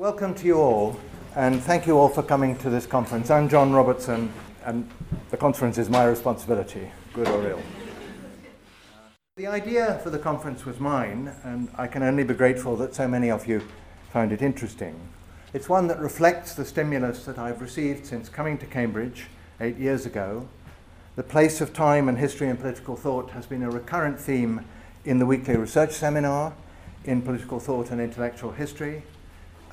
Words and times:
Welcome 0.00 0.34
to 0.36 0.46
you 0.46 0.56
all, 0.56 0.98
and 1.36 1.62
thank 1.62 1.86
you 1.86 1.98
all 1.98 2.08
for 2.08 2.22
coming 2.22 2.56
to 2.60 2.70
this 2.70 2.86
conference. 2.86 3.30
I'm 3.30 3.50
John 3.50 3.70
Robertson, 3.70 4.32
and 4.64 4.88
the 5.30 5.36
conference 5.36 5.76
is 5.76 5.90
my 5.90 6.06
responsibility, 6.06 6.90
good 7.12 7.28
or 7.28 7.46
ill. 7.50 7.60
The 9.36 9.46
idea 9.46 10.00
for 10.02 10.08
the 10.08 10.18
conference 10.18 10.64
was 10.64 10.80
mine, 10.80 11.34
and 11.44 11.68
I 11.76 11.86
can 11.86 12.02
only 12.02 12.24
be 12.24 12.32
grateful 12.32 12.76
that 12.76 12.94
so 12.94 13.06
many 13.06 13.30
of 13.30 13.46
you 13.46 13.60
found 14.10 14.32
it 14.32 14.40
interesting. 14.40 14.98
It's 15.52 15.68
one 15.68 15.86
that 15.88 15.98
reflects 15.98 16.54
the 16.54 16.64
stimulus 16.64 17.26
that 17.26 17.38
I've 17.38 17.60
received 17.60 18.06
since 18.06 18.30
coming 18.30 18.56
to 18.56 18.66
Cambridge 18.66 19.26
eight 19.60 19.76
years 19.76 20.06
ago. 20.06 20.48
The 21.16 21.22
place 21.22 21.60
of 21.60 21.74
time 21.74 22.08
and 22.08 22.16
history 22.16 22.48
and 22.48 22.58
political 22.58 22.96
thought 22.96 23.32
has 23.32 23.44
been 23.44 23.62
a 23.62 23.70
recurrent 23.70 24.18
theme 24.18 24.64
in 25.04 25.18
the 25.18 25.26
weekly 25.26 25.58
research 25.58 25.92
seminar, 25.92 26.54
in 27.04 27.20
political 27.20 27.60
thought 27.60 27.90
and 27.90 28.00
intellectual 28.00 28.52
history, 28.52 29.02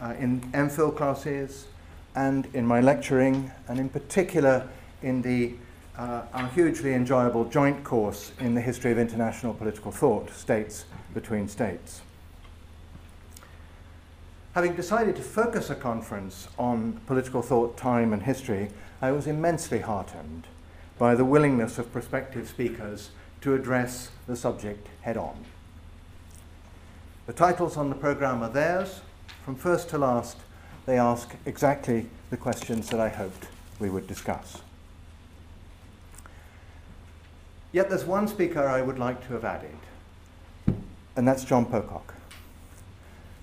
uh, 0.02 0.14
in 0.20 0.41
MPhil 0.52 0.95
classes, 0.95 1.66
and 2.15 2.47
in 2.54 2.65
my 2.65 2.82
lecturing, 2.82 3.51
and 3.68 3.79
in 3.79 3.89
particular 3.89 4.68
in 5.01 5.21
the 5.21 5.54
uh, 5.97 6.21
our 6.33 6.47
hugely 6.50 6.93
enjoyable 6.93 7.46
joint 7.46 7.83
course 7.83 8.32
in 8.39 8.54
the 8.54 8.61
history 8.61 8.92
of 8.92 9.00
international 9.00 9.54
political 9.54 9.92
thought, 9.92 10.29
states 10.29 10.86
between 11.14 11.47
states. 11.47 12.01
Having 14.54 14.75
decided 14.75 15.15
to 15.15 15.21
focus 15.21 15.70
a 15.70 15.75
conference 15.75 16.48
on 16.57 17.00
political 17.07 17.42
thought, 17.42 17.78
time, 17.78 18.14
and 18.14 18.23
history, 18.23 18.70
I 19.01 19.11
was 19.11 19.28
immensely 19.28 19.79
heartened 19.79 20.48
by 20.98 21.15
the 21.15 21.25
willingness 21.25 21.78
of 21.78 21.92
prospective 21.92 22.48
speakers 22.48 23.09
to 23.42 23.54
address 23.54 24.09
the 24.28 24.36
subject 24.36 24.87
head 25.01 25.18
on. 25.18 25.45
The 27.28 27.34
titles 27.34 27.78
on 27.78 27.89
the 27.89 27.95
programme 27.95 28.42
are 28.42 28.50
theirs. 28.50 29.01
From 29.47 29.56
first 29.56 29.87
to 29.92 29.97
last, 29.97 30.36
they 30.86 30.97
ask 30.97 31.33
exactly 31.46 32.08
the 32.31 32.36
questions 32.36 32.89
that 32.89 33.00
I 33.00 33.08
hoped 33.08 33.47
we 33.80 33.89
would 33.89 34.06
discuss. 34.06 34.62
Yet 37.72 37.88
there's 37.88 38.03
one 38.03 38.28
speaker 38.28 38.68
I 38.68 38.81
would 38.81 39.00
like 39.00 39.25
to 39.25 39.34
have 39.36 39.45
added, 39.45 39.78
and 41.16 41.25
that's 41.25 41.45
John 41.45 41.66
Pocock. 41.66 42.14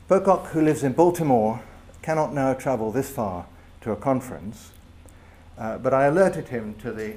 Pocock, 0.06 0.48
who 0.48 0.60
lives 0.60 0.82
in 0.82 0.92
Baltimore, 0.92 1.62
cannot 2.02 2.34
now 2.34 2.52
travel 2.52 2.92
this 2.92 3.08
far 3.08 3.47
to 3.80 3.91
a 3.91 3.97
conference, 3.97 4.72
uh, 5.56 5.78
but 5.78 5.94
I 5.94 6.05
alerted 6.05 6.48
him 6.48 6.75
to 6.82 6.92
the, 6.92 7.14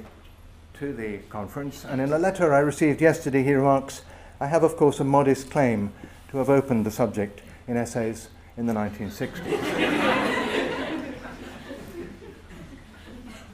to 0.78 0.94
the 0.94 1.18
conference, 1.28 1.84
and 1.84 2.00
in 2.00 2.10
a 2.10 2.18
letter 2.18 2.54
I 2.54 2.60
received 2.60 3.02
yesterday, 3.02 3.42
he 3.42 3.52
remarks, 3.52 4.00
I 4.40 4.46
have, 4.46 4.62
of 4.62 4.78
course, 4.78 4.98
a 4.98 5.04
modest 5.04 5.50
claim 5.50 5.92
to 6.30 6.38
have 6.38 6.48
opened 6.48 6.86
the 6.86 6.90
subject 6.90 7.42
in 7.66 7.76
essays 7.76 8.28
in 8.58 8.66
the 8.66 8.74
1960s. 8.74 9.38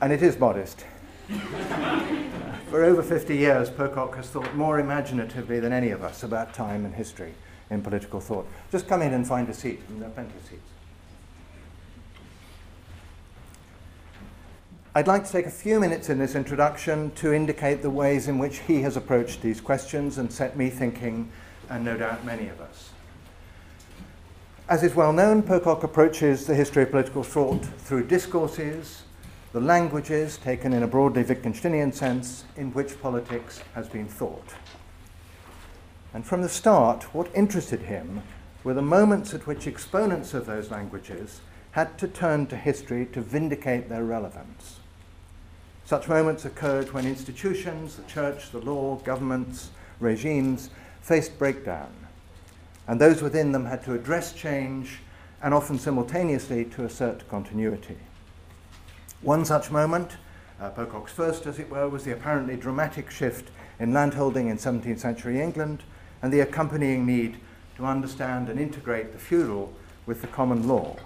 and 0.00 0.12
it 0.12 0.22
is 0.22 0.38
modest. 0.38 0.84
For 2.70 2.82
over 2.82 3.02
50 3.02 3.36
years, 3.36 3.70
Pocock 3.70 4.16
has 4.16 4.28
thought 4.30 4.54
more 4.56 4.80
imaginatively 4.80 5.60
than 5.60 5.72
any 5.72 5.90
of 5.90 6.02
us 6.02 6.22
about 6.22 6.54
time 6.54 6.86
and 6.86 6.94
history 6.94 7.34
in 7.70 7.82
political 7.82 8.18
thought. 8.18 8.46
Just 8.72 8.88
come 8.88 9.02
in 9.02 9.12
and 9.12 9.26
find 9.26 9.48
a 9.48 9.54
seat, 9.54 9.82
and 9.88 10.00
there 10.00 10.08
are 10.08 10.12
plenty 10.12 10.34
of 10.36 10.44
seats. 10.46 10.70
I'd 14.94 15.06
like 15.06 15.24
to 15.26 15.32
take 15.32 15.46
a 15.46 15.50
few 15.50 15.80
minutes 15.80 16.08
in 16.08 16.18
this 16.18 16.34
introduction 16.34 17.10
to 17.16 17.32
indicate 17.34 17.82
the 17.82 17.90
ways 17.90 18.26
in 18.26 18.38
which 18.38 18.58
he 18.60 18.80
has 18.82 18.96
approached 18.96 19.42
these 19.42 19.60
questions 19.60 20.18
and 20.18 20.32
set 20.32 20.56
me 20.56 20.70
thinking, 20.70 21.30
and 21.68 21.84
no 21.84 21.96
doubt 21.96 22.24
many 22.24 22.48
of 22.48 22.60
us. 22.60 22.90
As 24.66 24.82
is 24.82 24.94
well 24.94 25.12
known, 25.12 25.42
Pocock 25.42 25.82
approaches 25.82 26.46
the 26.46 26.54
history 26.54 26.84
of 26.84 26.90
political 26.90 27.22
thought 27.22 27.66
through 27.66 28.06
discourses, 28.06 29.02
the 29.52 29.60
languages, 29.60 30.38
taken 30.38 30.72
in 30.72 30.82
a 30.82 30.86
broadly 30.86 31.22
Wittgensteinian 31.22 31.92
sense, 31.92 32.44
in 32.56 32.72
which 32.72 32.98
politics 33.02 33.60
has 33.74 33.90
been 33.90 34.08
thought. 34.08 34.54
And 36.14 36.24
from 36.24 36.40
the 36.40 36.48
start, 36.48 37.14
what 37.14 37.28
interested 37.34 37.80
him 37.80 38.22
were 38.64 38.72
the 38.72 38.80
moments 38.80 39.34
at 39.34 39.46
which 39.46 39.66
exponents 39.66 40.32
of 40.32 40.46
those 40.46 40.70
languages 40.70 41.42
had 41.72 41.98
to 41.98 42.08
turn 42.08 42.46
to 42.46 42.56
history 42.56 43.04
to 43.12 43.20
vindicate 43.20 43.90
their 43.90 44.04
relevance. 44.04 44.80
Such 45.84 46.08
moments 46.08 46.46
occurred 46.46 46.94
when 46.94 47.06
institutions, 47.06 47.96
the 47.96 48.04
church, 48.04 48.50
the 48.50 48.60
law, 48.60 48.96
governments, 48.96 49.72
regimes 50.00 50.70
faced 51.02 51.38
breakdown, 51.38 52.03
and 52.86 53.00
those 53.00 53.22
within 53.22 53.52
them 53.52 53.66
had 53.66 53.82
to 53.84 53.94
address 53.94 54.32
change 54.32 54.98
and 55.42 55.52
often 55.54 55.78
simultaneously 55.78 56.64
to 56.64 56.84
assert 56.84 57.28
continuity. 57.28 57.96
One 59.22 59.44
such 59.44 59.70
moment, 59.70 60.16
uh, 60.60 60.70
Pocock's 60.70 61.12
first 61.12 61.46
as 61.46 61.58
it 61.58 61.70
were, 61.70 61.88
was 61.88 62.04
the 62.04 62.12
apparently 62.12 62.56
dramatic 62.56 63.10
shift 63.10 63.50
in 63.78 63.92
landholding 63.92 64.48
in 64.48 64.56
17th 64.56 64.98
century 64.98 65.40
England 65.40 65.82
and 66.22 66.32
the 66.32 66.40
accompanying 66.40 67.04
need 67.04 67.36
to 67.76 67.84
understand 67.84 68.48
and 68.48 68.58
integrate 68.58 69.12
the 69.12 69.18
feudal 69.18 69.72
with 70.06 70.20
the 70.20 70.26
common 70.28 70.68
law, 70.68 70.96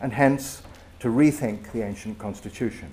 and 0.00 0.12
hence 0.12 0.62
to 1.00 1.08
rethink 1.08 1.72
the 1.72 1.82
ancient 1.82 2.18
constitution. 2.18 2.90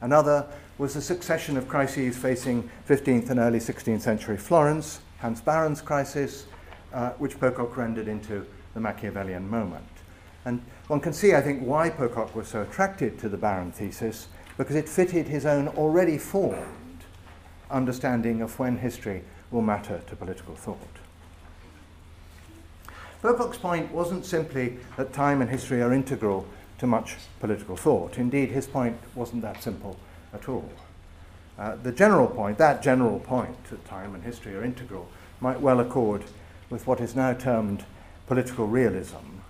Another 0.00 0.46
was 0.78 0.94
the 0.94 1.02
succession 1.02 1.56
of 1.56 1.68
crises 1.68 2.16
facing 2.16 2.70
15th 2.88 3.28
and 3.30 3.38
early 3.38 3.58
16th 3.58 4.00
century 4.00 4.36
Florence, 4.36 5.00
Hans 5.18 5.42
Baron's 5.42 5.82
crisis, 5.82 6.46
uh, 6.92 7.10
which 7.12 7.38
Pocock 7.38 7.76
rendered 7.76 8.08
into 8.08 8.46
the 8.74 8.80
Machiavellian 8.80 9.48
moment. 9.48 9.84
And 10.44 10.62
one 10.86 11.00
can 11.00 11.12
see, 11.12 11.34
I 11.34 11.40
think, 11.40 11.62
why 11.62 11.90
Pocock 11.90 12.34
was 12.34 12.48
so 12.48 12.62
attracted 12.62 13.18
to 13.20 13.28
the 13.28 13.36
Baron 13.36 13.72
thesis, 13.72 14.28
because 14.56 14.76
it 14.76 14.88
fitted 14.88 15.28
his 15.28 15.46
own 15.46 15.68
already 15.68 16.18
formed 16.18 17.04
understanding 17.70 18.42
of 18.42 18.58
when 18.58 18.78
history 18.78 19.22
will 19.50 19.62
matter 19.62 20.00
to 20.06 20.16
political 20.16 20.54
thought. 20.54 20.78
Pocock's 23.22 23.58
point 23.58 23.92
wasn't 23.92 24.24
simply 24.24 24.78
that 24.96 25.12
time 25.12 25.42
and 25.42 25.50
history 25.50 25.82
are 25.82 25.92
integral 25.92 26.46
to 26.78 26.86
much 26.86 27.16
political 27.38 27.76
thought. 27.76 28.16
Indeed, 28.16 28.50
his 28.50 28.66
point 28.66 28.96
wasn't 29.14 29.42
that 29.42 29.62
simple 29.62 29.98
at 30.32 30.48
all. 30.48 30.70
Uh, 31.58 31.76
the 31.82 31.92
general 31.92 32.26
point, 32.26 32.56
that 32.56 32.82
general 32.82 33.20
point 33.20 33.62
that 33.64 33.84
time 33.84 34.14
and 34.14 34.24
history 34.24 34.54
are 34.54 34.64
integral, 34.64 35.06
might 35.40 35.60
well 35.60 35.80
accord 35.80 36.24
with 36.70 36.86
what 36.86 37.00
is 37.00 37.16
now 37.16 37.34
termed 37.34 37.84
political 38.26 38.66
realism, 38.66 39.40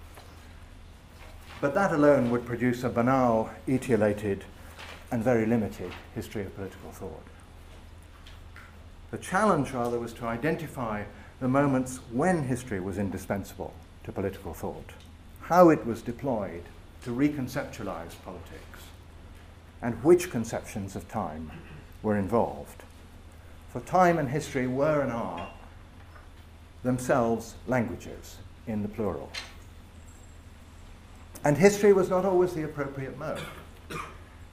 but 1.60 1.74
that 1.74 1.92
alone 1.92 2.30
would 2.30 2.46
produce 2.46 2.82
a 2.82 2.88
banal, 2.88 3.50
etiolated, 3.68 4.40
and 5.10 5.22
very 5.22 5.44
limited 5.44 5.92
history 6.14 6.42
of 6.42 6.56
political 6.56 6.90
thought. 6.90 7.26
The 9.10 9.18
challenge, 9.18 9.72
rather, 9.72 9.98
was 9.98 10.14
to 10.14 10.26
identify 10.26 11.04
the 11.40 11.48
moments 11.48 11.98
when 12.10 12.44
history 12.44 12.80
was 12.80 12.96
indispensable 12.96 13.74
to 14.04 14.12
political 14.12 14.54
thought, 14.54 14.92
how 15.42 15.68
it 15.68 15.84
was 15.84 16.00
deployed 16.00 16.62
to 17.02 17.10
reconceptualize 17.10 18.14
politics, 18.24 18.80
and 19.82 20.02
which 20.02 20.30
conceptions 20.30 20.96
of 20.96 21.08
time 21.08 21.50
were 22.02 22.16
involved. 22.16 22.82
For 23.72 23.80
time 23.80 24.18
and 24.18 24.30
history 24.30 24.66
were 24.66 25.02
and 25.02 25.12
are 25.12 25.50
themselves 26.82 27.54
languages 27.66 28.36
in 28.66 28.82
the 28.82 28.88
plural. 28.88 29.30
And 31.44 31.56
history 31.56 31.92
was 31.92 32.10
not 32.10 32.24
always 32.24 32.52
the 32.52 32.64
appropriate 32.64 33.18
mode. 33.18 33.40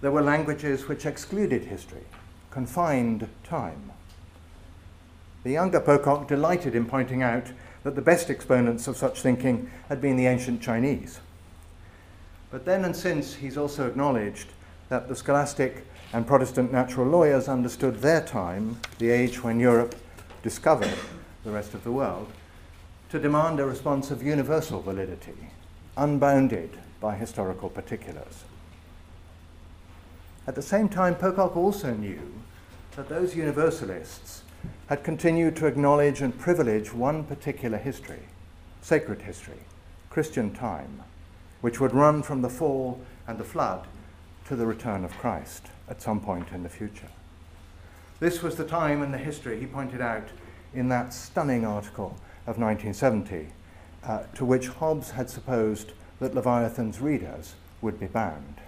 There 0.02 0.12
were 0.12 0.22
languages 0.22 0.88
which 0.88 1.06
excluded 1.06 1.64
history, 1.64 2.04
confined 2.52 3.28
time. 3.44 3.92
The 5.44 5.52
younger 5.52 5.80
Pocock 5.80 6.28
delighted 6.28 6.76
in 6.76 6.86
pointing 6.86 7.24
out 7.24 7.48
that 7.84 7.96
the 7.96 8.02
best 8.02 8.30
exponents 8.30 8.88
of 8.88 8.98
such 8.98 9.22
thinking 9.22 9.70
had 9.90 10.02
been 10.02 10.18
the 10.18 10.28
ancient 10.28 10.62
Chinese. 10.62 11.20
But 12.52 12.66
then 12.66 12.86
and 12.86 12.96
since, 12.96 13.36
he's 13.36 13.58
also 13.58 13.88
acknowledged 13.88 14.48
that 14.90 15.08
the 15.08 15.16
scholastic 15.16 15.86
and 16.14 16.26
Protestant 16.26 16.72
natural 16.72 17.08
lawyers 17.08 17.50
understood 17.50 17.98
their 17.98 18.22
time, 18.22 18.80
the 19.00 19.10
age 19.10 19.44
when 19.44 19.60
Europe 19.60 19.96
discovered 20.44 20.98
the 21.48 21.54
rest 21.54 21.74
of 21.74 21.86
the 21.86 21.92
world, 21.92 22.28
to 23.10 23.20
demand 23.20 23.58
a 23.58 23.66
response 23.66 24.12
of 24.12 24.22
universal 24.22 24.82
validity, 24.82 25.48
unbounded 25.96 26.70
by 27.00 27.16
historical 27.16 27.70
particulars. 27.70 28.44
At 30.46 30.56
the 30.56 30.62
same 30.62 30.90
time, 30.90 31.16
Pocock 31.16 31.56
also 31.56 31.94
knew 31.94 32.34
that 32.98 33.08
those 33.08 33.34
universalists 33.34 34.44
had 34.88 35.06
continued 35.06 35.56
to 35.56 35.68
acknowledge 35.68 36.22
and 36.22 36.38
privilege 36.38 36.94
one 36.94 37.24
particular 37.24 37.78
history, 37.78 38.24
sacred 38.82 39.22
history, 39.22 39.62
Christian 40.10 40.54
time, 40.54 41.02
which 41.62 41.80
would 41.80 41.94
run 41.94 42.24
from 42.24 42.42
the 42.42 42.50
fall 42.50 43.00
and 43.26 43.38
the 43.38 43.46
flood 43.46 43.88
to 44.48 44.58
the 44.58 44.66
return 44.66 45.06
of 45.06 45.18
Christ 45.18 45.68
at 45.90 46.02
some 46.02 46.20
point 46.20 46.50
in 46.52 46.64
the 46.64 46.70
future. 46.70 47.10
This 48.20 48.44
was 48.44 48.58
the 48.58 48.66
time 48.66 49.02
and 49.02 49.14
the 49.14 49.18
history, 49.18 49.58
he 49.62 49.66
pointed 49.66 50.02
out 50.02 50.28
in 50.78 50.90
that 50.90 51.12
stunning 51.12 51.66
article 51.66 52.16
of 52.46 52.60
1970, 52.60 53.48
uh, 54.04 54.24
to 54.36 54.46
which 54.46 54.68
Hobbes 54.68 55.12
had 55.12 55.28
supposed 55.28 55.94
that 56.20 56.36
Leviathan's 56.36 57.02
readers 57.02 57.56
would 57.82 58.00
be 58.00 58.06
bound. 58.06 58.62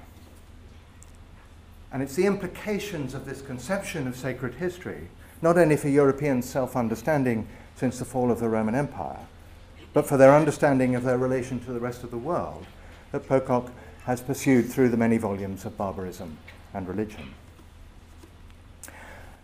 And 1.91 2.01
it's 2.01 2.15
the 2.15 2.25
implications 2.25 3.13
of 3.13 3.25
this 3.25 3.41
conception 3.43 4.07
of 4.07 4.15
sacred 4.15 4.55
history, 4.55 5.09
not 5.43 5.57
only 5.57 5.77
for 5.77 5.87
European 5.87 6.41
self 6.41 6.75
understanding 6.75 7.47
since 7.75 7.99
the 7.99 8.05
fall 8.05 8.31
of 8.31 8.39
the 8.39 8.49
Roman 8.49 8.75
Empire, 8.75 9.27
but 9.93 10.07
for 10.07 10.17
their 10.17 10.35
understanding 10.35 10.95
of 10.95 11.03
their 11.03 11.17
relation 11.17 11.59
to 11.59 11.71
the 11.71 11.79
rest 11.79 12.03
of 12.03 12.09
the 12.09 12.17
world, 12.17 12.65
that 13.11 13.27
Pocock 13.27 13.71
has 14.05 14.19
pursued 14.21 14.67
through 14.67 14.89
the 14.89 14.97
many 14.97 15.17
volumes 15.17 15.63
of 15.63 15.77
Barbarism 15.77 16.39
and 16.73 16.87
Religion. 16.87 17.35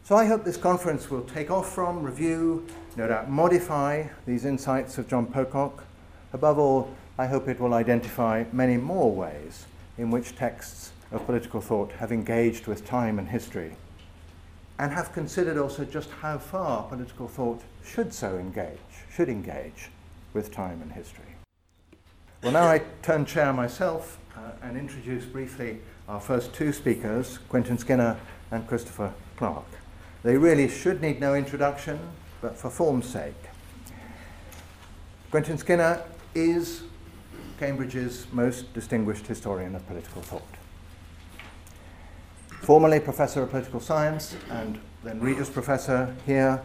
So 0.06 0.16
I 0.16 0.26
hope 0.26 0.44
this 0.44 0.56
conference 0.56 1.10
will 1.10 1.24
take 1.24 1.50
off 1.50 1.74
from, 1.74 2.04
review, 2.04 2.68
no 2.96 3.08
doubt 3.08 3.28
modify 3.28 4.04
these 4.28 4.46
insights 4.46 5.00
of 5.00 5.08
John 5.08 5.26
Pocock. 5.26 5.84
Above 6.32 6.60
all, 6.60 6.96
I 7.18 7.26
hope 7.26 7.48
it 7.48 7.60
will 7.60 7.74
identify 7.74 8.44
many 8.52 8.78
more 8.78 9.12
ways 9.12 9.66
in 9.98 10.12
which 10.12 10.36
texts 10.36 10.92
of 11.12 11.26
political 11.26 11.60
thought 11.60 11.92
have 11.94 12.12
engaged 12.12 12.68
with 12.68 12.86
time 12.86 13.18
and 13.18 13.28
history, 13.28 13.78
and 14.78 14.92
have 14.92 15.12
considered 15.12 15.58
also 15.58 15.84
just 15.84 16.12
how 16.12 16.38
far 16.38 16.84
political 16.84 17.28
thought 17.28 17.64
should 17.84 18.14
so 18.14 18.38
engage, 18.38 18.78
should 19.12 19.28
engage 19.28 19.90
with 20.36 20.52
time 20.52 20.84
and 20.84 20.92
history. 20.92 21.34
Well, 22.44 22.52
now 22.52 22.68
I 22.68 22.84
turn 23.02 23.26
chair 23.26 23.52
myself 23.54 24.20
uh, 24.38 24.52
and 24.62 24.78
introduce 24.78 25.26
briefly 25.26 25.80
our 26.08 26.20
first 26.20 26.54
two 26.54 26.72
speakers, 26.72 27.40
Quentin 27.50 27.80
Skinner 27.80 28.20
and 28.52 28.68
Christopher 28.68 29.12
Clark. 29.36 29.66
They 30.26 30.38
really 30.38 30.68
should 30.68 31.04
need 31.04 31.20
no 31.20 31.36
introduction, 31.36 32.00
but 32.42 32.58
for 32.58 32.72
form's 32.72 33.06
sake. 33.06 33.36
Quentin 35.30 35.56
Skinner 35.60 36.02
is 36.34 36.82
Cambridge's 37.60 38.26
most 38.32 38.74
distinguished 38.74 39.28
historian 39.28 39.76
of 39.76 39.86
political 39.86 40.24
thought. 40.24 40.42
Formerly 42.50 43.02
Professor 43.02 43.44
of 43.44 43.52
Political 43.52 43.80
Science 43.82 44.36
and 44.50 44.80
then 45.04 45.22
Regius 45.22 45.48
Professor 45.48 46.16
here, 46.26 46.60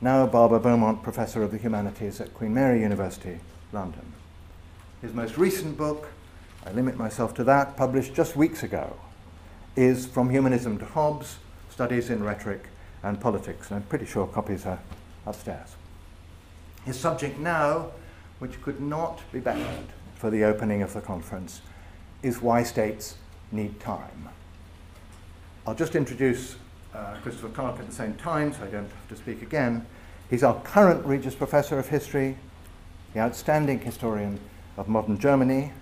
now 0.00 0.24
Barber 0.28 0.60
Beaumont 0.60 1.02
Professor 1.02 1.42
of 1.42 1.50
the 1.50 1.58
Humanities 1.58 2.20
at 2.20 2.32
Queen 2.32 2.54
Mary 2.54 2.80
University, 2.80 3.40
London. 3.72 4.12
His 5.02 5.12
most 5.12 5.36
recent 5.36 5.76
book, 5.76 6.12
I 6.64 6.70
limit 6.70 6.96
myself 6.96 7.34
to 7.34 7.42
that, 7.42 7.76
published 7.76 8.14
just 8.14 8.36
weeks 8.36 8.62
ago, 8.62 8.96
is 9.74 10.06
From 10.06 10.30
Humanism 10.30 10.78
to 10.78 10.84
Hobbes 10.84 11.38
Studies 11.70 12.08
in 12.08 12.22
Rhetoric 12.22 12.69
and 13.02 13.20
Politics, 13.20 13.70
and 13.70 13.76
I'm 13.76 13.82
pretty 13.84 14.06
sure 14.06 14.26
copies 14.26 14.66
are 14.66 14.78
upstairs. 15.26 15.76
His 16.84 16.98
subject 16.98 17.38
now, 17.38 17.90
which 18.38 18.60
could 18.62 18.80
not 18.80 19.20
be 19.32 19.40
bettered 19.40 19.86
for 20.14 20.30
the 20.30 20.44
opening 20.44 20.82
of 20.82 20.92
the 20.92 21.00
conference, 21.00 21.62
is 22.22 22.42
why 22.42 22.62
states 22.62 23.16
need 23.52 23.80
time. 23.80 24.28
I'll 25.66 25.74
just 25.74 25.94
introduce 25.94 26.56
uh, 26.94 27.16
Christopher 27.22 27.48
Clark 27.48 27.80
at 27.80 27.86
the 27.86 27.94
same 27.94 28.14
time, 28.14 28.52
so 28.52 28.62
I 28.62 28.66
don't 28.66 28.88
have 28.88 29.08
to 29.08 29.16
speak 29.16 29.42
again. 29.42 29.86
He's 30.28 30.42
our 30.42 30.60
current 30.62 31.04
Regius 31.04 31.34
Professor 31.34 31.78
of 31.78 31.88
History, 31.88 32.36
the 33.14 33.20
outstanding 33.20 33.80
historian 33.80 34.38
of 34.76 34.88
modern 34.88 35.18
Germany, 35.18 35.72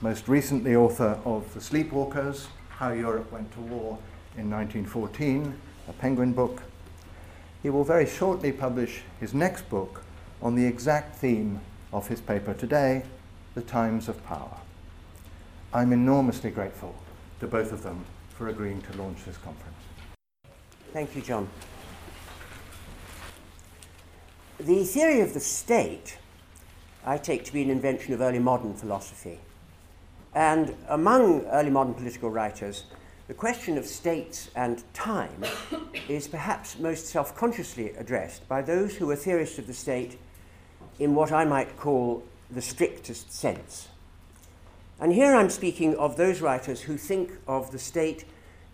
most 0.00 0.28
recently 0.28 0.74
author 0.74 1.18
of 1.24 1.52
The 1.54 1.60
Sleepwalkers, 1.60 2.46
How 2.68 2.90
Europe 2.92 3.30
Went 3.32 3.52
to 3.52 3.60
War 3.60 3.98
in 4.36 4.50
1914, 4.50 5.54
a 5.88 5.92
Penguin 5.92 6.32
book. 6.32 6.62
He 7.62 7.70
will 7.70 7.84
very 7.84 8.06
shortly 8.06 8.52
publish 8.52 9.02
his 9.20 9.34
next 9.34 9.68
book 9.68 10.02
on 10.42 10.54
the 10.54 10.66
exact 10.66 11.16
theme 11.16 11.60
of 11.92 12.08
his 12.08 12.20
paper 12.20 12.54
today, 12.54 13.04
The 13.54 13.62
Times 13.62 14.08
of 14.08 14.24
Power. 14.24 14.58
I'm 15.72 15.92
enormously 15.92 16.50
grateful 16.50 16.94
to 17.40 17.46
both 17.46 17.72
of 17.72 17.82
them 17.82 18.04
for 18.30 18.48
agreeing 18.48 18.82
to 18.82 18.96
launch 18.96 19.24
this 19.24 19.36
conference. 19.38 19.76
Thank 20.92 21.16
you, 21.16 21.22
John. 21.22 21.48
The 24.58 24.84
theory 24.84 25.20
of 25.20 25.34
the 25.34 25.40
state 25.40 26.18
I 27.04 27.18
take 27.18 27.44
to 27.44 27.52
be 27.52 27.62
an 27.62 27.70
invention 27.70 28.14
of 28.14 28.20
early 28.20 28.38
modern 28.38 28.74
philosophy. 28.74 29.38
And 30.34 30.74
among 30.88 31.44
early 31.46 31.70
modern 31.70 31.94
political 31.94 32.30
writers, 32.30 32.84
the 33.28 33.34
question 33.34 33.76
of 33.76 33.86
states 33.86 34.50
and 34.54 34.82
time 34.94 35.42
is 36.08 36.28
perhaps 36.28 36.78
most 36.78 37.06
self 37.06 37.36
consciously 37.36 37.90
addressed 37.90 38.48
by 38.48 38.62
those 38.62 38.96
who 38.96 39.10
are 39.10 39.16
theorists 39.16 39.58
of 39.58 39.66
the 39.66 39.74
state 39.74 40.18
in 40.98 41.14
what 41.14 41.32
I 41.32 41.44
might 41.44 41.76
call 41.76 42.22
the 42.50 42.62
strictest 42.62 43.32
sense. 43.32 43.88
And 45.00 45.12
here 45.12 45.34
I'm 45.34 45.50
speaking 45.50 45.96
of 45.96 46.16
those 46.16 46.40
writers 46.40 46.80
who 46.80 46.96
think 46.96 47.32
of 47.46 47.70
the 47.70 47.78
state 47.78 48.24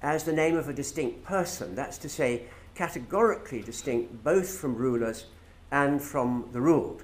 as 0.03 0.25
the 0.25 0.33
name 0.33 0.57
of 0.57 0.69
a 0.69 0.73
distinct 0.73 1.25
person, 1.25 1.75
that's 1.75 1.99
to 1.99 2.09
say, 2.09 2.43
categorically 2.75 3.63
distinct 3.63 4.23
both 4.23 4.59
from 4.59 4.77
rulers 4.77 5.27
and 5.71 6.03
from 6.03 6.49
the 6.53 6.61
ruled, 6.61 7.03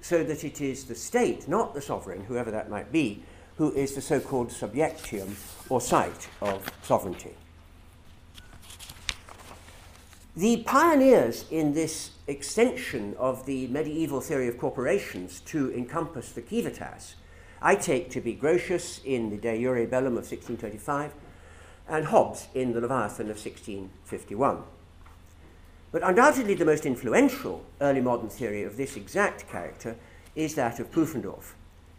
so 0.00 0.24
that 0.24 0.44
it 0.44 0.60
is 0.60 0.84
the 0.84 0.94
state, 0.94 1.48
not 1.48 1.74
the 1.74 1.80
sovereign, 1.80 2.24
whoever 2.24 2.50
that 2.50 2.70
might 2.70 2.90
be, 2.90 3.22
who 3.56 3.72
is 3.72 3.94
the 3.94 4.00
so 4.00 4.20
called 4.20 4.52
subjectum 4.52 5.36
or 5.68 5.80
site 5.80 6.28
of 6.40 6.70
sovereignty. 6.82 7.34
The 10.36 10.58
pioneers 10.58 11.46
in 11.50 11.72
this 11.72 12.10
extension 12.26 13.14
of 13.18 13.46
the 13.46 13.68
medieval 13.68 14.20
theory 14.20 14.48
of 14.48 14.58
corporations 14.58 15.40
to 15.46 15.72
encompass 15.72 16.32
the 16.32 16.42
civitas, 16.42 17.14
I 17.62 17.74
take 17.74 18.10
to 18.10 18.20
be 18.20 18.34
Grotius 18.34 19.02
in 19.02 19.30
the 19.30 19.38
De 19.38 19.58
Jure 19.58 19.86
Bellum 19.86 20.18
of 20.18 20.30
1625 20.30 21.12
and 21.88 22.06
Hobbes 22.06 22.48
in 22.54 22.74
the 22.74 22.82
Leviathan 22.82 23.30
of 23.30 23.38
1651. 23.38 24.62
But 25.90 26.02
undoubtedly 26.02 26.54
the 26.54 26.66
most 26.66 26.84
influential 26.84 27.64
early 27.80 28.02
modern 28.02 28.28
theory 28.28 28.62
of 28.64 28.76
this 28.76 28.96
exact 28.96 29.48
character 29.48 29.96
is 30.34 30.54
that 30.56 30.78
of 30.78 30.90
Pufendorf 30.92 31.54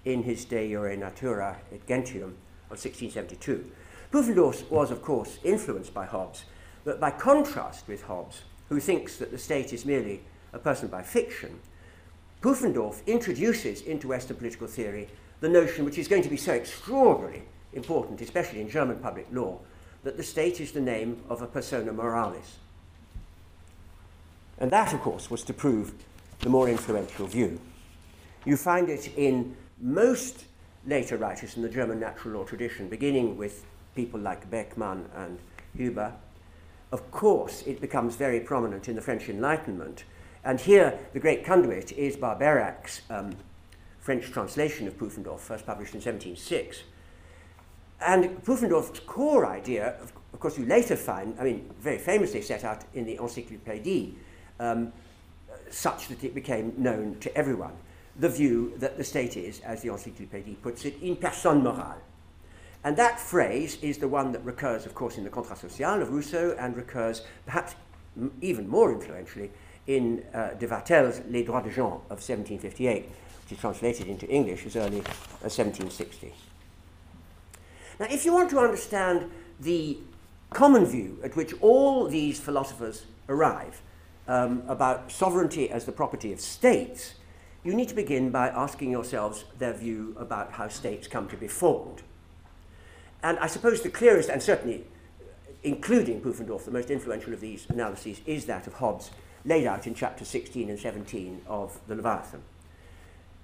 in 0.07 0.23
his 0.23 0.45
De 0.45 0.69
Jure 0.69 0.95
Naturae 0.95 1.57
et 1.73 1.85
Gentium 1.85 2.37
of 2.69 2.79
1672. 2.79 3.69
Pufendorf 4.11 4.69
was, 4.71 4.89
of 4.89 5.01
course, 5.01 5.37
influenced 5.43 5.93
by 5.93 6.05
Hobbes, 6.05 6.45
but 6.85 6.99
by 6.99 7.11
contrast 7.11 7.85
with 7.89 8.03
Hobbes, 8.03 8.43
who 8.69 8.79
thinks 8.79 9.17
that 9.17 9.31
the 9.31 9.37
state 9.37 9.73
is 9.73 9.85
merely 9.85 10.21
a 10.53 10.59
person 10.59 10.87
by 10.87 11.01
fiction, 11.01 11.59
Pufendorf 12.41 13.05
introduces 13.05 13.81
into 13.81 14.07
Western 14.07 14.37
political 14.37 14.67
theory 14.67 15.09
the 15.41 15.49
notion 15.49 15.83
which 15.83 15.97
is 15.97 16.07
going 16.07 16.23
to 16.23 16.29
be 16.29 16.37
so 16.37 16.53
extraordinarily 16.53 17.43
important, 17.73 18.21
especially 18.21 18.61
in 18.61 18.69
German 18.69 18.97
public 18.99 19.27
law, 19.31 19.59
that 20.03 20.15
the 20.15 20.23
state 20.23 20.61
is 20.61 20.71
the 20.71 20.79
name 20.79 21.21
of 21.27 21.41
a 21.41 21.47
persona 21.47 21.91
moralis. 21.91 22.55
And 24.57 24.71
that, 24.71 24.93
of 24.93 25.01
course, 25.01 25.29
was 25.29 25.43
to 25.43 25.53
prove 25.53 25.93
the 26.39 26.49
more 26.49 26.69
influential 26.69 27.27
view. 27.27 27.59
You 28.45 28.55
find 28.55 28.89
it 28.89 29.11
in 29.17 29.57
most 29.79 30.45
later 30.85 31.17
writers 31.17 31.55
in 31.55 31.61
the 31.61 31.69
German 31.69 31.99
natural 31.99 32.39
law 32.39 32.45
tradition, 32.45 32.87
beginning 32.87 33.37
with 33.37 33.65
people 33.95 34.19
like 34.19 34.49
Beckmann 34.49 35.05
and 35.15 35.39
Huber. 35.75 36.13
Of 36.91 37.11
course, 37.11 37.63
it 37.67 37.81
becomes 37.81 38.15
very 38.15 38.39
prominent 38.39 38.87
in 38.87 38.95
the 38.95 39.01
French 39.01 39.27
Enlightenment. 39.29 40.05
And 40.43 40.61
here, 40.61 40.97
the 41.13 41.19
great 41.19 41.45
conduit 41.45 41.91
is 41.91 42.15
Barbeyrac's 42.15 43.01
um, 43.09 43.35
French 43.99 44.31
translation 44.31 44.87
of 44.87 44.97
Pufendorf, 44.97 45.39
first 45.39 45.65
published 45.65 45.93
in 45.93 45.99
1706 45.99 46.83
and 48.01 48.43
Pufendorf's 48.43 48.99
core 49.01 49.45
idea, 49.45 49.95
of, 50.01 50.13
of, 50.33 50.39
course, 50.39 50.57
you 50.57 50.65
later 50.65 50.95
find, 50.95 51.35
I 51.39 51.43
mean, 51.43 51.69
very 51.79 51.97
famously 51.97 52.41
set 52.41 52.63
out 52.63 52.83
in 52.93 53.05
the 53.05 53.17
Encyclopédie, 53.17 54.13
um, 54.59 54.93
such 55.69 56.07
that 56.07 56.23
it 56.23 56.35
became 56.35 56.73
known 56.77 57.17
to 57.19 57.35
everyone, 57.35 57.73
the 58.19 58.29
view 58.29 58.73
that 58.77 58.97
the 58.97 59.03
state 59.03 59.37
is, 59.37 59.59
as 59.61 59.81
the 59.81 59.89
Encyclopédie 59.89 60.61
puts 60.61 60.85
it, 60.85 60.95
une 61.01 61.15
personne 61.15 61.63
morale. 61.63 62.01
And 62.83 62.95
that 62.97 63.19
phrase 63.19 63.77
is 63.81 63.97
the 63.97 64.07
one 64.07 64.31
that 64.31 64.43
recurs, 64.43 64.85
of 64.85 64.95
course, 64.95 65.17
in 65.17 65.23
the 65.23 65.29
Contrat 65.29 65.59
Social 65.59 66.01
of 66.01 66.09
Rousseau 66.09 66.55
and 66.57 66.75
recurs, 66.75 67.21
perhaps 67.45 67.75
even 68.41 68.67
more 68.67 68.91
influentially, 68.91 69.51
in 69.87 70.23
uh, 70.33 70.53
de 70.53 70.67
Vattel's 70.67 71.21
Le 71.29 71.43
Droit 71.43 71.63
des 71.63 71.71
Gens 71.71 72.01
of 72.09 72.19
1758, 72.19 73.03
which 73.03 73.51
is 73.51 73.57
translated 73.57 74.07
into 74.07 74.27
English 74.27 74.65
as 74.65 74.75
early 74.75 74.99
as 75.43 75.57
1760. 75.57 76.33
Now, 77.99 78.07
if 78.09 78.25
you 78.25 78.33
want 78.33 78.49
to 78.51 78.59
understand 78.59 79.29
the 79.59 79.97
common 80.51 80.85
view 80.85 81.19
at 81.23 81.35
which 81.35 81.53
all 81.61 82.07
these 82.07 82.39
philosophers 82.39 83.05
arrive 83.27 83.81
um, 84.27 84.63
about 84.67 85.11
sovereignty 85.11 85.69
as 85.69 85.85
the 85.85 85.91
property 85.91 86.31
of 86.31 86.39
states, 86.39 87.15
you 87.67 87.75
need 87.75 87.89
to 87.89 87.95
begin 87.95 88.29
by 88.29 88.47
asking 88.47 88.89
yourselves 88.89 89.43
their 89.59 89.73
view 89.73 90.15
about 90.17 90.53
how 90.53 90.69
states 90.69 91.05
come 91.05 91.27
to 91.27 91.35
be 91.35 91.49
formed. 91.49 92.01
And 93.21 93.37
I 93.39 93.47
suppose 93.47 93.81
the 93.81 93.89
clearest, 93.89 94.29
and 94.29 94.41
certainly 94.41 94.85
including 95.63 96.21
Pufendorf, 96.21 96.63
the 96.63 96.71
most 96.71 96.89
influential 96.89 97.33
of 97.33 97.41
these 97.41 97.67
analyses, 97.69 98.21
is 98.25 98.45
that 98.45 98.67
of 98.67 98.75
Hobbes, 98.75 99.11
laid 99.43 99.67
out 99.67 99.85
in 99.85 99.93
chapter 99.93 100.23
16 100.23 100.69
and 100.69 100.79
17 100.79 101.41
of 101.45 101.77
the 101.87 101.95
Leviathan. 101.95 102.41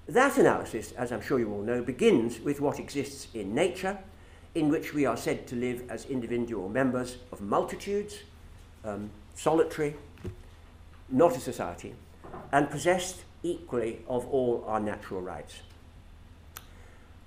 That 0.07 0.37
analysis, 0.37 0.93
as 0.93 1.11
I'm 1.11 1.21
sure 1.21 1.37
you 1.37 1.51
all 1.51 1.61
know, 1.61 1.81
begins 1.81 2.39
with 2.39 2.61
what 2.61 2.79
exists 2.79 3.27
in 3.33 3.53
nature, 3.53 3.97
in 4.55 4.69
which 4.69 4.93
we 4.93 5.05
are 5.05 5.17
said 5.17 5.47
to 5.47 5.57
live 5.57 5.83
as 5.89 6.05
individual 6.05 6.69
members 6.69 7.17
of 7.33 7.41
multitudes, 7.41 8.19
um, 8.85 9.09
solitary, 9.35 9.97
not 11.09 11.35
a 11.35 11.41
society, 11.41 11.93
and 12.53 12.69
possessed 12.69 13.25
equally 13.43 13.99
of 14.07 14.25
all 14.27 14.63
our 14.67 14.79
natural 14.79 15.21
rights. 15.21 15.59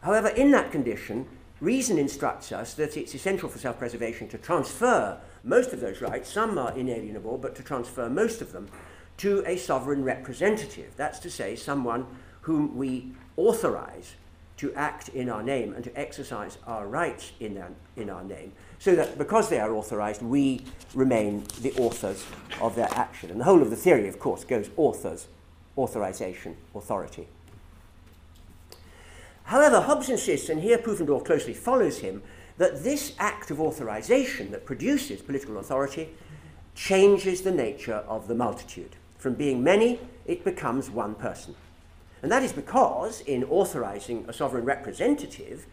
However, 0.02 0.28
in 0.28 0.50
that 0.52 0.72
condition, 0.72 1.26
reason 1.60 1.98
instructs 1.98 2.52
us 2.52 2.74
that 2.74 2.96
it's 2.96 3.14
essential 3.14 3.48
for 3.48 3.58
self 3.58 3.78
preservation 3.78 4.28
to 4.28 4.38
transfer 4.38 5.18
most 5.46 5.72
of 5.72 5.80
those 5.80 6.00
rights, 6.00 6.30
some 6.30 6.58
are 6.58 6.76
inalienable, 6.76 7.38
but 7.38 7.54
to 7.54 7.62
transfer 7.62 8.10
most 8.10 8.42
of 8.42 8.52
them 8.52 8.68
to 9.18 9.44
a 9.46 9.56
sovereign 9.56 10.02
representative. 10.02 10.92
That's 10.96 11.20
to 11.20 11.30
say, 11.30 11.54
someone 11.56 12.06
whom 12.42 12.76
we 12.76 13.12
authorize 13.36 14.14
to 14.56 14.74
act 14.74 15.08
in 15.10 15.28
our 15.28 15.42
name 15.42 15.72
and 15.72 15.84
to 15.84 15.98
exercise 15.98 16.58
our 16.66 16.86
rights 16.86 17.32
in, 17.40 17.54
their, 17.54 17.70
in 17.96 18.10
our 18.10 18.24
name, 18.24 18.52
so 18.78 18.96
that 18.96 19.18
because 19.18 19.48
they 19.48 19.60
are 19.60 19.72
authorized, 19.72 20.22
we 20.22 20.62
remain 20.94 21.44
the 21.60 21.72
authors 21.74 22.24
of 22.60 22.74
their 22.74 22.88
action. 22.92 23.30
And 23.30 23.40
the 23.40 23.44
whole 23.44 23.62
of 23.62 23.70
the 23.70 23.76
theory, 23.76 24.08
of 24.08 24.18
course, 24.18 24.44
goes 24.44 24.70
authors, 24.76 25.28
authorization, 25.76 26.56
authority. 26.74 27.28
However, 29.44 29.80
Hobbes 29.80 30.08
insists, 30.08 30.48
and 30.48 30.60
here 30.60 30.78
Pufendorf 30.78 31.24
closely 31.24 31.54
follows 31.54 31.98
him, 31.98 32.22
that 32.58 32.82
this 32.82 33.14
act 33.18 33.50
of 33.50 33.60
authorization 33.60 34.50
that 34.50 34.64
produces 34.64 35.22
political 35.22 35.58
authority 35.58 36.08
changes 36.74 37.42
the 37.42 37.52
nature 37.52 38.04
of 38.08 38.28
the 38.28 38.34
multitude. 38.34 38.96
From 39.18 39.34
being 39.34 39.62
many, 39.62 40.00
it 40.26 40.44
becomes 40.44 40.90
one 40.90 41.14
person. 41.14 41.54
And 42.22 42.32
that 42.32 42.42
is 42.42 42.52
because, 42.52 43.20
in 43.20 43.44
authorizing 43.44 44.24
a 44.26 44.32
sovereign 44.32 44.64
representative, 44.64 45.66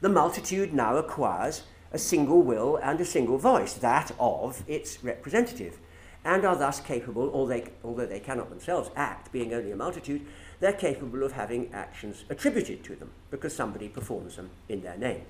the 0.00 0.08
multitude 0.08 0.72
now 0.72 0.96
acquires 0.96 1.62
a 1.92 1.98
single 1.98 2.42
will 2.42 2.76
and 2.76 3.00
a 3.00 3.04
single 3.04 3.38
voice, 3.38 3.74
that 3.74 4.12
of 4.18 4.64
its 4.66 5.04
representative, 5.04 5.78
and 6.24 6.44
are 6.44 6.56
thus 6.56 6.80
capable, 6.80 7.30
although 7.32 8.06
they 8.06 8.20
cannot 8.20 8.50
themselves 8.50 8.90
act, 8.94 9.32
being 9.32 9.54
only 9.54 9.70
a 9.70 9.76
multitude, 9.76 10.26
they're 10.60 10.72
capable 10.72 11.22
of 11.22 11.32
having 11.32 11.72
actions 11.72 12.24
attributed 12.28 12.84
to 12.84 12.94
them 12.96 13.10
because 13.30 13.54
somebody 13.54 13.88
performs 13.88 14.36
them 14.36 14.50
in 14.68 14.82
their 14.82 14.98
name. 14.98 15.22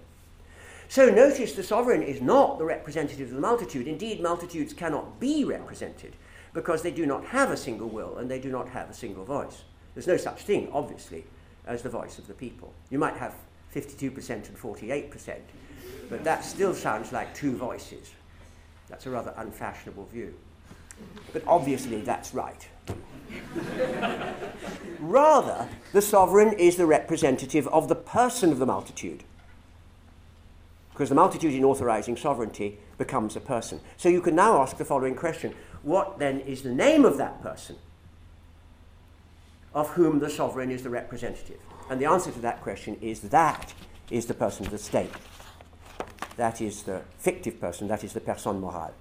So 0.88 1.08
notice 1.08 1.52
the 1.52 1.62
sovereign 1.62 2.02
is 2.02 2.20
not 2.20 2.58
the 2.58 2.64
representative 2.64 3.28
of 3.28 3.34
the 3.34 3.40
multitude. 3.40 3.86
Indeed, 3.86 4.20
multitudes 4.20 4.72
cannot 4.72 5.20
be 5.20 5.44
represented 5.44 6.16
because 6.52 6.82
they 6.82 6.90
do 6.90 7.06
not 7.06 7.24
have 7.26 7.52
a 7.52 7.56
single 7.56 7.88
will 7.88 8.18
and 8.18 8.28
they 8.28 8.40
do 8.40 8.50
not 8.50 8.68
have 8.70 8.90
a 8.90 8.94
single 8.94 9.24
voice. 9.24 9.62
There's 9.94 10.08
no 10.08 10.16
such 10.16 10.42
thing, 10.42 10.68
obviously, 10.72 11.24
as 11.66 11.82
the 11.82 11.90
voice 11.90 12.18
of 12.18 12.26
the 12.26 12.34
people. 12.34 12.72
You 12.90 12.98
might 12.98 13.16
have 13.16 13.34
52% 13.72 14.30
and 14.30 14.58
48%, 14.58 15.36
but 16.08 16.24
that 16.24 16.44
still 16.44 16.74
sounds 16.74 17.12
like 17.12 17.32
two 17.34 17.56
voices. 17.56 18.10
That's 18.88 19.06
a 19.06 19.10
rather 19.10 19.32
unfashionable 19.36 20.06
view. 20.06 20.34
But 21.32 21.42
obviously, 21.46 22.00
that's 22.00 22.34
right. 22.34 22.68
Rather, 24.98 25.68
the 25.92 26.02
sovereign 26.02 26.52
is 26.54 26.76
the 26.76 26.86
representative 26.86 27.66
of 27.68 27.88
the 27.88 27.94
person 27.94 28.52
of 28.52 28.58
the 28.58 28.66
multitude. 28.66 29.24
Because 30.92 31.08
the 31.08 31.14
multitude 31.14 31.54
in 31.54 31.64
authorizing 31.64 32.16
sovereignty 32.16 32.78
becomes 32.98 33.34
a 33.34 33.40
person. 33.40 33.80
So 33.96 34.08
you 34.08 34.20
can 34.20 34.34
now 34.34 34.60
ask 34.60 34.76
the 34.76 34.84
following 34.84 35.14
question 35.14 35.54
What 35.82 36.18
then 36.18 36.40
is 36.40 36.62
the 36.62 36.74
name 36.74 37.04
of 37.04 37.16
that 37.16 37.42
person 37.42 37.76
of 39.72 39.90
whom 39.90 40.18
the 40.18 40.28
sovereign 40.28 40.70
is 40.70 40.82
the 40.82 40.90
representative? 40.90 41.58
And 41.88 42.00
the 42.00 42.06
answer 42.06 42.30
to 42.30 42.40
that 42.40 42.60
question 42.60 42.96
is 43.00 43.20
that 43.20 43.72
is 44.10 44.26
the 44.26 44.34
person 44.34 44.66
of 44.66 44.72
the 44.72 44.78
state. 44.78 45.10
That 46.36 46.60
is 46.60 46.82
the 46.82 47.02
fictive 47.18 47.60
person, 47.60 47.88
that 47.88 48.04
is 48.04 48.12
the 48.12 48.20
personne 48.20 48.60
morale. 48.60 48.94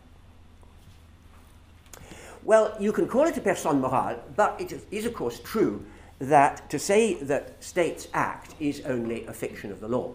Well, 2.43 2.75
you 2.79 2.91
can 2.93 3.08
call 3.08 3.25
it 3.25 3.38
a 3.38 3.41
personne 3.41 3.81
morale, 3.81 4.22
but 4.36 4.60
it 4.60 4.74
is, 4.91 5.05
of 5.05 5.13
course, 5.13 5.39
true 5.39 5.86
that 6.19 6.69
to 6.69 6.79
say 6.79 7.15
that 7.15 7.63
states 7.63 8.08
act 8.13 8.55
is 8.60 8.81
only 8.86 9.25
a 9.25 9.34
fiction 9.34 9.72
of 9.72 9.79
the 9.79 9.88
law. 9.88 10.13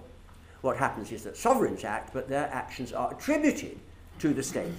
What 0.60 0.76
happens 0.76 1.12
is 1.12 1.24
that 1.24 1.36
sovereigns 1.36 1.84
act, 1.84 2.12
but 2.14 2.28
their 2.28 2.48
actions 2.52 2.92
are 2.92 3.12
attributed 3.12 3.78
to 4.20 4.32
the 4.32 4.42
state. 4.42 4.72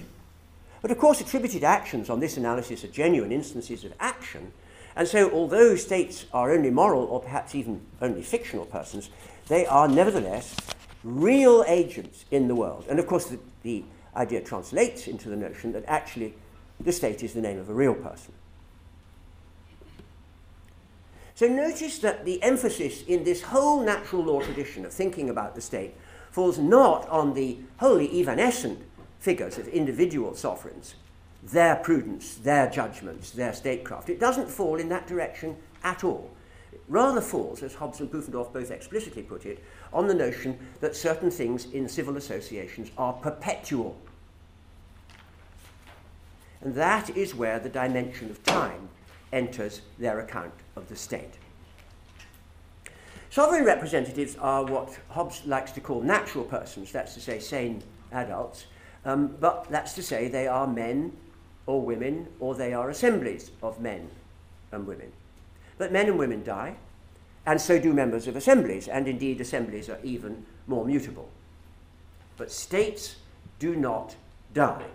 But 0.82 0.90
of 0.90 0.98
course, 0.98 1.20
attributed 1.20 1.64
actions 1.64 2.10
on 2.10 2.20
this 2.20 2.36
analysis 2.36 2.84
are 2.84 2.88
genuine 2.88 3.32
instances 3.32 3.84
of 3.84 3.92
action, 4.00 4.52
and 4.94 5.06
so 5.06 5.30
although 5.30 5.76
states 5.76 6.26
are 6.32 6.52
only 6.52 6.70
moral 6.70 7.04
or 7.04 7.20
perhaps 7.20 7.54
even 7.54 7.80
only 8.00 8.22
fictional 8.22 8.66
persons, 8.66 9.10
they 9.48 9.66
are 9.66 9.88
nevertheless 9.88 10.56
real 11.04 11.64
agents 11.68 12.24
in 12.30 12.48
the 12.48 12.54
world. 12.54 12.84
And 12.88 12.98
of 12.98 13.06
course, 13.06 13.26
the, 13.26 13.38
the 13.62 13.84
idea 14.16 14.40
translates 14.40 15.06
into 15.06 15.28
the 15.28 15.36
notion 15.36 15.72
that 15.72 15.84
actually 15.86 16.34
the 16.80 16.92
state 16.92 17.22
is 17.22 17.32
the 17.32 17.40
name 17.40 17.58
of 17.58 17.68
a 17.68 17.74
real 17.74 17.94
person. 17.94 18.32
So 21.34 21.46
notice 21.46 21.98
that 21.98 22.24
the 22.24 22.42
emphasis 22.42 23.02
in 23.02 23.24
this 23.24 23.42
whole 23.42 23.84
natural 23.84 24.24
law 24.24 24.40
tradition 24.40 24.86
of 24.86 24.92
thinking 24.92 25.28
about 25.28 25.54
the 25.54 25.60
state 25.60 25.94
falls 26.30 26.58
not 26.58 27.06
on 27.10 27.34
the 27.34 27.58
wholly 27.76 28.08
evanescent 28.20 28.80
figures 29.20 29.58
of 29.58 29.68
individual 29.68 30.34
sovereigns, 30.34 30.94
their 31.42 31.76
prudence, 31.76 32.36
their 32.36 32.70
judgments, 32.70 33.30
their 33.30 33.52
statecraft. 33.52 34.08
It 34.08 34.18
doesn't 34.18 34.48
fall 34.48 34.80
in 34.80 34.88
that 34.88 35.06
direction 35.06 35.56
at 35.84 36.04
all. 36.04 36.30
It 36.72 36.80
rather 36.88 37.20
falls, 37.20 37.62
as 37.62 37.74
Hobbes 37.74 38.00
and 38.00 38.10
Pufendorf 38.10 38.52
both 38.52 38.70
explicitly 38.70 39.22
put 39.22 39.44
it, 39.44 39.62
on 39.92 40.06
the 40.06 40.14
notion 40.14 40.58
that 40.80 40.96
certain 40.96 41.30
things 41.30 41.66
in 41.72 41.88
civil 41.88 42.16
associations 42.16 42.90
are 42.96 43.12
perpetual 43.12 43.96
and 46.66 46.74
that 46.74 47.16
is 47.16 47.32
where 47.32 47.60
the 47.60 47.68
dimension 47.68 48.28
of 48.28 48.42
time 48.42 48.88
enters 49.32 49.82
their 50.00 50.18
account 50.18 50.52
of 50.74 50.88
the 50.88 50.96
state. 50.96 51.34
Sovereign 53.30 53.64
representatives 53.64 54.34
are 54.40 54.64
what 54.64 54.98
Hobbes 55.10 55.46
likes 55.46 55.70
to 55.70 55.80
call 55.80 56.00
natural 56.02 56.42
persons, 56.42 56.90
that's 56.90 57.14
to 57.14 57.20
say, 57.20 57.38
sane 57.38 57.84
adults, 58.10 58.66
um, 59.04 59.36
but 59.38 59.70
that's 59.70 59.92
to 59.92 60.02
say 60.02 60.26
they 60.26 60.48
are 60.48 60.66
men 60.66 61.16
or 61.66 61.80
women 61.80 62.26
or 62.40 62.56
they 62.56 62.74
are 62.74 62.90
assemblies 62.90 63.52
of 63.62 63.80
men 63.80 64.10
and 64.72 64.88
women. 64.88 65.12
But 65.78 65.92
men 65.92 66.08
and 66.08 66.18
women 66.18 66.42
die, 66.42 66.78
and 67.46 67.60
so 67.60 67.78
do 67.78 67.92
members 67.92 68.26
of 68.26 68.34
assemblies, 68.34 68.88
and 68.88 69.06
indeed 69.06 69.40
assemblies 69.40 69.88
are 69.88 70.00
even 70.02 70.44
more 70.66 70.84
mutable. 70.84 71.28
But 72.36 72.50
states 72.50 73.18
do 73.60 73.76
not 73.76 74.16
die 74.52 74.86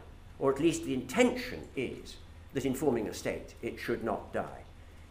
or 0.42 0.52
at 0.52 0.60
least 0.60 0.84
the 0.84 0.94
intention 0.94 1.62
is 1.78 2.18
that 2.54 2.66
in 2.66 2.74
forming 2.74 3.08
a 3.08 3.14
state 3.14 3.54
it 3.62 3.80
should 3.80 4.04
not 4.04 4.34
die. 4.34 4.64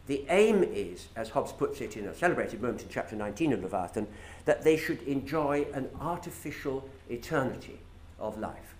The 0.09 0.27
aim 0.29 0.65
is, 0.65 1.07
as 1.15 1.31
Hobbes 1.31 1.53
puts 1.53 1.81
it 1.81 1.97
in 1.97 2.07
a 2.07 2.15
celebrated 2.15 2.61
moment 2.61 2.83
in 2.83 2.89
chapter 2.91 3.15
19 3.15 3.53
of 3.53 3.63
Leviathan, 3.63 4.09
that 4.45 4.63
they 4.63 4.77
should 4.77 5.03
enjoy 5.03 5.67
an 5.73 5.89
artificial 6.01 6.87
eternity 7.09 7.79
of 8.19 8.37
life. 8.39 8.75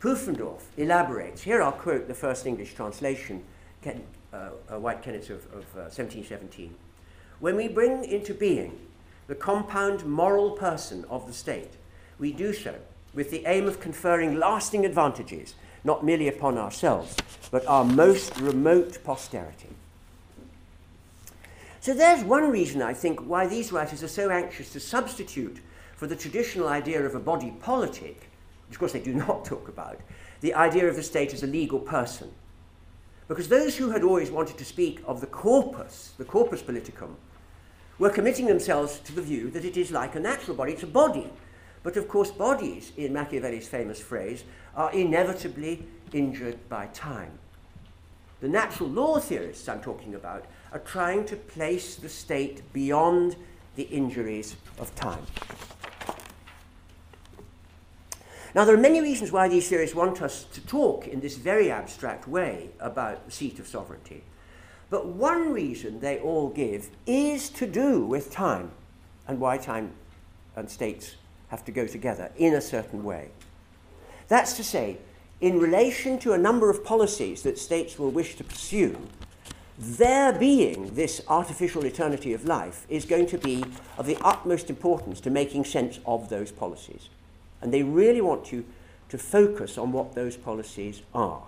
Pufendorf 0.00 0.62
elaborates, 0.76 1.42
here 1.42 1.62
I'll 1.62 1.72
quote 1.72 2.08
the 2.08 2.14
first 2.14 2.46
English 2.46 2.74
translation, 2.74 3.44
Ken, 3.80 4.02
uh, 4.32 4.50
uh, 4.72 4.78
White 4.80 5.02
Kennett 5.02 5.30
of, 5.30 5.44
of 5.46 5.64
uh, 5.76 5.86
1717. 5.88 6.74
When 7.38 7.54
we 7.54 7.68
bring 7.68 8.04
into 8.04 8.34
being 8.34 8.78
the 9.28 9.36
compound 9.36 10.04
moral 10.04 10.50
person 10.50 11.04
of 11.08 11.26
the 11.26 11.32
state, 11.32 11.74
we 12.18 12.32
do 12.32 12.52
so 12.52 12.74
with 13.14 13.30
the 13.30 13.44
aim 13.46 13.66
of 13.66 13.80
conferring 13.80 14.38
lasting 14.38 14.84
advantages, 14.84 15.54
not 15.84 16.04
merely 16.04 16.28
upon 16.28 16.58
ourselves, 16.58 17.16
but 17.50 17.66
our 17.66 17.84
most 17.84 18.38
remote 18.40 19.02
posterity. 19.04 19.68
So 21.80 21.94
there's 21.94 22.24
one 22.24 22.50
reason, 22.50 22.82
I 22.82 22.94
think, 22.94 23.20
why 23.20 23.46
these 23.46 23.70
writers 23.70 24.02
are 24.02 24.08
so 24.08 24.28
anxious 24.28 24.72
to 24.72 24.80
substitute 24.80 25.60
for 25.94 26.06
the 26.06 26.16
traditional 26.16 26.68
idea 26.68 27.00
of 27.04 27.14
a 27.14 27.20
body 27.20 27.52
politic, 27.60 28.28
which 28.66 28.74
of 28.74 28.78
course 28.78 28.92
they 28.92 29.00
do 29.00 29.14
not 29.26 29.44
talk 29.44 29.68
about, 29.68 30.00
the 30.40 30.54
idea 30.54 30.88
of 30.88 30.96
the 30.96 31.02
state 31.02 31.32
as 31.32 31.42
a 31.42 31.46
legal 31.46 31.78
person. 31.78 32.32
Because 33.28 33.48
those 33.48 33.76
who 33.76 33.90
had 33.90 34.02
always 34.02 34.30
wanted 34.30 34.58
to 34.58 34.64
speak 34.64 35.00
of 35.06 35.20
the 35.20 35.26
corpus, 35.26 36.12
the 36.18 36.24
corpus 36.24 36.62
politicum, 36.62 37.14
were 37.98 38.10
committing 38.10 38.46
themselves 38.46 38.98
to 39.00 39.14
the 39.14 39.22
view 39.22 39.50
that 39.50 39.64
it 39.64 39.76
is 39.76 39.90
like 39.90 40.14
a 40.14 40.20
natural 40.20 40.56
body, 40.56 40.72
it's 40.72 40.82
a 40.82 40.86
body, 40.86 41.30
but 41.86 41.96
of 41.96 42.08
course, 42.08 42.32
bodies, 42.32 42.90
in 42.96 43.12
Machiavelli's 43.12 43.68
famous 43.68 44.00
phrase, 44.00 44.42
are 44.74 44.90
inevitably 44.90 45.86
injured 46.12 46.68
by 46.68 46.86
time. 46.86 47.38
The 48.40 48.48
natural 48.48 48.88
law 48.88 49.20
theorists 49.20 49.68
I'm 49.68 49.80
talking 49.80 50.16
about 50.16 50.46
are 50.72 50.80
trying 50.80 51.24
to 51.26 51.36
place 51.36 51.94
the 51.94 52.08
state 52.08 52.60
beyond 52.72 53.36
the 53.76 53.84
injuries 53.84 54.56
of 54.80 54.92
time. 54.96 55.22
Now, 58.52 58.64
there 58.64 58.74
are 58.74 58.78
many 58.78 59.00
reasons 59.00 59.30
why 59.30 59.46
these 59.46 59.68
theorists 59.68 59.94
want 59.94 60.20
us 60.22 60.42
to 60.42 60.60
talk 60.66 61.06
in 61.06 61.20
this 61.20 61.36
very 61.36 61.70
abstract 61.70 62.26
way 62.26 62.70
about 62.80 63.26
the 63.26 63.30
seat 63.30 63.60
of 63.60 63.68
sovereignty. 63.68 64.24
But 64.90 65.06
one 65.06 65.52
reason 65.52 66.00
they 66.00 66.18
all 66.18 66.48
give 66.48 66.90
is 67.06 67.48
to 67.50 67.64
do 67.64 68.04
with 68.04 68.32
time 68.32 68.72
and 69.28 69.38
why 69.38 69.56
time 69.56 69.92
and 70.56 70.68
states 70.68 71.14
have 71.48 71.64
to 71.64 71.72
go 71.72 71.86
together 71.86 72.30
in 72.36 72.54
a 72.54 72.60
certain 72.60 73.04
way. 73.04 73.28
That's 74.28 74.54
to 74.54 74.64
say, 74.64 74.98
in 75.40 75.60
relation 75.60 76.18
to 76.20 76.32
a 76.32 76.38
number 76.38 76.70
of 76.70 76.84
policies 76.84 77.42
that 77.42 77.58
states 77.58 77.98
will 77.98 78.10
wish 78.10 78.36
to 78.36 78.44
pursue, 78.44 78.98
their 79.78 80.32
being 80.32 80.94
this 80.94 81.20
artificial 81.28 81.84
eternity 81.84 82.32
of 82.32 82.46
life 82.46 82.86
is 82.88 83.04
going 83.04 83.26
to 83.26 83.38
be 83.38 83.62
of 83.98 84.06
the 84.06 84.16
utmost 84.22 84.70
importance 84.70 85.20
to 85.20 85.30
making 85.30 85.64
sense 85.64 86.00
of 86.06 86.30
those 86.30 86.50
policies. 86.50 87.10
And 87.60 87.72
they 87.72 87.82
really 87.82 88.22
want 88.22 88.52
you 88.52 88.64
to 89.10 89.18
focus 89.18 89.76
on 89.76 89.92
what 89.92 90.14
those 90.14 90.36
policies 90.36 91.02
are. 91.14 91.42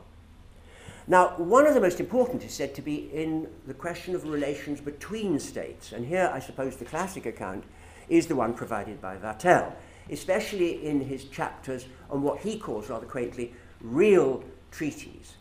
Now, 1.07 1.29
one 1.39 1.67
of 1.67 1.73
the 1.73 1.81
most 1.81 2.01
important 2.01 2.45
is 2.45 2.53
said 2.53 2.75
to 2.75 2.83
be 2.83 3.11
in 3.15 3.49
the 3.67 3.73
question 3.73 4.15
of 4.15 4.29
relations 4.29 4.79
between 4.81 5.41
states. 5.41 5.93
And 5.93 6.07
here, 6.07 6.31
I 6.33 6.39
suppose, 6.39 6.77
the 6.77 6.85
classic 6.85 7.25
account 7.25 7.65
is 8.11 8.27
the 8.27 8.37
one 8.37 8.53
provided 8.53 9.01
by 9.01 9.17
Vattel, 9.17 9.73
especially 10.11 10.87
in 10.87 11.01
his 11.01 11.25
chapters 11.25 11.87
on 12.11 12.23
what 12.23 12.41
he 12.41 12.59
calls 12.59 12.89
rather 12.89 13.07
quaintly 13.07 13.55
real 13.81 14.43
treaties. 14.71 15.35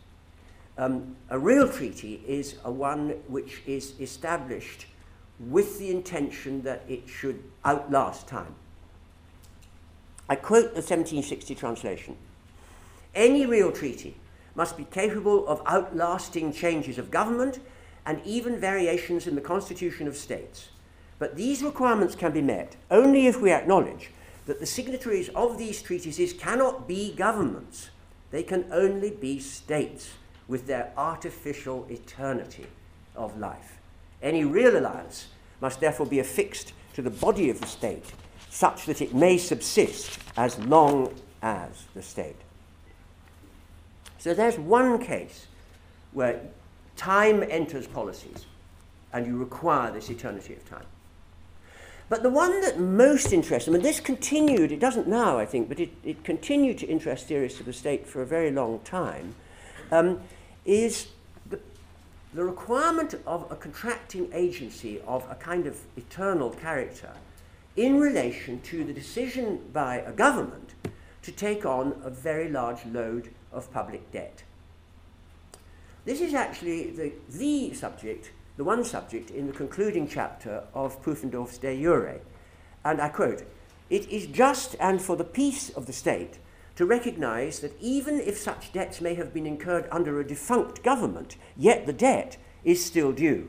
Um, 0.76 1.16
a 1.28 1.38
real 1.38 1.68
treaty 1.68 2.22
is 2.26 2.56
a 2.64 2.70
one 2.70 3.10
which 3.26 3.62
is 3.66 3.94
established 3.98 4.86
with 5.40 5.78
the 5.78 5.90
intention 5.90 6.62
that 6.62 6.82
it 6.88 7.08
should 7.08 7.42
outlast 7.64 8.26
time. 8.26 8.54
I 10.28 10.36
quote 10.36 10.74
the 10.74 10.82
1760 10.82 11.54
translation 11.54 12.16
Any 13.14 13.46
real 13.46 13.72
treaty 13.72 14.16
must 14.54 14.76
be 14.76 14.84
capable 14.84 15.46
of 15.46 15.62
outlasting 15.66 16.52
changes 16.52 16.98
of 16.98 17.10
government 17.10 17.60
and 18.04 18.20
even 18.24 18.58
variations 18.58 19.26
in 19.26 19.34
the 19.34 19.40
constitution 19.40 20.06
of 20.06 20.16
states. 20.16 20.68
But 21.18 21.36
these 21.36 21.62
requirements 21.62 22.14
can 22.14 22.32
be 22.32 22.42
met 22.42 22.76
only 22.90 23.26
if 23.26 23.40
we 23.40 23.50
acknowledge 23.52 24.10
that 24.48 24.60
the 24.60 24.66
signatories 24.66 25.28
of 25.34 25.58
these 25.58 25.82
treaties 25.82 26.32
cannot 26.32 26.88
be 26.88 27.12
governments. 27.12 27.90
They 28.30 28.42
can 28.42 28.64
only 28.72 29.10
be 29.10 29.40
states 29.40 30.08
with 30.48 30.66
their 30.66 30.90
artificial 30.96 31.86
eternity 31.90 32.66
of 33.14 33.38
life. 33.38 33.76
Any 34.22 34.46
real 34.46 34.78
alliance 34.78 35.28
must 35.60 35.80
therefore 35.80 36.06
be 36.06 36.18
affixed 36.18 36.72
to 36.94 37.02
the 37.02 37.10
body 37.10 37.50
of 37.50 37.60
the 37.60 37.66
state 37.66 38.06
such 38.48 38.86
that 38.86 39.02
it 39.02 39.14
may 39.14 39.36
subsist 39.36 40.18
as 40.38 40.58
long 40.60 41.14
as 41.42 41.84
the 41.94 42.00
state. 42.00 42.40
So 44.16 44.32
there's 44.32 44.58
one 44.58 44.98
case 44.98 45.46
where 46.12 46.40
time 46.96 47.44
enters 47.50 47.86
policies 47.86 48.46
and 49.12 49.26
you 49.26 49.36
require 49.36 49.92
this 49.92 50.08
eternity 50.08 50.54
of 50.54 50.66
time. 50.66 50.86
But 52.08 52.22
the 52.22 52.30
one 52.30 52.60
that 52.62 52.80
most 52.80 53.32
interests, 53.32 53.68
I 53.68 53.72
mean, 53.72 53.82
this 53.82 54.00
continued, 54.00 54.72
it 54.72 54.80
doesn't 54.80 55.06
now, 55.06 55.38
I 55.38 55.44
think, 55.44 55.68
but 55.68 55.78
it, 55.78 55.90
it 56.02 56.24
continued 56.24 56.78
to 56.78 56.86
interest 56.86 57.26
theorists 57.26 57.60
of 57.60 57.66
the 57.66 57.72
state 57.72 58.06
for 58.06 58.22
a 58.22 58.26
very 58.26 58.50
long 58.50 58.80
time, 58.80 59.34
um, 59.92 60.20
is 60.64 61.08
the, 61.50 61.60
the 62.32 62.44
requirement 62.44 63.14
of 63.26 63.50
a 63.50 63.56
contracting 63.56 64.30
agency 64.32 65.00
of 65.06 65.30
a 65.30 65.34
kind 65.34 65.66
of 65.66 65.80
eternal 65.96 66.50
character 66.50 67.12
in 67.76 68.00
relation 68.00 68.60
to 68.62 68.84
the 68.84 68.92
decision 68.92 69.60
by 69.72 69.96
a 69.96 70.12
government 70.12 70.70
to 71.22 71.30
take 71.30 71.66
on 71.66 72.00
a 72.02 72.10
very 72.10 72.48
large 72.48 72.86
load 72.86 73.30
of 73.52 73.70
public 73.70 74.10
debt. 74.12 74.42
This 76.06 76.22
is 76.22 76.32
actually 76.32 76.90
the, 76.90 77.12
the 77.28 77.74
subject, 77.74 78.30
the 78.58 78.64
one 78.64 78.84
subject 78.84 79.30
in 79.30 79.46
the 79.46 79.52
concluding 79.52 80.08
chapter 80.08 80.64
of 80.74 81.00
Pufendorf's 81.00 81.58
De 81.58 81.80
Jure. 81.80 82.20
And 82.84 83.00
I 83.00 83.08
quote, 83.08 83.44
It 83.88 84.08
is 84.08 84.26
just 84.26 84.74
and 84.80 85.00
for 85.00 85.16
the 85.16 85.22
peace 85.22 85.70
of 85.70 85.86
the 85.86 85.92
state 85.92 86.38
to 86.74 86.84
recognize 86.84 87.60
that 87.60 87.80
even 87.80 88.18
if 88.18 88.36
such 88.36 88.72
debts 88.72 89.00
may 89.00 89.14
have 89.14 89.32
been 89.32 89.46
incurred 89.46 89.86
under 89.92 90.18
a 90.18 90.26
defunct 90.26 90.82
government, 90.82 91.36
yet 91.56 91.86
the 91.86 91.92
debt 91.92 92.36
is 92.64 92.84
still 92.84 93.12
due. 93.12 93.48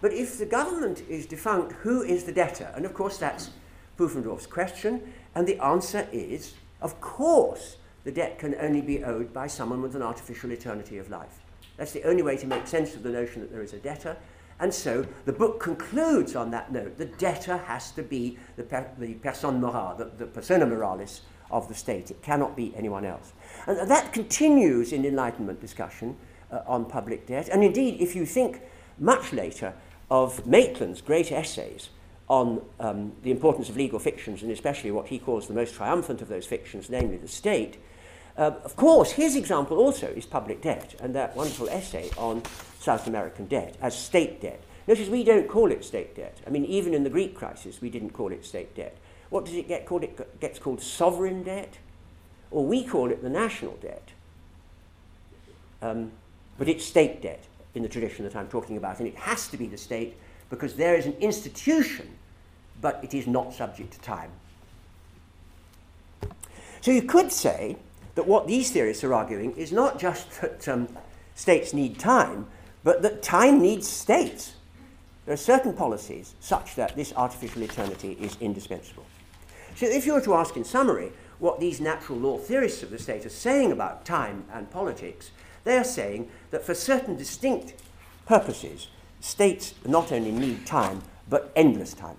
But 0.00 0.14
if 0.14 0.38
the 0.38 0.46
government 0.46 1.02
is 1.10 1.26
defunct, 1.26 1.72
who 1.72 2.02
is 2.02 2.24
the 2.24 2.32
debtor? 2.32 2.72
And 2.74 2.86
of 2.86 2.94
course, 2.94 3.18
that's 3.18 3.50
Pufendorf's 3.98 4.46
question. 4.46 5.12
And 5.34 5.46
the 5.46 5.62
answer 5.62 6.08
is, 6.10 6.54
of 6.80 7.02
course, 7.02 7.76
the 8.04 8.12
debt 8.12 8.38
can 8.38 8.54
only 8.60 8.80
be 8.80 9.04
owed 9.04 9.34
by 9.34 9.46
someone 9.46 9.82
with 9.82 9.94
an 9.94 10.02
artificial 10.02 10.52
eternity 10.52 10.96
of 10.96 11.10
life. 11.10 11.42
That's 11.76 11.92
the 11.92 12.04
only 12.04 12.22
way 12.22 12.36
to 12.36 12.46
make 12.46 12.66
sense 12.66 12.94
of 12.94 13.02
the 13.02 13.10
notion 13.10 13.42
that 13.42 13.52
there 13.52 13.62
is 13.62 13.72
a 13.72 13.78
debtor. 13.78 14.16
And 14.58 14.72
so 14.72 15.06
the 15.26 15.32
book 15.32 15.60
concludes 15.60 16.34
on 16.34 16.50
that 16.52 16.72
note. 16.72 16.96
The 16.96 17.04
debtor 17.06 17.58
has 17.58 17.90
to 17.92 18.02
be 18.02 18.38
the, 18.56 18.62
per, 18.62 18.90
the 18.98 19.16
morale, 19.52 19.96
the, 19.96 20.06
the 20.16 20.26
persona 20.26 20.66
moralis 20.66 21.20
of 21.50 21.68
the 21.68 21.74
state. 21.74 22.10
It 22.10 22.22
cannot 22.22 22.56
be 22.56 22.74
anyone 22.74 23.04
else. 23.04 23.32
And 23.66 23.90
that 23.90 24.12
continues 24.12 24.92
in 24.92 25.04
Enlightenment 25.04 25.60
discussion 25.60 26.16
uh, 26.50 26.60
on 26.66 26.86
public 26.86 27.26
debt. 27.26 27.48
And 27.48 27.62
indeed, 27.62 28.00
if 28.00 28.16
you 28.16 28.24
think 28.24 28.62
much 28.98 29.32
later 29.32 29.74
of 30.10 30.46
Maitland's 30.46 31.00
great 31.00 31.30
essays 31.30 31.90
on 32.28 32.62
um, 32.80 33.12
the 33.22 33.30
importance 33.30 33.68
of 33.68 33.76
legal 33.76 33.98
fictions, 33.98 34.42
and 34.42 34.50
especially 34.50 34.90
what 34.90 35.06
he 35.06 35.18
calls 35.18 35.46
the 35.46 35.54
most 35.54 35.74
triumphant 35.74 36.22
of 36.22 36.28
those 36.28 36.46
fictions, 36.46 36.90
namely 36.90 37.16
the 37.16 37.28
state, 37.28 37.78
uh, 38.36 38.52
of 38.64 38.76
course, 38.76 39.12
his 39.12 39.34
example 39.34 39.78
also 39.78 40.08
is 40.08 40.26
public 40.26 40.60
debt, 40.60 40.94
and 41.00 41.14
that 41.14 41.34
wonderful 41.34 41.68
essay 41.70 42.10
on 42.18 42.42
South 42.80 43.06
American 43.06 43.46
debt 43.46 43.76
as 43.80 43.96
state 43.96 44.40
debt. 44.40 44.62
Notice 44.86 45.08
we 45.08 45.24
don't 45.24 45.48
call 45.48 45.72
it 45.72 45.84
state 45.84 46.14
debt. 46.14 46.38
I 46.46 46.50
mean, 46.50 46.64
even 46.66 46.94
in 46.94 47.02
the 47.02 47.10
Greek 47.10 47.34
crisis, 47.34 47.80
we 47.80 47.90
didn't 47.90 48.10
call 48.10 48.32
it 48.32 48.44
state 48.44 48.74
debt. 48.76 48.96
What 49.30 49.46
does 49.46 49.54
it 49.54 49.66
get 49.68 49.86
called? 49.86 50.04
It 50.04 50.40
gets 50.40 50.58
called 50.58 50.82
sovereign 50.82 51.42
debt, 51.42 51.78
or 52.50 52.64
we 52.64 52.84
call 52.84 53.10
it 53.10 53.22
the 53.22 53.30
national 53.30 53.76
debt. 53.76 54.10
Um, 55.82 56.12
but 56.58 56.68
it's 56.68 56.84
state 56.84 57.22
debt 57.22 57.44
in 57.74 57.82
the 57.82 57.88
tradition 57.88 58.24
that 58.24 58.36
I'm 58.36 58.48
talking 58.48 58.76
about, 58.76 58.98
and 58.98 59.08
it 59.08 59.16
has 59.16 59.48
to 59.48 59.56
be 59.56 59.66
the 59.66 59.76
state 59.76 60.16
because 60.50 60.74
there 60.74 60.94
is 60.94 61.06
an 61.06 61.14
institution, 61.20 62.08
but 62.80 63.00
it 63.02 63.14
is 63.14 63.26
not 63.26 63.52
subject 63.52 63.92
to 63.94 64.00
time. 64.00 64.30
So 66.80 66.90
you 66.92 67.02
could 67.02 67.32
say 67.32 67.76
that 68.16 68.26
what 68.26 68.48
these 68.48 68.72
theorists 68.72 69.04
are 69.04 69.14
arguing 69.14 69.52
is 69.52 69.70
not 69.70 70.00
just 70.00 70.40
that 70.40 70.66
um, 70.68 70.88
states 71.34 71.72
need 71.72 71.98
time, 71.98 72.46
but 72.82 73.02
that 73.02 73.22
time 73.22 73.60
needs 73.60 73.86
states. 73.88 74.54
There 75.24 75.34
are 75.34 75.38
certain 75.38 75.74
policies 75.74 76.34
such 76.40 76.74
that 76.76 76.96
this 76.96 77.12
artificial 77.16 77.62
eternity 77.62 78.16
is 78.20 78.36
indispensable. 78.40 79.04
So, 79.76 79.86
if 79.86 80.06
you 80.06 80.14
were 80.14 80.20
to 80.22 80.34
ask 80.34 80.56
in 80.56 80.64
summary 80.64 81.12
what 81.38 81.60
these 81.60 81.80
natural 81.80 82.18
law 82.18 82.38
theorists 82.38 82.82
of 82.82 82.90
the 82.90 82.98
state 82.98 83.26
are 83.26 83.30
saying 83.30 83.70
about 83.70 84.06
time 84.06 84.44
and 84.52 84.70
politics, 84.70 85.30
they 85.64 85.76
are 85.76 85.84
saying 85.84 86.30
that 86.50 86.64
for 86.64 86.74
certain 86.74 87.16
distinct 87.16 87.74
purposes, 88.24 88.88
states 89.20 89.74
not 89.84 90.12
only 90.12 90.32
need 90.32 90.64
time, 90.64 91.02
but 91.28 91.52
endless 91.54 91.92
time. 91.92 92.16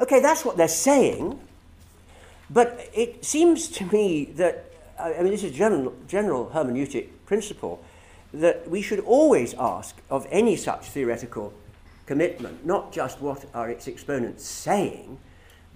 Okay, 0.00 0.20
that's 0.20 0.44
what 0.44 0.56
they're 0.56 0.66
saying, 0.66 1.38
but 2.50 2.88
it 2.92 3.24
seems 3.24 3.68
to 3.68 3.84
me 3.86 4.26
that, 4.36 4.70
I 4.98 5.22
mean, 5.22 5.30
this 5.30 5.44
is 5.44 5.52
general, 5.52 5.94
general 6.06 6.50
hermeneutic 6.54 7.08
principle, 7.26 7.82
that 8.32 8.68
we 8.68 8.82
should 8.82 9.00
always 9.00 9.54
ask 9.54 9.96
of 10.10 10.26
any 10.30 10.56
such 10.56 10.88
theoretical 10.88 11.52
commitment, 12.06 12.66
not 12.66 12.92
just 12.92 13.20
what 13.20 13.44
are 13.54 13.70
its 13.70 13.86
exponents 13.86 14.44
saying, 14.44 15.18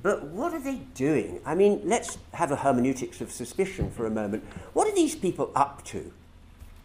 but 0.03 0.25
what 0.25 0.53
are 0.53 0.61
they 0.61 0.77
doing? 0.95 1.41
I 1.45 1.55
mean, 1.55 1.81
let's 1.85 2.19
have 2.35 2.53
a 2.53 2.57
hermeneutics 2.57 3.21
of 3.21 3.33
suspicion 3.33 3.91
for 3.91 4.07
a 4.07 4.11
moment. 4.11 4.45
What 4.73 4.87
are 4.87 4.95
these 4.95 5.17
people 5.17 5.51
up 5.55 5.85
to? 5.87 6.13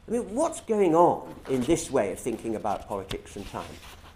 I 0.08 0.12
mean, 0.12 0.34
what's 0.34 0.62
going 0.62 0.96
on 0.96 1.34
in 1.50 1.62
this 1.62 1.92
way 1.92 2.12
of 2.12 2.20
thinking 2.20 2.56
about 2.56 2.88
politics 2.88 3.36
and 3.36 3.48
time? 3.50 3.66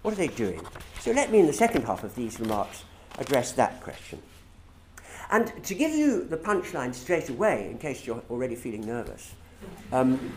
What 0.02 0.14
are 0.14 0.18
they 0.18 0.28
doing? 0.28 0.66
So 1.00 1.12
let 1.12 1.32
me, 1.32 1.40
in 1.40 1.48
the 1.48 1.54
second 1.54 1.84
half 1.84 2.04
of 2.04 2.16
these 2.16 2.40
remarks, 2.40 2.84
address 3.20 3.52
that 3.54 3.82
question. 3.82 4.22
And 5.30 5.52
to 5.64 5.74
give 5.74 5.92
you 5.92 6.24
the 6.24 6.38
punchline 6.38 6.94
straight 6.94 7.30
away, 7.30 7.70
in 7.70 7.78
case 7.78 8.06
you're 8.06 8.24
already 8.30 8.56
feeling 8.56 8.86
nervous, 8.86 9.34
um, 9.92 10.32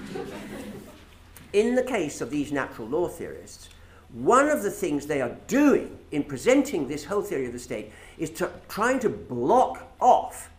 in 1.53 1.75
the 1.75 1.83
case 1.83 2.21
of 2.21 2.31
these 2.31 2.51
natural 2.51 2.89
law 2.89 3.09
theorists, 3.09 3.69
one 4.13 4.49
of 4.49 4.63
the 4.63 4.71
things 4.71 5.07
they 5.07 5.21
are 5.21 5.37
doing 5.47 5.97
in 6.11 6.25
presenting 6.25 6.89
this 6.89 7.05
whole 7.05 7.23
theory 7.23 7.47
of 7.47 7.53
the 7.53 7.59
state 7.59 7.93
is 8.19 8.31
to, 8.31 8.51
trying 8.69 8.99
to 9.01 9.09
block 9.09 9.93
off 10.01 10.51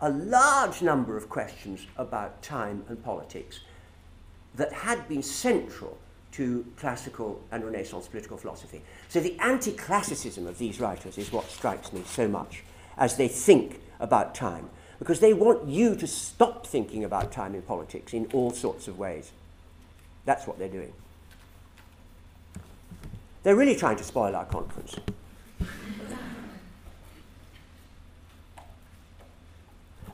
a 0.00 0.10
large 0.10 0.82
number 0.82 1.16
of 1.16 1.28
questions 1.28 1.86
about 1.96 2.40
time 2.42 2.84
and 2.88 3.02
politics 3.02 3.60
that 4.54 4.72
had 4.72 5.08
been 5.08 5.22
central 5.22 5.98
to 6.32 6.64
classical 6.76 7.42
and 7.50 7.64
Renaissance 7.64 8.08
political 8.08 8.36
philosophy. 8.36 8.82
So 9.08 9.20
the 9.20 9.38
anti 9.40 9.72
classicism 9.72 10.46
of 10.46 10.58
these 10.58 10.80
writers 10.80 11.18
is 11.18 11.32
what 11.32 11.50
strikes 11.50 11.92
me 11.92 12.02
so 12.06 12.28
much 12.28 12.62
as 12.96 13.16
they 13.16 13.28
think 13.28 13.80
about 14.00 14.34
time, 14.34 14.68
because 14.98 15.20
they 15.20 15.32
want 15.32 15.66
you 15.68 15.96
to 15.96 16.06
stop 16.06 16.66
thinking 16.66 17.04
about 17.04 17.32
time 17.32 17.54
in 17.54 17.62
politics 17.62 18.12
in 18.12 18.26
all 18.32 18.50
sorts 18.50 18.88
of 18.88 18.98
ways. 18.98 19.32
That's 20.24 20.46
what 20.46 20.58
they're 20.58 20.68
doing. 20.68 20.92
They're 23.42 23.56
really 23.56 23.76
trying 23.76 23.96
to 23.96 24.04
spoil 24.04 24.36
our 24.36 24.44
conference. 24.44 24.96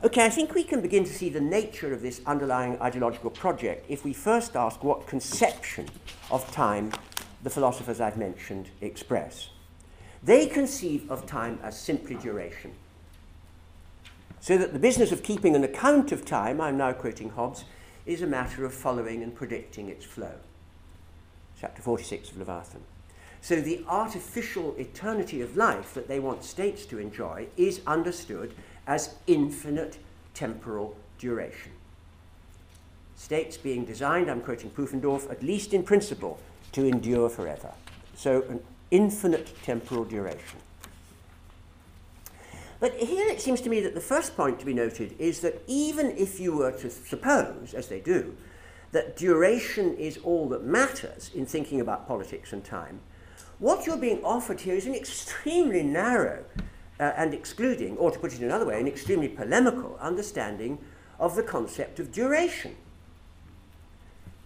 Okay, 0.05 0.25
I 0.25 0.31
think 0.31 0.55
we 0.55 0.63
can 0.63 0.81
begin 0.81 1.03
to 1.03 1.13
see 1.13 1.29
the 1.29 1.41
nature 1.41 1.93
of 1.93 2.03
this 2.03 2.21
underlying 2.25 2.81
ideological 2.81 3.31
project 3.31 3.85
if 3.89 4.05
we 4.05 4.13
first 4.13 4.55
ask 4.55 4.85
what 4.85 5.09
conception 5.09 5.89
of 6.31 6.49
time 6.53 6.93
the 7.43 7.51
philosophers 7.51 8.01
I've 8.01 8.17
mentioned 8.17 8.71
express. 8.81 9.49
They 10.23 10.47
conceive 10.47 11.11
of 11.11 11.27
time 11.27 11.59
as 11.63 11.79
simply 11.79 12.17
duration. 12.17 12.73
So 14.41 14.57
that 14.59 14.73
the 14.73 14.79
business 14.79 15.13
of 15.13 15.23
keeping 15.23 15.55
an 15.55 15.65
account 15.65 16.13
of 16.13 16.25
time, 16.25 16.61
I'm 16.61 16.77
now 16.77 16.93
quoting 16.93 17.31
Hobbes, 17.31 17.65
is 18.07 18.23
a 18.23 18.27
matter 18.27 18.65
of 18.65 18.73
following 18.73 19.23
and 19.23 19.35
predicting 19.35 19.89
its 19.89 20.05
flow. 20.05 20.35
Chapter 21.61 21.83
46 21.83 22.31
of 22.31 22.39
Leviathan. 22.39 22.83
So 23.41 23.61
the 23.61 23.85
artificial 23.87 24.75
eternity 24.79 25.41
of 25.41 25.57
life 25.57 25.95
that 25.95 26.09
they 26.09 26.19
want 26.19 26.45
states 26.45 26.87
to 26.87 26.99
enjoy 26.99 27.47
is 27.57 27.81
understood 27.87 28.55
as 28.87 29.15
infinite 29.27 29.99
temporal 30.35 30.97
duration. 31.19 31.73
States 33.17 33.57
being 33.57 33.85
designed, 33.85 34.31
I'm 34.31 34.41
quoting 34.41 34.71
Pufendorf, 34.71 35.31
at 35.31 35.43
least 35.43 35.75
in 35.75 35.83
principle, 35.83 36.39
to 36.73 36.85
endure 36.85 37.29
forever. 37.29 37.73
So 38.15 38.43
an 38.49 38.61
infinite 38.91 39.53
temporal 39.63 40.05
duration. 40.05 40.59
But 42.81 42.95
here 42.95 43.29
it 43.29 43.41
seems 43.41 43.61
to 43.63 43.71
me 43.71 43.81
that 43.81 43.95
the 43.95 44.01
first 44.01 44.37
point 44.37 44.61
to 44.61 44.67
be 44.67 44.75
noted 44.75 45.15
is 45.19 45.41
that 45.41 45.63
even 45.67 46.17
if 46.17 46.39
you 46.39 46.57
were 46.57 46.73
to 46.73 46.91
suppose, 46.91 47.75
as 47.75 47.89
they 47.89 48.01
do, 48.01 48.37
that 48.93 49.17
duration 49.17 49.95
is 49.97 50.19
all 50.19 50.49
that 50.49 50.65
matters 50.65 51.31
in 51.35 51.45
thinking 51.45 51.81
about 51.81 52.07
politics 52.07 52.53
and 52.53 52.65
time, 52.65 53.01
what 53.59 53.87
you're 53.87 53.97
being 53.97 54.23
offered 54.25 54.61
here 54.61 54.77
is 54.77 54.87
an 54.87 54.95
extremely 54.95 55.83
narrow 55.83 56.45
uh, 57.01 57.13
and 57.17 57.35
excluding, 57.35 57.97
or 57.97 58.11
to 58.11 58.19
put 58.19 58.33
it 58.33 58.41
another 58.41 58.67
way, 58.67 58.81
an 58.81 58.87
extremely 58.87 59.29
polemical 59.29 59.99
understanding 60.01 60.79
of 61.19 61.35
the 61.35 61.43
concept 61.43 61.99
of 61.99 62.13
duration. 62.13 62.77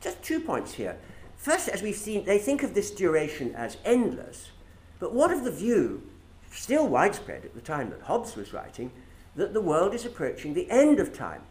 Just 0.00 0.22
two 0.22 0.40
points 0.40 0.72
here. 0.72 0.96
First, 1.42 1.68
as 1.68 1.82
we've 1.82 1.96
seen, 1.96 2.24
they 2.24 2.38
think 2.38 2.62
of 2.62 2.72
this 2.72 2.92
duration 2.92 3.52
as 3.56 3.76
endless, 3.84 4.52
but 5.00 5.12
what 5.12 5.32
of 5.32 5.42
the 5.42 5.50
view, 5.50 6.08
still 6.52 6.86
widespread 6.86 7.44
at 7.44 7.52
the 7.56 7.60
time 7.60 7.90
that 7.90 8.02
Hobbes 8.02 8.36
was 8.36 8.52
writing, 8.52 8.92
that 9.34 9.52
the 9.52 9.60
world 9.60 9.92
is 9.92 10.06
approaching 10.06 10.54
the 10.54 10.70
end 10.70 11.00
of 11.00 11.12
time? 11.12 11.42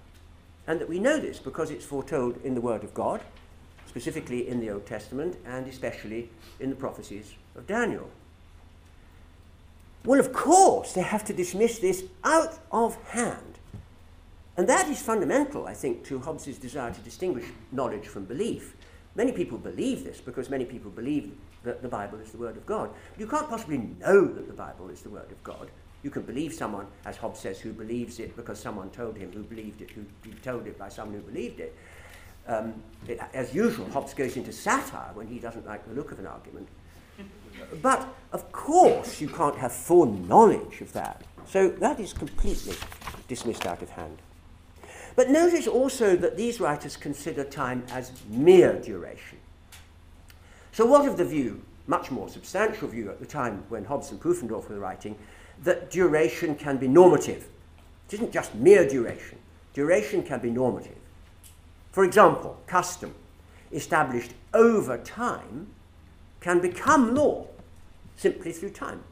And 0.65 0.79
that 0.79 0.87
we 0.87 0.97
know 0.97 1.19
this 1.19 1.39
because 1.39 1.71
it's 1.71 1.83
foretold 1.83 2.39
in 2.41 2.55
the 2.55 2.61
Word 2.61 2.85
of 2.85 2.93
God, 2.93 3.19
specifically 3.85 4.47
in 4.47 4.61
the 4.61 4.69
Old 4.69 4.85
Testament, 4.85 5.35
and 5.45 5.67
especially 5.67 6.29
in 6.61 6.69
the 6.69 6.75
prophecies 6.77 7.33
of 7.57 7.67
Daniel. 7.67 8.09
Well, 10.05 10.21
of 10.21 10.31
course, 10.31 10.93
they 10.93 11.01
have 11.01 11.25
to 11.25 11.33
dismiss 11.33 11.79
this 11.79 12.05
out 12.23 12.59
of 12.71 12.95
hand. 13.09 13.59
And 14.55 14.69
that 14.69 14.87
is 14.87 15.01
fundamental, 15.01 15.67
I 15.67 15.73
think, 15.73 16.05
to 16.05 16.19
Hobbes's 16.19 16.57
desire 16.57 16.93
to 16.93 17.01
distinguish 17.01 17.47
knowledge 17.73 18.07
from 18.07 18.23
belief. 18.23 18.77
Many 19.15 19.31
people 19.31 19.57
believe 19.57 20.03
this 20.03 20.21
because 20.21 20.49
many 20.49 20.65
people 20.65 20.89
believe 20.89 21.33
that 21.63 21.81
the 21.81 21.89
Bible 21.89 22.19
is 22.19 22.31
the 22.31 22.37
Word 22.37 22.57
of 22.57 22.65
God. 22.65 22.89
You 23.17 23.27
can't 23.27 23.49
possibly 23.49 23.77
know 23.77 24.25
that 24.25 24.47
the 24.47 24.53
Bible 24.53 24.89
is 24.89 25.01
the 25.01 25.09
Word 25.09 25.31
of 25.31 25.43
God. 25.43 25.69
You 26.03 26.09
can 26.09 26.23
believe 26.23 26.53
someone, 26.53 26.87
as 27.05 27.17
Hobbes 27.17 27.39
says, 27.39 27.59
who 27.59 27.73
believes 27.73 28.19
it 28.19 28.35
because 28.35 28.59
someone 28.59 28.89
told 28.89 29.17
him 29.17 29.31
who 29.31 29.43
believed 29.43 29.81
it, 29.81 29.91
who 29.91 30.03
told 30.41 30.65
it 30.65 30.77
by 30.77 30.89
someone 30.89 31.15
who 31.15 31.21
believed 31.21 31.59
it. 31.59 31.75
Um, 32.47 32.73
it. 33.07 33.19
As 33.33 33.53
usual, 33.53 33.87
Hobbes 33.91 34.13
goes 34.13 34.35
into 34.35 34.51
satire 34.51 35.11
when 35.13 35.27
he 35.27 35.37
doesn't 35.37 35.65
like 35.65 35.87
the 35.87 35.93
look 35.93 36.11
of 36.11 36.19
an 36.19 36.25
argument. 36.25 36.67
But 37.81 38.07
of 38.31 38.51
course, 38.51 39.21
you 39.21 39.27
can't 39.27 39.57
have 39.57 39.71
full 39.71 40.05
knowledge 40.05 40.81
of 40.81 40.91
that. 40.93 41.23
So 41.45 41.69
that 41.69 41.99
is 41.99 42.13
completely 42.13 42.75
dismissed 43.27 43.65
out 43.65 43.81
of 43.81 43.89
hand. 43.91 44.17
But 45.15 45.29
notice 45.29 45.67
also 45.67 46.15
that 46.15 46.37
these 46.37 46.59
writers 46.59 46.95
consider 46.95 47.43
time 47.43 47.83
as 47.91 48.11
mere 48.29 48.79
duration. 48.79 49.37
So, 50.71 50.85
what 50.85 51.07
of 51.07 51.17
the 51.17 51.25
view, 51.25 51.61
much 51.87 52.11
more 52.11 52.29
substantial 52.29 52.87
view 52.87 53.09
at 53.09 53.19
the 53.19 53.25
time 53.25 53.63
when 53.69 53.85
Hobbes 53.85 54.11
and 54.11 54.21
Pufendorf 54.21 54.69
were 54.69 54.79
writing, 54.79 55.17
that 55.63 55.91
duration 55.91 56.55
can 56.55 56.77
be 56.77 56.87
normative? 56.87 57.47
It 58.07 58.15
isn't 58.15 58.31
just 58.31 58.55
mere 58.55 58.87
duration, 58.87 59.37
duration 59.73 60.23
can 60.23 60.39
be 60.39 60.49
normative. 60.49 60.95
For 61.91 62.05
example, 62.05 62.57
custom 62.67 63.13
established 63.71 64.31
over 64.53 64.97
time 64.97 65.67
can 66.39 66.59
become 66.59 67.15
law 67.15 67.47
simply 68.15 68.51
through 68.51 68.71
time. 68.71 69.03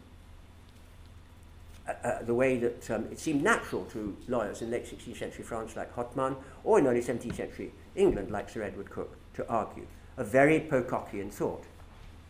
Uh, 1.90 2.08
uh, 2.08 2.24
the 2.24 2.34
way 2.34 2.58
that 2.58 2.92
um, 2.92 3.06
it 3.12 3.18
seemed 3.18 3.42
natural 3.42 3.84
to 3.86 4.16
lawyers 4.28 4.62
in 4.62 4.70
late 4.70 4.86
16th 4.86 5.18
century 5.18 5.44
France 5.44 5.76
like 5.76 5.94
Hotman, 5.96 6.36
or 6.64 6.78
in 6.78 6.86
early 6.86 7.02
17th 7.02 7.36
century 7.36 7.72
England 7.96 8.30
like 8.30 8.48
Sir 8.48 8.62
Edward 8.62 8.92
Coke, 8.92 9.16
to 9.34 9.48
argue. 9.48 9.88
A 10.18 10.24
very 10.24 10.60
Pocockian 10.60 11.32
thought, 11.32 11.64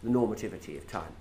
the 0.01 0.09
normativity 0.09 0.77
of 0.77 0.87
time. 0.87 1.11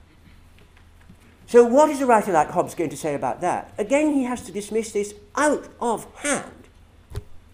So, 1.47 1.65
what 1.65 1.91
is 1.91 2.01
a 2.01 2.07
writer 2.07 2.31
like 2.31 2.51
Hobbes 2.51 2.77
going 2.77 2.91
to 2.91 2.97
say 2.97 3.15
about 3.15 3.41
that? 3.41 3.73
Again, 3.77 4.15
he 4.15 4.23
has 4.25 4.43
to 4.43 4.53
dismiss 4.53 4.93
this 4.93 5.15
out 5.35 5.69
of 5.81 6.07
hand. 6.17 6.69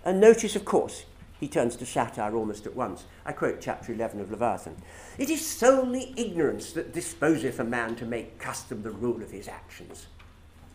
And 0.04 0.20
notice, 0.20 0.54
of 0.54 0.66
course, 0.66 1.06
he 1.40 1.48
turns 1.48 1.76
to 1.76 1.86
satire 1.86 2.34
almost 2.34 2.66
at 2.66 2.76
once. 2.76 3.04
I 3.24 3.32
quote 3.32 3.60
chapter 3.60 3.92
11 3.92 4.20
of 4.20 4.30
Leviathan. 4.30 4.76
It 5.16 5.30
is 5.30 5.46
solely 5.46 6.12
ignorance 6.16 6.72
that 6.72 6.92
disposeth 6.92 7.58
a 7.58 7.64
man 7.64 7.96
to 7.96 8.04
make 8.04 8.38
custom 8.38 8.82
the 8.82 8.90
rule 8.90 9.22
of 9.22 9.30
his 9.30 9.48
actions. 9.48 10.08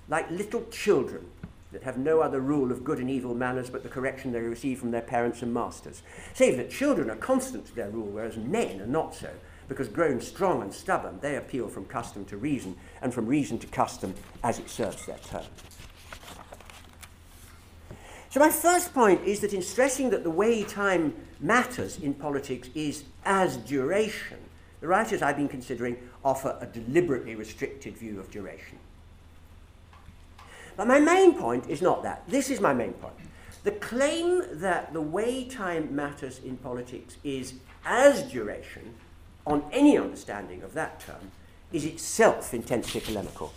Like 0.10 0.30
little 0.32 0.66
children 0.72 1.26
that 1.72 1.84
have 1.84 1.98
no 1.98 2.22
other 2.22 2.40
rule 2.40 2.72
of 2.72 2.84
good 2.84 2.98
and 3.00 3.10
evil 3.10 3.36
manners 3.36 3.70
but 3.70 3.84
the 3.84 3.90
correction 3.90 4.32
they 4.32 4.42
receive 4.42 4.80
from 4.80 4.90
their 4.92 5.02
parents 5.02 5.44
and 5.44 5.54
masters. 5.54 6.02
Save 6.34 6.58
that 6.58 6.72
children 6.72 7.10
are 7.12 7.16
constant 7.16 7.68
to 7.68 7.76
their 7.76 7.90
rule, 7.90 8.08
whereas 8.08 8.36
men 8.38 8.82
are 8.82 8.88
not 8.88 9.14
so, 9.14 9.30
because 9.68 9.88
grown 9.88 10.20
strong 10.20 10.64
and 10.64 10.74
stubborn, 10.74 11.20
they 11.22 11.36
appeal 11.36 11.68
from 11.68 11.86
custom 11.86 12.26
to 12.26 12.38
reason, 12.38 12.76
and 13.04 13.14
from 13.14 13.28
reason 13.28 13.60
to 13.60 13.68
custom 13.68 14.16
as 14.44 14.58
it 14.58 14.68
serves 14.68 15.06
their 15.06 15.20
turn. 15.20 15.46
So, 18.32 18.40
my 18.40 18.50
first 18.50 18.94
point 18.94 19.24
is 19.24 19.40
that 19.42 19.54
in 19.54 19.62
stressing 19.62 20.10
that 20.10 20.24
the 20.24 20.30
way 20.32 20.64
time 20.64 21.16
matters 21.40 22.00
in 22.00 22.16
politics 22.16 22.70
is 22.74 23.04
as 23.26 23.58
duration, 23.58 24.38
the 24.82 24.88
writers 24.88 25.22
I've 25.22 25.38
been 25.38 25.48
considering 25.48 25.98
offer 26.26 26.58
a 26.60 26.66
deliberately 26.66 27.36
restricted 27.36 27.96
view 27.96 28.20
of 28.20 28.32
duration. 28.32 28.79
But 30.80 30.88
my 30.88 31.02
main 31.02 31.34
point 31.34 31.68
is 31.68 31.82
not 31.82 32.04
that. 32.04 32.24
This 32.30 32.50
is 32.50 32.62
my 32.62 32.74
main 32.74 32.94
point. 32.94 33.14
The 33.66 33.72
claim 33.72 34.44
that 34.62 34.94
the 34.94 35.02
way 35.02 35.44
time 35.44 35.94
matters 35.94 36.40
in 36.40 36.56
politics 36.56 37.18
is 37.22 37.56
as 37.84 38.24
duration, 38.32 38.94
on 39.46 39.66
any 39.74 39.98
understanding 39.98 40.64
of 40.64 40.74
that 40.76 41.02
term, 41.02 41.32
is 41.74 41.84
itself 41.84 42.54
intensely 42.54 43.02
polemical. 43.02 43.52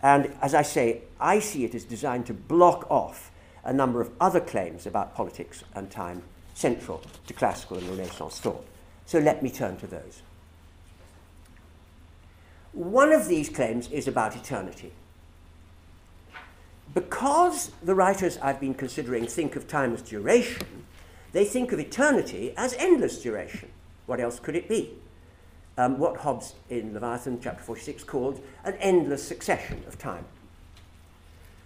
And 0.00 0.32
as 0.40 0.54
I 0.54 0.62
say, 0.62 1.02
I 1.18 1.40
see 1.40 1.64
it 1.64 1.74
as 1.74 1.82
designed 1.82 2.26
to 2.26 2.34
block 2.34 2.88
off 2.88 3.32
a 3.64 3.72
number 3.72 4.00
of 4.00 4.12
other 4.20 4.40
claims 4.40 4.86
about 4.86 5.16
politics 5.16 5.64
and 5.74 5.90
time 5.90 6.22
central 6.54 7.02
to 7.26 7.34
classical 7.34 7.78
and 7.78 7.88
Renaissance 7.88 8.38
thought. 8.38 8.64
So 9.06 9.18
let 9.18 9.42
me 9.42 9.50
turn 9.50 9.76
to 9.78 9.88
those. 9.88 10.22
One 12.70 13.10
of 13.10 13.26
these 13.26 13.48
claims 13.48 13.90
is 13.90 14.06
about 14.06 14.36
eternity. 14.36 14.92
Because 16.98 17.70
the 17.80 17.94
writers 17.94 18.38
I've 18.42 18.58
been 18.58 18.74
considering 18.74 19.28
think 19.28 19.54
of 19.54 19.68
time 19.68 19.94
as 19.94 20.02
duration, 20.02 20.66
they 21.30 21.44
think 21.44 21.70
of 21.70 21.78
eternity 21.78 22.52
as 22.56 22.74
endless 22.74 23.22
duration. 23.22 23.68
What 24.06 24.18
else 24.18 24.40
could 24.40 24.56
it 24.56 24.68
be? 24.68 24.94
Um, 25.76 26.00
what 26.00 26.16
Hobbes 26.16 26.54
in 26.68 26.92
Leviathan 26.92 27.38
chapter 27.40 27.62
46 27.62 28.02
called 28.02 28.44
an 28.64 28.74
endless 28.80 29.22
succession 29.22 29.84
of 29.86 29.96
time. 29.96 30.24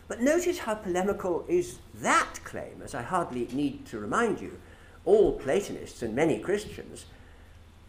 But 0.07 0.21
notice 0.21 0.59
how 0.59 0.75
polemical 0.75 1.47
is 1.49 1.79
that 1.95 2.35
claim, 2.45 2.83
as 2.85 2.95
I 2.95 3.01
hardly 3.01 3.49
need 3.53 3.87
to 3.87 3.99
remind 3.99 4.39
you. 4.39 4.61
All 5.07 5.33
Platonists 5.33 6.03
and 6.03 6.15
many 6.15 6.41
Christians 6.41 7.07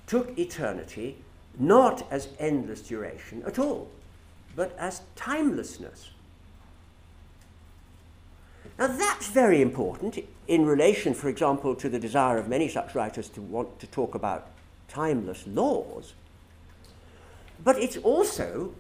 took 0.08 0.40
eternity 0.40 1.18
not 1.60 2.10
as 2.10 2.30
endless 2.40 2.84
duration 2.84 3.44
at 3.46 3.60
all, 3.60 3.92
but 4.56 4.74
as 4.80 5.02
timelessness. 5.18 6.12
Now, 8.84 8.90
that's 8.90 9.30
very 9.30 9.62
important 9.62 10.20
in 10.46 10.66
relation, 10.66 11.14
for 11.14 11.30
example, 11.30 11.74
to 11.74 11.88
the 11.88 11.98
desire 11.98 12.38
of 12.38 12.50
many 12.50 12.68
such 12.68 12.96
writers 12.96 13.30
to 13.30 13.42
want 13.42 13.80
to 13.80 13.88
talk 13.88 14.14
about 14.14 14.48
timeless 14.90 15.48
laws. 15.48 16.16
But 17.64 17.78
it's 17.78 17.96
also 17.96 18.76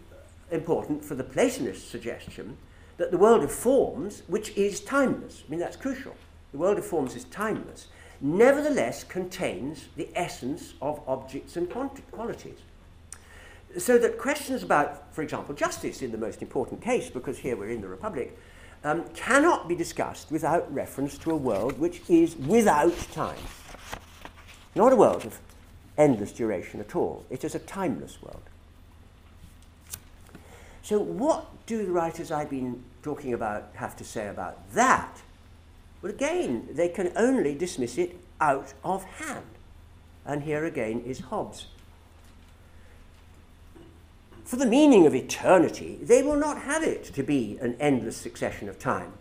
important 0.52 1.06
for 1.06 1.16
the 1.16 1.24
Platonist 1.24 1.90
suggestion 1.90 2.58
that 2.98 3.12
the 3.12 3.18
world 3.18 3.46
of 3.46 3.52
forms, 3.54 4.24
which 4.28 4.50
is 4.58 4.82
timeless, 4.82 5.44
I 5.48 5.50
mean, 5.50 5.62
that's 5.62 5.78
crucial. 5.78 6.18
The 6.52 6.58
world 6.58 6.78
of 6.78 6.86
forms 6.86 7.16
is 7.16 7.24
timeless, 7.24 7.88
nevertheless 8.20 9.06
contains 9.06 9.88
the 9.96 10.10
essence 10.16 10.74
of 10.82 11.00
objects 11.08 11.56
and 11.56 11.70
qualities. 12.12 12.60
So 13.78 13.98
that 14.00 14.18
questions 14.18 14.64
about, 14.64 15.16
for 15.16 15.22
example, 15.22 15.56
justice 15.56 16.02
in 16.02 16.12
the 16.12 16.18
most 16.18 16.42
important 16.42 16.82
case, 16.82 17.10
because 17.10 17.38
here 17.38 17.56
we're 17.56 17.70
in 17.70 17.80
the 17.80 17.88
Republic, 17.88 18.38
um, 18.84 19.06
cannot 19.16 19.68
be 19.68 19.76
discussed 19.76 20.32
without 20.32 20.72
reference 20.74 21.18
to 21.20 21.32
a 21.32 21.36
world 21.36 21.80
which 21.80 22.02
is 22.10 22.36
without 22.36 22.98
time. 23.12 23.38
Not 24.76 24.92
a 24.92 24.96
world 24.96 25.26
of 25.26 25.40
endless 25.98 26.32
duration 26.32 26.80
at 26.80 26.96
all. 26.96 27.26
It 27.30 27.44
is 27.44 27.56
a 27.56 27.60
timeless 27.60 28.22
world. 28.22 28.42
So, 30.82 31.00
what 31.00 31.46
do 31.66 31.86
the 31.86 31.92
writers 31.92 32.32
I've 32.32 32.50
been 32.50 32.84
talking 33.04 33.34
about 33.34 33.70
have 33.76 33.96
to 33.98 34.04
say 34.04 34.28
about 34.28 34.74
that? 34.74 35.22
Well, 36.02 36.12
again, 36.12 36.68
they 36.72 36.90
can 36.90 37.14
only 37.16 37.56
dismiss 37.56 37.98
it 37.98 38.20
out 38.42 38.74
of 38.84 39.04
hand. 39.06 39.46
And 40.26 40.44
here 40.44 40.66
again 40.66 41.02
is 41.02 41.20
Hobbes. 41.20 41.68
For 44.44 44.58
the 44.58 44.66
meaning 44.66 45.08
of 45.08 45.16
eternity, 45.16 46.00
they 46.02 46.22
will 46.22 46.36
not 46.36 46.62
have 46.62 46.84
it 46.84 47.06
to 47.06 47.24
be 47.24 47.58
an 47.62 47.76
endless 47.80 48.18
succession 48.18 48.68
of 48.68 48.78
time, 48.78 49.14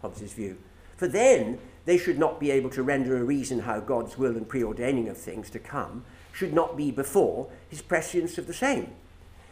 Hobbes's 0.00 0.32
view. 0.32 0.58
For 0.96 1.08
then 1.08 1.58
they 1.84 1.98
should 1.98 2.18
not 2.18 2.38
be 2.38 2.50
able 2.50 2.70
to 2.70 2.82
render 2.82 3.16
a 3.16 3.24
reason 3.24 3.60
how 3.60 3.80
God's 3.80 4.16
will 4.16 4.36
and 4.36 4.48
preordaining 4.48 5.10
of 5.10 5.18
things 5.18 5.50
to 5.50 5.58
come 5.58 6.04
should 6.32 6.52
not 6.52 6.76
be 6.76 6.90
before 6.90 7.48
his 7.68 7.82
prescience 7.82 8.38
of 8.38 8.46
the 8.46 8.54
same. 8.54 8.92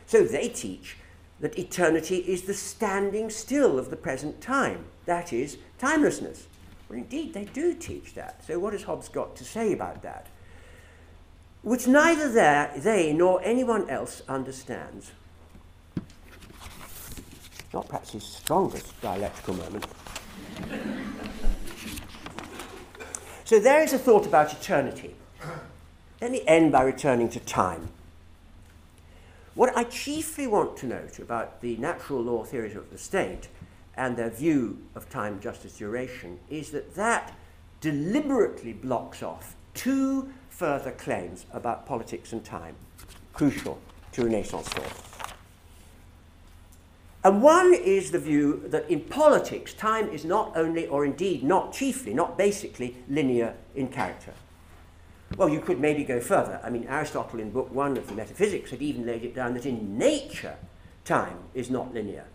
So 0.07 0.25
they 0.25 0.49
teach 0.49 0.97
that 1.41 1.59
eternity 1.59 2.19
is 2.19 2.43
the 2.43 2.55
standing 2.55 3.31
still 3.31 3.79
of 3.79 3.91
the 3.91 3.97
present 3.97 4.41
time, 4.41 4.85
that 5.07 5.33
is, 5.33 5.59
timelessness. 5.79 6.47
Well, 6.89 6.99
indeed, 6.99 7.35
they 7.35 7.47
do 7.47 7.75
teach 7.75 8.15
that. 8.15 8.45
So, 8.45 8.59
what 8.59 8.73
has 8.73 8.83
Hobbes 8.83 9.09
got 9.09 9.37
to 9.37 9.45
say 9.45 9.73
about 9.73 10.03
that? 10.03 10.27
Which 11.63 11.87
neither 11.87 12.29
they 12.81 13.13
nor 13.13 13.41
anyone 13.43 13.89
else 13.91 14.23
understands. 14.29 15.13
Not 17.73 17.87
perhaps 17.87 18.13
his 18.13 18.25
strongest 18.25 19.01
dialectical 19.01 19.55
moment. 19.55 19.87
so, 23.45 23.61
there 23.61 23.83
is 23.83 23.93
a 23.93 23.99
thought 23.99 24.27
about 24.27 24.53
eternity. 24.53 25.15
Let 26.21 26.33
me 26.33 26.43
end 26.47 26.73
by 26.73 26.83
returning 26.83 27.29
to 27.31 27.41
time. 27.41 27.89
What 29.55 29.77
I 29.77 29.85
chiefly 29.85 30.47
want 30.47 30.77
to 30.79 30.87
note 30.87 31.19
about 31.19 31.61
the 31.61 31.77
natural 31.77 32.23
law 32.23 32.45
theories 32.45 32.77
of 32.77 32.91
the 32.91 32.99
state 32.99 33.49
and 33.97 34.17
their 34.17 34.31
view 34.31 34.79
of 34.95 35.11
time, 35.11 35.41
justice, 35.41 35.77
duration 35.77 36.39
is 36.49 36.71
that 36.71 36.95
that 36.95 37.35
deliberately 37.81 38.73
blocks 38.73 39.23
off 39.23 39.57
two 39.75 40.33
further 40.61 40.91
claims 40.91 41.47
about 41.55 41.87
politics 41.87 42.35
and 42.35 42.45
time, 42.45 42.77
crucial 43.33 43.79
to 44.13 44.25
Renaissance 44.25 44.69
thought. 44.69 45.33
And 47.25 47.41
one 47.41 47.73
is 47.73 48.11
the 48.11 48.19
view 48.19 48.65
that 48.67 48.91
in 48.91 49.01
politics, 49.01 49.73
time 49.73 50.11
is 50.11 50.23
not 50.23 50.55
only, 50.55 50.87
or 50.87 51.07
indeed 51.07 51.43
not 51.43 51.73
chiefly, 51.73 52.13
not 52.13 52.37
basically, 52.37 52.95
linear 53.09 53.55
in 53.75 53.89
character. 53.89 54.35
Well, 55.35 55.49
you 55.49 55.61
could 55.61 55.81
maybe 55.81 56.05
go 56.05 56.21
further. 56.21 56.61
I 56.63 56.69
mean, 56.69 56.87
Aristotle 56.87 57.41
in 57.41 57.53
Book 57.53 57.73
One 57.73 57.97
of 57.97 58.07
the 58.07 58.13
Metaphysics 58.13 58.71
had 58.71 58.83
even 58.83 59.07
laid 59.07 59.25
it 59.25 59.35
down 59.35 59.55
that 59.55 59.65
in 59.65 59.97
nature, 59.97 60.57
time 61.07 61.39
is 61.55 61.71
not 61.71 61.95
linear. 61.95 62.27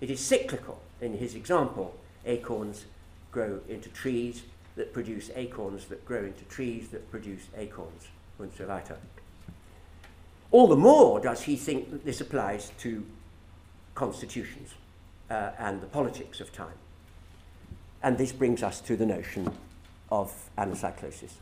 It 0.00 0.08
is 0.08 0.20
cyclical. 0.20 0.80
In 1.02 1.18
his 1.18 1.34
example, 1.34 1.94
acorns 2.24 2.86
grow 3.30 3.60
into 3.68 3.90
trees 3.90 4.44
that 4.76 4.92
produce 4.92 5.30
acorns 5.36 5.86
that 5.86 6.04
grow 6.04 6.24
into 6.24 6.44
trees 6.44 6.88
that 6.88 7.10
produce 7.10 7.42
acorns, 7.56 8.08
and 8.38 8.50
so 8.56 8.66
weiter. 8.66 8.96
All 10.50 10.66
the 10.66 10.76
more 10.76 11.20
does 11.20 11.42
he 11.42 11.56
think 11.56 11.90
that 11.90 12.04
this 12.04 12.20
applies 12.20 12.70
to 12.78 13.04
constitutions 13.94 14.74
uh, 15.30 15.50
and 15.58 15.80
the 15.80 15.86
politics 15.86 16.40
of 16.40 16.52
time. 16.52 16.78
And 18.02 18.18
this 18.18 18.32
brings 18.32 18.62
us 18.62 18.80
to 18.82 18.96
the 18.96 19.06
notion 19.06 19.50
of 20.10 20.32
anacyclosis 20.58 21.32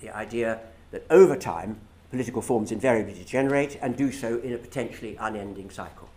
the 0.00 0.14
idea 0.14 0.60
that 0.90 1.04
over 1.10 1.36
time, 1.36 1.80
political 2.10 2.42
forms 2.42 2.72
invariably 2.72 3.14
degenerate 3.14 3.78
and 3.82 3.96
do 3.96 4.10
so 4.10 4.38
in 4.38 4.52
a 4.52 4.58
potentially 4.58 5.16
unending 5.20 5.70
cycle. 5.70 6.08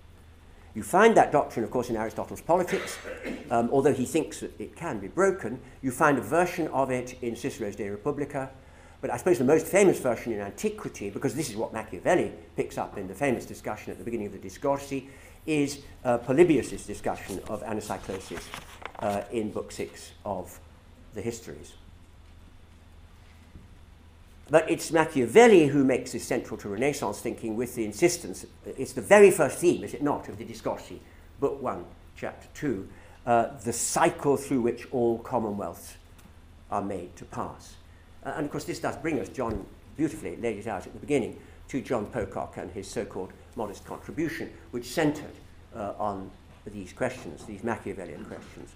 You 0.74 0.84
find 0.84 1.18
that 1.18 1.32
doctrine, 1.32 1.66
of 1.66 1.72
course, 1.72 1.90
in 1.90 1.98
Aristotle's 1.98 2.42
Politics, 2.42 2.98
um, 3.50 3.70
although 3.72 3.94
he 3.94 4.06
thinks 4.06 4.40
that 4.40 4.60
it 4.60 4.76
can 4.76 5.00
be 5.00 5.08
broken. 5.08 5.60
You 5.82 5.92
find 5.92 6.18
a 6.18 6.22
version 6.22 6.68
of 6.70 6.92
it 6.92 7.22
in 7.22 7.36
Cicero's 7.36 7.76
De 7.76 7.90
Republica, 7.90 8.50
but 9.02 9.10
I 9.10 9.18
suppose 9.18 9.38
the 9.38 9.44
most 9.44 9.68
famous 9.68 10.00
version 10.00 10.32
in 10.32 10.40
Antiquity, 10.40 11.10
because 11.10 11.36
this 11.36 11.50
is 11.50 11.58
what 11.58 11.74
Machiavelli 11.74 12.32
picks 12.56 12.78
up 12.78 12.98
in 12.98 13.08
the 13.08 13.16
famous 13.16 13.46
discussion 13.46 13.92
at 13.92 13.98
the 13.98 14.06
beginning 14.06 14.28
of 14.28 14.34
the 14.34 14.40
Discorsi, 14.40 15.08
is 15.46 15.80
uh, 16.06 16.20
Polybius' 16.20 16.86
discussion 16.86 17.42
of 17.50 17.64
anacyclosis 17.64 18.44
uh, 19.00 19.24
in 19.32 19.52
Book 19.52 19.72
6 19.72 20.12
of 20.24 20.60
the 21.14 21.22
Histories. 21.22 21.74
But 24.52 24.70
it's 24.70 24.92
Machiavelli 24.92 25.68
who 25.68 25.86
makes 25.86 26.12
this 26.12 26.26
central 26.26 26.58
to 26.58 26.68
Renaissance 26.68 27.22
thinking 27.22 27.56
with 27.56 27.74
the 27.74 27.86
insistence. 27.86 28.46
It's 28.66 28.92
the 28.92 29.02
very 29.02 29.32
first 29.32 29.60
theme, 29.60 29.82
is 29.82 29.94
it 29.94 30.04
not, 30.04 30.28
of 30.28 30.38
the 30.38 30.44
Discorsi, 30.44 31.00
Book 31.40 31.62
1, 31.62 31.86
Chapter 32.18 32.50
2, 32.56 32.90
uh, 33.26 33.46
the 33.64 33.72
cycle 33.72 34.36
through 34.36 34.60
which 34.60 34.92
all 34.92 35.20
commonwealths 35.20 35.96
are 36.70 36.82
made 36.82 37.16
to 37.16 37.24
pass. 37.24 37.76
Uh, 38.26 38.34
and 38.36 38.46
of 38.46 38.52
course, 38.52 38.66
this 38.66 38.80
does 38.80 38.98
bring 38.98 39.22
us, 39.22 39.30
John 39.30 39.66
beautifully 39.96 40.36
laid 40.36 40.58
it 40.58 40.68
out 40.68 40.86
at 40.86 40.92
the 40.92 41.00
beginning, 41.00 41.40
to 41.70 41.80
John 41.82 42.06
Pocock 42.08 42.58
and 42.58 42.70
his 42.72 42.90
so 42.90 43.06
called 43.06 43.32
modest 43.56 43.86
contribution, 43.86 44.52
which 44.72 44.86
centered 44.86 45.32
uh, 45.74 45.94
on 45.98 46.30
these 46.66 46.92
questions, 46.92 47.46
these 47.46 47.64
Machiavellian 47.64 48.26
questions. 48.26 48.72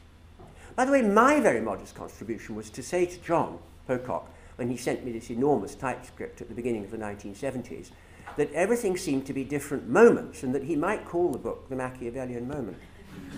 By 0.78 0.86
the 0.86 0.94
way, 0.94 1.02
my 1.02 1.42
very 1.42 1.60
modest 1.60 1.96
contribution 1.96 2.56
was 2.56 2.70
to 2.70 2.82
say 2.82 3.06
to 3.06 3.18
John 3.18 3.60
Pocock, 3.88 4.30
when 4.56 4.70
he 4.70 4.78
sent 4.78 5.04
me 5.04 5.12
this 5.12 5.30
enormous 5.30 5.76
typescript 5.76 6.42
at 6.42 6.48
the 6.48 6.54
beginning 6.54 6.84
of 6.84 6.92
the 6.92 6.98
1970s, 6.98 7.92
that 8.38 8.52
everything 8.54 8.98
seemed 8.98 9.26
to 9.26 9.34
be 9.34 9.44
different 9.44 9.88
moments 9.88 10.44
and 10.44 10.54
that 10.54 10.64
he 10.64 10.76
might 10.76 11.06
call 11.06 11.32
the 11.32 11.38
book 11.38 11.70
the 11.70 11.76
Machiavellian 11.76 12.48
moment. 12.48 12.78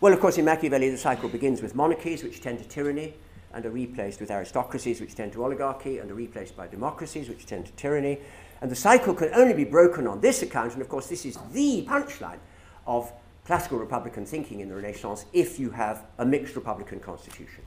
well, 0.00 0.12
of 0.12 0.20
course, 0.20 0.38
in 0.38 0.44
Machiavelli, 0.44 0.90
the 0.90 0.98
cycle 0.98 1.28
begins 1.28 1.62
with 1.62 1.74
monarchies, 1.74 2.22
which 2.22 2.40
tend 2.40 2.58
to 2.58 2.64
tyranny, 2.66 3.14
and 3.52 3.64
are 3.64 3.70
replaced 3.70 4.20
with 4.20 4.30
aristocracies, 4.30 5.00
which 5.00 5.14
tend 5.14 5.32
to 5.32 5.42
oligarchy, 5.42 5.98
and 5.98 6.10
are 6.10 6.14
replaced 6.14 6.56
by 6.56 6.66
democracies, 6.66 7.28
which 7.28 7.46
tend 7.46 7.64
to 7.66 7.72
tyranny. 7.72 8.18
And 8.60 8.70
the 8.70 8.76
cycle 8.76 9.14
can 9.14 9.30
only 9.34 9.54
be 9.54 9.64
broken 9.64 10.06
on 10.06 10.20
this 10.20 10.42
account, 10.42 10.74
and 10.74 10.82
of 10.82 10.88
course, 10.88 11.06
this 11.06 11.24
is 11.24 11.38
the 11.52 11.86
punchline 11.88 12.40
of 12.86 13.10
classical 13.46 13.78
Republican 13.78 14.26
thinking 14.26 14.60
in 14.60 14.68
the 14.68 14.74
Renaissance 14.74 15.24
if 15.32 15.58
you 15.58 15.70
have 15.70 16.04
a 16.18 16.26
mixed 16.26 16.54
Republican 16.54 17.00
constitution 17.00 17.64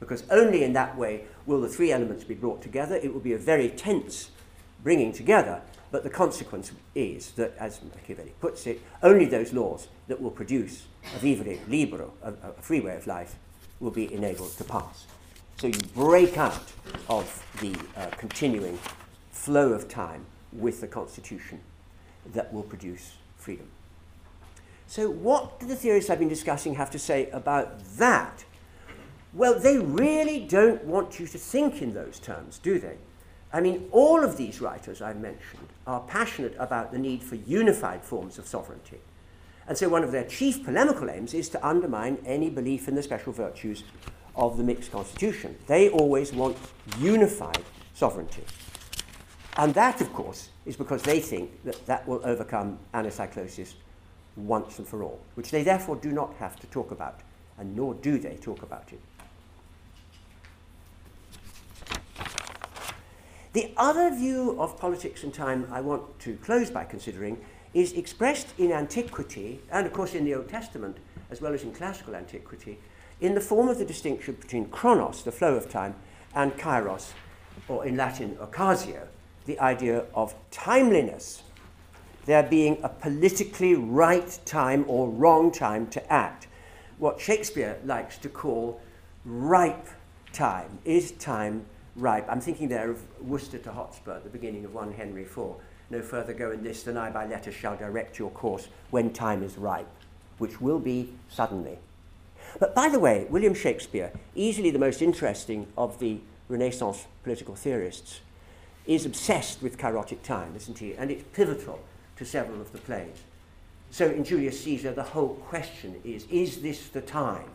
because 0.00 0.24
only 0.30 0.64
in 0.64 0.72
that 0.74 0.96
way 0.96 1.24
will 1.46 1.60
the 1.60 1.68
three 1.68 1.92
elements 1.92 2.24
be 2.24 2.34
brought 2.34 2.62
together. 2.62 2.96
It 2.96 3.12
will 3.12 3.20
be 3.20 3.32
a 3.32 3.38
very 3.38 3.68
tense 3.68 4.30
bringing 4.82 5.12
together, 5.12 5.62
but 5.90 6.02
the 6.02 6.10
consequence 6.10 6.72
is 6.94 7.30
that, 7.32 7.56
as 7.58 7.80
Machiavelli 7.82 8.32
puts 8.40 8.66
it, 8.66 8.80
only 9.02 9.24
those 9.24 9.52
laws 9.52 9.88
that 10.08 10.20
will 10.20 10.30
produce 10.30 10.84
a 11.14 11.18
vivere 11.18 11.58
libero, 11.68 12.12
a, 12.22 12.32
a 12.32 12.52
free 12.60 12.80
way 12.80 12.96
of 12.96 13.06
life, 13.06 13.36
will 13.80 13.90
be 13.90 14.12
enabled 14.12 14.52
to 14.58 14.64
pass. 14.64 15.06
So 15.56 15.68
you 15.68 15.78
break 15.94 16.36
out 16.36 16.72
of 17.08 17.44
the 17.60 17.74
uh, 17.96 18.06
continuing 18.16 18.78
flow 19.30 19.72
of 19.72 19.88
time 19.88 20.26
with 20.52 20.80
the 20.80 20.86
constitution 20.86 21.60
that 22.32 22.52
will 22.52 22.62
produce 22.62 23.14
freedom. 23.36 23.68
So, 24.86 25.08
what 25.08 25.60
do 25.60 25.66
the 25.66 25.76
theorists 25.76 26.10
I've 26.10 26.18
been 26.18 26.28
discussing 26.28 26.74
have 26.74 26.90
to 26.90 26.98
say 26.98 27.30
about 27.30 27.84
that? 27.96 28.44
Well, 29.34 29.58
they 29.58 29.78
really 29.78 30.40
don't 30.40 30.84
want 30.84 31.18
you 31.18 31.26
to 31.26 31.38
think 31.38 31.82
in 31.82 31.92
those 31.92 32.20
terms, 32.20 32.58
do 32.58 32.78
they? 32.78 32.96
I 33.52 33.60
mean, 33.60 33.88
all 33.90 34.22
of 34.22 34.36
these 34.36 34.60
writers 34.60 35.02
I 35.02 35.12
mentioned 35.12 35.68
are 35.88 36.00
passionate 36.00 36.54
about 36.58 36.92
the 36.92 36.98
need 36.98 37.20
for 37.22 37.34
unified 37.34 38.04
forms 38.04 38.38
of 38.38 38.46
sovereignty. 38.46 38.98
And 39.66 39.76
so 39.76 39.88
one 39.88 40.04
of 40.04 40.12
their 40.12 40.24
chief 40.24 40.64
polemical 40.64 41.10
aims 41.10 41.34
is 41.34 41.48
to 41.48 41.66
undermine 41.66 42.18
any 42.24 42.48
belief 42.48 42.86
in 42.86 42.94
the 42.94 43.02
special 43.02 43.32
virtues 43.32 43.82
of 44.36 44.56
the 44.56 44.62
mixed 44.62 44.92
constitution. 44.92 45.56
They 45.66 45.88
always 45.88 46.32
want 46.32 46.56
unified 47.00 47.64
sovereignty. 47.94 48.44
And 49.56 49.74
that, 49.74 50.00
of 50.00 50.12
course, 50.12 50.50
is 50.64 50.76
because 50.76 51.02
they 51.02 51.18
think 51.18 51.64
that 51.64 51.84
that 51.86 52.06
will 52.06 52.20
overcome 52.24 52.78
anacyclosis 52.92 53.74
once 54.36 54.78
and 54.78 54.86
for 54.86 55.02
all, 55.02 55.20
which 55.34 55.50
they 55.50 55.64
therefore 55.64 55.96
do 55.96 56.12
not 56.12 56.34
have 56.34 56.58
to 56.60 56.66
talk 56.68 56.92
about, 56.92 57.20
and 57.58 57.74
nor 57.74 57.94
do 57.94 58.18
they 58.18 58.36
talk 58.36 58.62
about 58.62 58.92
it. 58.92 59.00
The 63.54 63.70
other 63.76 64.10
view 64.12 64.56
of 64.58 64.76
politics 64.80 65.22
and 65.22 65.32
time 65.32 65.68
I 65.70 65.80
want 65.80 66.18
to 66.20 66.36
close 66.38 66.72
by 66.72 66.82
considering 66.82 67.38
is 67.72 67.92
expressed 67.92 68.48
in 68.58 68.72
antiquity, 68.72 69.60
and 69.70 69.86
of 69.86 69.92
course 69.92 70.14
in 70.14 70.24
the 70.24 70.34
Old 70.34 70.48
Testament, 70.48 70.96
as 71.30 71.40
well 71.40 71.54
as 71.54 71.62
in 71.62 71.72
classical 71.72 72.16
antiquity, 72.16 72.80
in 73.20 73.36
the 73.36 73.40
form 73.40 73.68
of 73.68 73.78
the 73.78 73.84
distinction 73.84 74.34
between 74.34 74.64
chronos, 74.70 75.22
the 75.22 75.30
flow 75.30 75.54
of 75.54 75.70
time, 75.70 75.94
and 76.34 76.52
kairos, 76.54 77.12
or 77.68 77.86
in 77.86 77.96
Latin, 77.96 78.36
occasio, 78.40 79.06
the 79.46 79.56
idea 79.60 80.04
of 80.16 80.34
timeliness. 80.50 81.44
There 82.24 82.42
being 82.42 82.78
a 82.82 82.88
politically 82.88 83.76
right 83.76 84.36
time 84.44 84.84
or 84.88 85.08
wrong 85.08 85.52
time 85.52 85.86
to 85.90 86.12
act. 86.12 86.48
What 86.98 87.20
Shakespeare 87.20 87.78
likes 87.84 88.18
to 88.18 88.28
call 88.28 88.80
ripe 89.24 89.86
time. 90.32 90.80
Is 90.84 91.12
time 91.12 91.66
ripe? 91.96 92.26
I'm 92.28 92.40
thinking 92.40 92.68
there 92.68 92.90
of 92.90 93.02
Worcester 93.20 93.58
to 93.58 93.72
Hotspur 93.72 94.12
at 94.12 94.24
the 94.24 94.30
beginning 94.30 94.64
of 94.64 94.74
1 94.74 94.92
Henry 94.92 95.22
IV. 95.22 95.38
No 95.90 96.02
further 96.02 96.32
go 96.32 96.50
in 96.50 96.62
this 96.62 96.82
than 96.82 96.96
I 96.96 97.10
by 97.10 97.26
letter 97.26 97.52
shall 97.52 97.76
direct 97.76 98.18
your 98.18 98.30
course 98.30 98.68
when 98.90 99.12
time 99.12 99.42
is 99.42 99.56
ripe, 99.56 99.88
which 100.38 100.60
will 100.60 100.78
be 100.78 101.12
suddenly. 101.28 101.78
But 102.58 102.74
by 102.74 102.88
the 102.88 102.98
way, 102.98 103.26
William 103.30 103.54
Shakespeare, 103.54 104.12
easily 104.34 104.70
the 104.70 104.78
most 104.78 105.02
interesting 105.02 105.66
of 105.76 105.98
the 105.98 106.20
Renaissance 106.48 107.06
political 107.22 107.54
theorists, 107.54 108.20
is 108.86 109.06
obsessed 109.06 109.62
with 109.62 109.78
kairotic 109.78 110.22
time, 110.22 110.54
isn't 110.56 110.78
he? 110.78 110.94
And 110.94 111.10
it's 111.10 111.24
pivotal 111.32 111.80
to 112.16 112.24
several 112.24 112.60
of 112.60 112.72
the 112.72 112.78
plays. 112.78 113.22
So 113.90 114.10
in 114.10 114.24
Julius 114.24 114.62
Caesar, 114.64 114.92
the 114.92 115.02
whole 115.02 115.34
question 115.34 116.00
is 116.04 116.26
is 116.30 116.62
this 116.62 116.88
the 116.88 117.00
time 117.00 117.48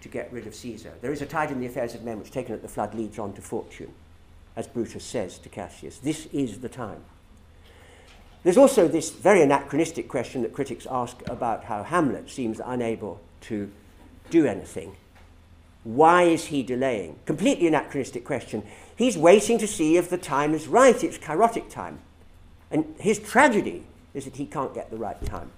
to 0.00 0.08
get 0.08 0.32
rid 0.32 0.46
of 0.46 0.54
Caesar? 0.54 0.92
There 1.00 1.12
is 1.12 1.22
a 1.22 1.26
tide 1.26 1.50
in 1.50 1.60
the 1.60 1.66
affairs 1.66 1.94
of 1.94 2.04
men 2.04 2.18
which, 2.18 2.30
taken 2.30 2.54
at 2.54 2.62
the 2.62 2.68
flood, 2.68 2.94
leads 2.94 3.18
on 3.18 3.32
to 3.34 3.42
fortune, 3.42 3.92
as 4.56 4.66
Brutus 4.66 5.04
says 5.04 5.38
to 5.38 5.48
Cassius. 5.48 5.98
This 5.98 6.26
is 6.32 6.58
the 6.60 6.68
time. 6.68 7.04
There's 8.44 8.56
also 8.56 8.86
this 8.86 9.10
very 9.10 9.42
anachronistic 9.42 10.08
question 10.08 10.42
that 10.42 10.52
critics 10.52 10.86
ask 10.90 11.16
about 11.28 11.64
how 11.64 11.82
Hamlet 11.82 12.30
seems 12.30 12.60
unable 12.64 13.20
to 13.42 13.70
do 14.30 14.46
anything. 14.46 14.96
Why 15.84 16.24
is 16.24 16.46
he 16.46 16.62
delaying? 16.62 17.18
Completely 17.24 17.66
anachronistic 17.66 18.24
question. 18.24 18.62
He's 18.94 19.16
waiting 19.16 19.58
to 19.58 19.66
see 19.66 19.96
if 19.96 20.10
the 20.10 20.18
time 20.18 20.54
is 20.54 20.68
right. 20.68 21.02
It's 21.02 21.18
kairotic 21.18 21.70
time. 21.70 22.00
And 22.70 22.94
his 22.98 23.18
tragedy 23.18 23.84
is 24.14 24.24
that 24.24 24.36
he 24.36 24.46
can't 24.46 24.74
get 24.74 24.90
the 24.90 24.96
right 24.96 25.24
time. 25.24 25.50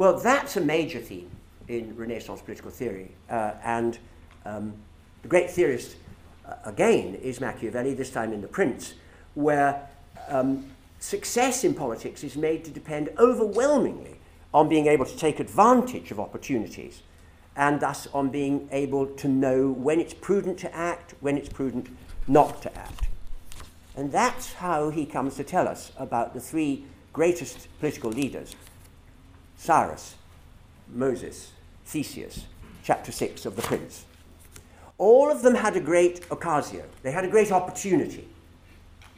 Well, 0.00 0.16
that's 0.18 0.56
a 0.56 0.62
major 0.62 0.98
theme 0.98 1.30
in 1.68 1.94
Renaissance 1.94 2.40
political 2.40 2.70
theory. 2.70 3.10
Uh, 3.28 3.52
and 3.62 3.98
um, 4.46 4.72
the 5.20 5.28
great 5.28 5.50
theorist, 5.50 5.96
uh, 6.48 6.54
again, 6.64 7.16
is 7.16 7.38
Machiavelli, 7.38 7.92
this 7.92 8.10
time 8.10 8.32
in 8.32 8.40
The 8.40 8.48
Prince, 8.48 8.94
where 9.34 9.86
um, 10.28 10.64
success 11.00 11.64
in 11.64 11.74
politics 11.74 12.24
is 12.24 12.34
made 12.34 12.64
to 12.64 12.70
depend 12.70 13.10
overwhelmingly 13.18 14.16
on 14.54 14.70
being 14.70 14.86
able 14.86 15.04
to 15.04 15.16
take 15.18 15.38
advantage 15.38 16.10
of 16.10 16.18
opportunities 16.18 17.02
and 17.54 17.78
thus 17.78 18.06
on 18.14 18.30
being 18.30 18.70
able 18.72 19.04
to 19.04 19.28
know 19.28 19.70
when 19.70 20.00
it's 20.00 20.14
prudent 20.14 20.56
to 20.60 20.74
act, 20.74 21.12
when 21.20 21.36
it's 21.36 21.50
prudent 21.50 21.94
not 22.26 22.62
to 22.62 22.74
act. 22.74 23.08
And 23.94 24.10
that's 24.10 24.54
how 24.54 24.88
he 24.88 25.04
comes 25.04 25.36
to 25.36 25.44
tell 25.44 25.68
us 25.68 25.92
about 25.98 26.32
the 26.32 26.40
three 26.40 26.86
greatest 27.12 27.68
political 27.80 28.10
leaders 28.10 28.56
Cyrus, 29.60 30.14
Moses, 30.88 31.52
Theseus, 31.84 32.46
chapter 32.82 33.12
6 33.12 33.44
of 33.44 33.56
The 33.56 33.62
Prince. 33.62 34.04
All 34.96 35.30
of 35.30 35.42
them 35.42 35.54
had 35.54 35.76
a 35.76 35.80
great 35.80 36.28
occasio, 36.30 36.84
they 37.02 37.12
had 37.12 37.24
a 37.24 37.28
great 37.28 37.52
opportunity 37.52 38.26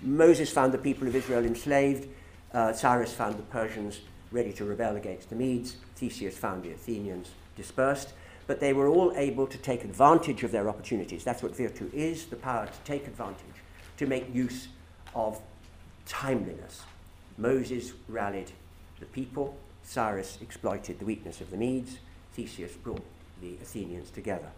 Moses 0.03 0.51
found 0.51 0.75
the 0.75 0.79
people 0.79 1.07
of 1.07 1.15
Israel 1.15 1.45
enslaved. 1.45 2.09
Uh, 2.53 2.73
Cyrus 2.73 3.15
found 3.15 3.39
the 3.39 3.43
Persians 3.45 4.01
ready 4.33 4.53
to 4.55 4.65
rebel 4.65 4.97
against 4.97 5.31
the 5.31 5.37
Medes. 5.37 5.77
Theseus 5.95 6.37
found 6.37 6.65
the 6.65 6.73
Athenians 6.73 7.31
dispersed. 7.57 8.13
But 8.49 8.59
they 8.59 8.73
were 8.73 8.89
all 8.89 9.13
able 9.17 9.47
to 9.47 9.59
take 9.59 9.85
advantage 9.85 10.43
of 10.43 10.51
their 10.51 10.69
opportunities. 10.69 11.23
That's 11.23 11.43
what 11.43 11.57
virtue 11.57 11.89
is 11.95 12.27
the 12.27 12.37
power 12.37 12.67
to 12.67 12.79
take 12.85 13.07
advantage, 13.07 13.63
to 13.99 14.07
make 14.07 14.35
use 14.35 14.67
of 15.15 15.41
timeliness. 16.07 16.83
Moses 17.39 17.93
rallied 18.09 18.51
the 18.99 19.07
people, 19.07 19.57
Cyrus 19.93 20.39
exploited 20.41 20.99
the 20.99 21.05
weakness 21.05 21.43
of 21.43 21.51
the 21.51 21.57
Medes, 21.59 21.99
Theseus 22.33 22.73
brought 22.73 23.05
the 23.43 23.57
Athenians 23.61 24.09
together. 24.11 24.49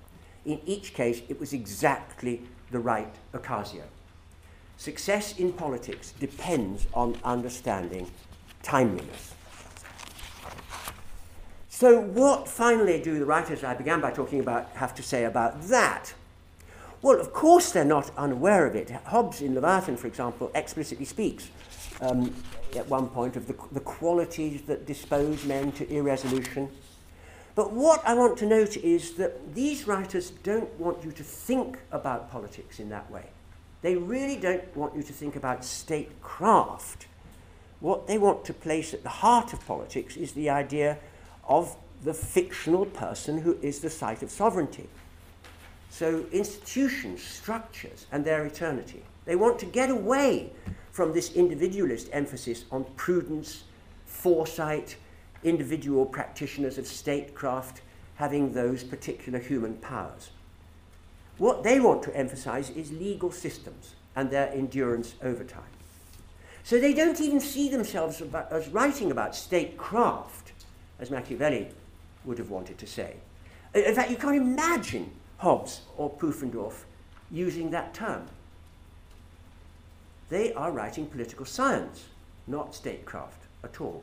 In 0.47 0.61
each 0.64 0.94
case, 0.94 1.23
it 1.29 1.40
was 1.40 1.53
exactly 1.53 2.42
the 2.70 2.79
right 2.79 3.12
occasio. 3.33 3.83
Success 4.77 5.37
in 5.37 5.53
politics 5.53 6.12
depends 6.20 6.87
on 6.94 7.18
understanding 7.25 8.09
timeliness. 8.62 9.35
So, 11.68 11.99
what 11.99 12.47
finally 12.47 13.03
do 13.03 13.18
the 13.18 13.25
writers 13.25 13.64
I 13.64 13.75
began 13.75 14.01
by 14.01 14.12
talking 14.12 14.38
about 14.38 14.68
have 14.77 14.94
to 14.94 15.03
say 15.03 15.25
about 15.25 15.62
that? 15.62 16.14
Well, 17.03 17.20
of 17.20 17.33
course, 17.33 17.73
they're 17.73 17.85
not 17.85 18.12
unaware 18.16 18.66
of 18.66 18.77
it. 18.77 18.90
Hobbes 19.07 19.42
in 19.42 19.57
Leviathan, 19.57 19.97
for 19.97 20.07
example, 20.07 20.53
explicitly 20.55 21.05
speaks 21.05 21.51
um, 22.01 22.35
at 22.77 22.89
one 22.89 23.09
point 23.09 23.37
of 23.37 23.47
the, 23.47 23.55
the 23.73 23.81
qualities 23.81 24.63
that 24.63 24.87
dispose 24.87 25.45
men 25.45 25.73
to 25.73 25.89
irresolution. 25.91 26.69
But 27.55 27.73
what 27.73 28.03
I 28.05 28.15
want 28.15 28.37
to 28.39 28.47
note 28.47 28.77
is 28.77 29.13
that 29.13 29.55
these 29.55 29.87
writers 29.87 30.31
don't 30.31 30.73
want 30.79 31.05
you 31.05 31.13
to 31.13 31.23
think 31.23 31.79
about 31.93 32.31
politics 32.31 32.81
in 32.81 32.89
that 32.89 33.11
way. 33.11 33.27
They 33.83 33.97
really 33.97 34.37
don't 34.37 34.77
want 34.77 34.97
you 34.97 35.03
to 35.03 35.13
think 35.13 35.37
about 35.37 35.65
statecraft. 35.65 37.07
What 37.81 38.07
they 38.07 38.19
want 38.19 38.45
to 38.47 38.55
place 38.55 38.95
at 38.95 39.03
the 39.03 39.09
heart 39.09 39.53
of 39.53 39.65
politics 39.67 40.17
is 40.17 40.33
the 40.33 40.51
idea 40.51 40.99
of 41.47 41.77
the 42.03 42.15
fictional 42.15 42.87
person 42.87 43.39
who 43.39 43.57
is 43.63 43.81
the 43.81 43.91
site 43.91 44.23
of 44.23 44.31
sovereignty. 44.31 44.89
So, 45.91 46.25
institutions, 46.33 47.23
structures, 47.23 48.07
and 48.11 48.25
their 48.25 48.45
eternity. 48.45 49.03
They 49.27 49.37
want 49.37 49.59
to 49.61 49.67
get 49.67 49.91
away 49.91 50.53
from 50.95 51.13
this 51.13 51.33
individualist 51.33 52.09
emphasis 52.13 52.67
on 52.71 52.85
prudence, 52.95 53.65
foresight, 54.07 54.95
individual 55.43 56.07
practitioners 56.07 56.79
of 56.79 56.87
statecraft 56.87 57.81
having 58.15 58.53
those 58.53 58.85
particular 58.85 59.41
human 59.41 59.75
powers. 59.79 60.31
What 61.37 61.65
they 61.65 61.81
want 61.81 62.05
to 62.05 62.17
emphasize 62.17 62.71
is 62.71 62.93
legal 62.93 63.33
systems 63.33 63.97
and 64.15 64.31
their 64.31 64.53
endurance 64.53 65.17
over 65.21 65.43
time. 65.43 65.65
So 66.63 66.79
they 66.79 66.95
don't 66.95 67.21
even 67.21 67.41
see 67.41 67.69
themselves 67.69 68.21
about, 68.21 68.53
as 68.53 68.69
writing 68.69 69.11
about 69.11 69.35
statecraft, 69.35 70.53
as 71.01 71.11
Machiavelli 71.11 71.71
would 72.25 72.39
have 72.39 72.51
wanted 72.51 72.79
to 72.79 72.87
say. 72.87 73.17
In 73.75 73.97
fact, 73.97 74.13
you 74.13 74.17
can't 74.17 74.37
imagine 74.37 75.11
Hobbes 75.39 75.81
or 75.97 76.09
Pufendorf 76.09 76.85
using 77.33 77.73
that 77.73 77.95
term. 77.95 78.29
They 80.29 80.53
are 80.55 80.73
writing 80.73 81.07
political 81.07 81.45
science, 81.45 82.07
not 82.47 82.75
statecraft 82.75 83.43
at 83.63 83.81
all. 83.81 84.03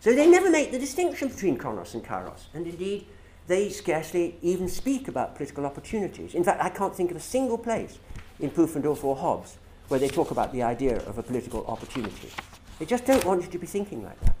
So 0.00 0.14
they 0.14 0.30
never 0.30 0.50
make 0.50 0.70
the 0.70 0.78
distinction 0.78 1.28
between 1.28 1.56
Chronos 1.56 1.94
and 1.94 2.04
Kairos, 2.04 2.46
and 2.54 2.66
indeed, 2.66 3.06
they 3.48 3.70
scarcely 3.70 4.36
even 4.42 4.68
speak 4.68 5.08
about 5.08 5.34
political 5.34 5.64
opportunities. 5.64 6.34
In 6.34 6.44
fact, 6.44 6.62
I 6.62 6.68
can't 6.68 6.94
think 6.94 7.10
of 7.10 7.16
a 7.16 7.20
single 7.20 7.58
place 7.58 7.98
in 8.40 8.50
Pufendorf 8.50 9.02
or 9.02 9.16
Hobbes 9.16 9.56
where 9.88 9.98
they 9.98 10.08
talk 10.08 10.30
about 10.30 10.52
the 10.52 10.62
idea 10.62 10.98
of 11.06 11.16
a 11.16 11.22
political 11.22 11.66
opportunity. 11.66 12.30
They 12.78 12.84
just 12.84 13.06
don't 13.06 13.24
want 13.24 13.42
you 13.42 13.48
to 13.48 13.58
be 13.58 13.66
thinking 13.66 14.04
like 14.04 14.20
that. 14.20 14.36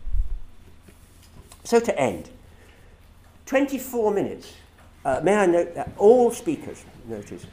So 1.64 1.80
to 1.80 1.98
end, 1.98 2.30
24 3.46 4.12
minutes. 4.12 4.52
Uh, 5.04 5.20
may 5.22 5.34
I 5.34 5.46
note 5.46 5.74
that 5.74 5.90
all 5.96 6.30
speakers 6.30 6.84
notice. 7.06 7.46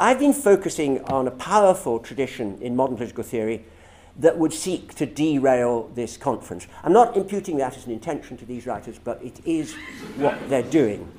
I've 0.00 0.20
been 0.20 0.32
focusing 0.32 1.02
on 1.06 1.26
a 1.26 1.32
powerful 1.32 1.98
tradition 1.98 2.56
in 2.62 2.76
modern 2.76 2.96
political 2.96 3.24
theory 3.24 3.64
that 4.16 4.38
would 4.38 4.52
seek 4.52 4.94
to 4.94 5.06
derail 5.06 5.90
this 5.96 6.16
conference. 6.16 6.68
I'm 6.84 6.92
not 6.92 7.16
imputing 7.16 7.56
that 7.58 7.76
as 7.76 7.84
an 7.84 7.90
intention 7.90 8.36
to 8.36 8.44
these 8.44 8.64
writers, 8.64 8.96
but 9.02 9.20
it 9.24 9.40
is 9.44 9.74
what 10.16 10.38
they're 10.48 10.62
doing. 10.62 11.10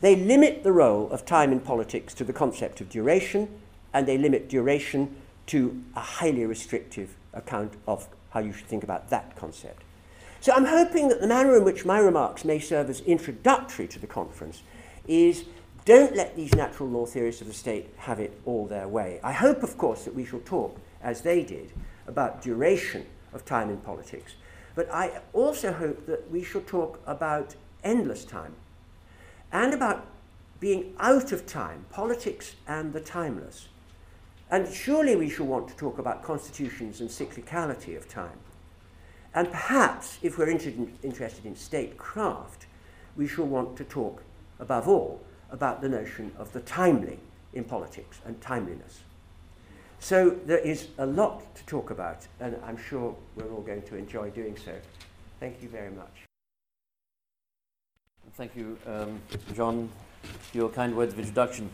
They 0.00 0.16
limit 0.16 0.64
the 0.64 0.72
role 0.72 1.10
of 1.10 1.26
time 1.26 1.52
in 1.52 1.60
politics 1.60 2.14
to 2.14 2.24
the 2.24 2.32
concept 2.32 2.80
of 2.80 2.88
duration, 2.88 3.48
and 3.92 4.08
they 4.08 4.16
limit 4.16 4.48
duration 4.48 5.16
to 5.48 5.82
a 5.94 6.00
highly 6.00 6.46
restrictive 6.46 7.14
account 7.34 7.74
of 7.86 8.08
how 8.30 8.40
you 8.40 8.54
should 8.54 8.66
think 8.66 8.82
about 8.82 9.10
that 9.10 9.36
concept. 9.36 9.82
So 10.40 10.52
I'm 10.54 10.64
hoping 10.64 11.08
that 11.08 11.20
the 11.20 11.26
manner 11.26 11.54
in 11.56 11.64
which 11.64 11.84
my 11.84 11.98
remarks 11.98 12.46
may 12.46 12.60
serve 12.60 12.88
as 12.88 13.00
introductory 13.00 13.86
to 13.88 13.98
the 13.98 14.06
conference 14.06 14.62
is 15.06 15.44
don't 15.84 16.16
let 16.16 16.34
these 16.34 16.54
natural 16.54 16.88
law 16.88 17.06
theorists 17.06 17.40
of 17.42 17.46
the 17.46 17.52
state 17.52 17.90
have 17.96 18.18
it 18.18 18.40
all 18.46 18.66
their 18.66 18.88
way. 18.88 19.20
I 19.22 19.32
hope, 19.32 19.62
of 19.62 19.76
course, 19.76 20.04
that 20.04 20.14
we 20.14 20.24
shall 20.24 20.40
talk, 20.40 20.78
as 21.02 21.20
they 21.20 21.42
did, 21.42 21.72
about 22.06 22.42
duration 22.42 23.06
of 23.32 23.44
time 23.44 23.68
in 23.68 23.76
politics. 23.78 24.34
But 24.74 24.90
I 24.90 25.20
also 25.32 25.72
hope 25.72 26.06
that 26.06 26.30
we 26.30 26.42
shall 26.42 26.62
talk 26.62 27.00
about 27.06 27.54
endless 27.82 28.24
time 28.24 28.54
and 29.52 29.74
about 29.74 30.06
being 30.58 30.94
out 30.98 31.32
of 31.32 31.46
time, 31.46 31.84
politics 31.90 32.56
and 32.66 32.92
the 32.92 33.00
timeless. 33.00 33.68
And 34.50 34.72
surely 34.72 35.16
we 35.16 35.28
shall 35.28 35.46
want 35.46 35.68
to 35.68 35.76
talk 35.76 35.98
about 35.98 36.22
constitutions 36.22 37.00
and 37.00 37.10
cyclicality 37.10 37.96
of 37.96 38.08
time. 38.08 38.38
And 39.34 39.50
perhaps, 39.50 40.18
if 40.22 40.38
we're 40.38 40.48
interested 40.48 41.44
in 41.44 41.56
statecraft, 41.56 42.66
we 43.16 43.26
shall 43.26 43.46
want 43.46 43.76
to 43.76 43.84
talk, 43.84 44.22
above 44.58 44.88
all, 44.88 45.20
about 45.54 45.80
the 45.80 45.88
notion 45.88 46.32
of 46.36 46.52
the 46.52 46.60
timely 46.60 47.18
in 47.54 47.62
politics 47.62 48.20
and 48.26 48.38
timeliness. 48.40 49.00
So 50.00 50.30
there 50.44 50.58
is 50.58 50.88
a 50.98 51.06
lot 51.06 51.54
to 51.54 51.64
talk 51.64 51.90
about, 51.90 52.26
and 52.40 52.56
I'm 52.66 52.76
sure 52.76 53.16
we're 53.36 53.50
all 53.50 53.62
going 53.62 53.82
to 53.82 53.96
enjoy 53.96 54.30
doing 54.30 54.56
so. 54.56 54.72
Thank 55.38 55.62
you 55.62 55.68
very 55.68 55.90
much. 55.90 56.24
Thank 58.34 58.56
you, 58.56 58.76
um, 58.86 59.20
John, 59.54 59.88
for 60.22 60.58
your 60.58 60.68
kind 60.68 60.96
words 60.96 61.12
of 61.12 61.20
introduction. 61.20 61.70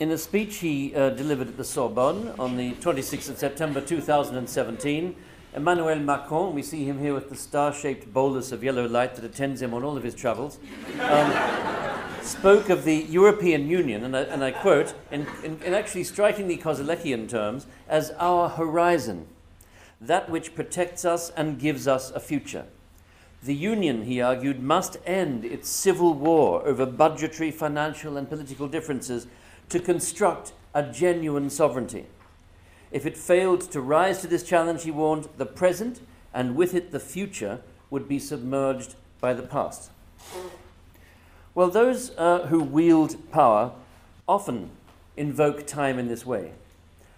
In 0.00 0.10
a 0.10 0.18
speech 0.18 0.56
he 0.56 0.94
uh, 0.94 1.10
delivered 1.10 1.48
at 1.48 1.56
the 1.58 1.64
Sorbonne 1.64 2.34
on 2.38 2.56
the 2.56 2.72
26th 2.72 3.28
of 3.28 3.38
September 3.38 3.82
2017, 3.82 5.14
Emmanuel 5.56 5.98
Macron, 5.98 6.54
we 6.54 6.60
see 6.60 6.84
him 6.84 6.98
here 6.98 7.14
with 7.14 7.30
the 7.30 7.34
star 7.34 7.72
shaped 7.72 8.12
bolus 8.12 8.52
of 8.52 8.62
yellow 8.62 8.86
light 8.86 9.14
that 9.14 9.24
attends 9.24 9.62
him 9.62 9.72
on 9.72 9.82
all 9.82 9.96
of 9.96 10.02
his 10.02 10.14
travels, 10.14 10.58
um, 11.00 12.22
spoke 12.22 12.68
of 12.68 12.84
the 12.84 12.96
European 13.08 13.66
Union, 13.66 14.04
and 14.04 14.14
I, 14.14 14.20
and 14.20 14.44
I 14.44 14.50
quote, 14.50 14.92
in, 15.10 15.26
in, 15.42 15.58
in 15.62 15.72
actually 15.72 16.04
strikingly 16.04 16.58
Koselleckian 16.58 17.26
terms, 17.26 17.66
as 17.88 18.10
our 18.18 18.50
horizon, 18.50 19.28
that 19.98 20.28
which 20.28 20.54
protects 20.54 21.06
us 21.06 21.30
and 21.30 21.58
gives 21.58 21.88
us 21.88 22.10
a 22.10 22.20
future. 22.20 22.66
The 23.42 23.54
Union, 23.54 24.02
he 24.02 24.20
argued, 24.20 24.62
must 24.62 24.98
end 25.06 25.42
its 25.42 25.70
civil 25.70 26.12
war 26.12 26.66
over 26.66 26.84
budgetary, 26.84 27.50
financial, 27.50 28.18
and 28.18 28.28
political 28.28 28.68
differences 28.68 29.26
to 29.70 29.80
construct 29.80 30.52
a 30.74 30.82
genuine 30.82 31.48
sovereignty. 31.48 32.04
If 32.96 33.04
it 33.04 33.18
failed 33.18 33.60
to 33.72 33.82
rise 33.82 34.22
to 34.22 34.26
this 34.26 34.42
challenge, 34.42 34.84
he 34.84 34.90
warned, 34.90 35.28
the 35.36 35.44
present 35.44 36.00
and 36.32 36.56
with 36.56 36.72
it 36.72 36.92
the 36.92 36.98
future 36.98 37.60
would 37.90 38.08
be 38.08 38.18
submerged 38.18 38.94
by 39.20 39.34
the 39.34 39.42
past. 39.42 39.90
Well, 41.54 41.68
those 41.68 42.12
uh, 42.16 42.46
who 42.46 42.62
wield 42.62 43.30
power 43.30 43.72
often 44.26 44.70
invoke 45.14 45.66
time 45.66 45.98
in 45.98 46.08
this 46.08 46.24
way, 46.24 46.52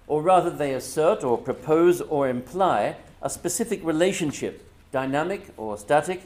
or 0.09 0.20
rather, 0.20 0.51
they 0.51 0.74
assert 0.74 1.22
or 1.22 1.39
propose 1.39 2.01
or 2.01 2.29
imply 2.29 2.97
a 3.22 3.31
specific 3.31 3.79
relationship, 3.85 4.68
dynamic 4.91 5.55
or 5.57 5.79
static, 5.79 6.22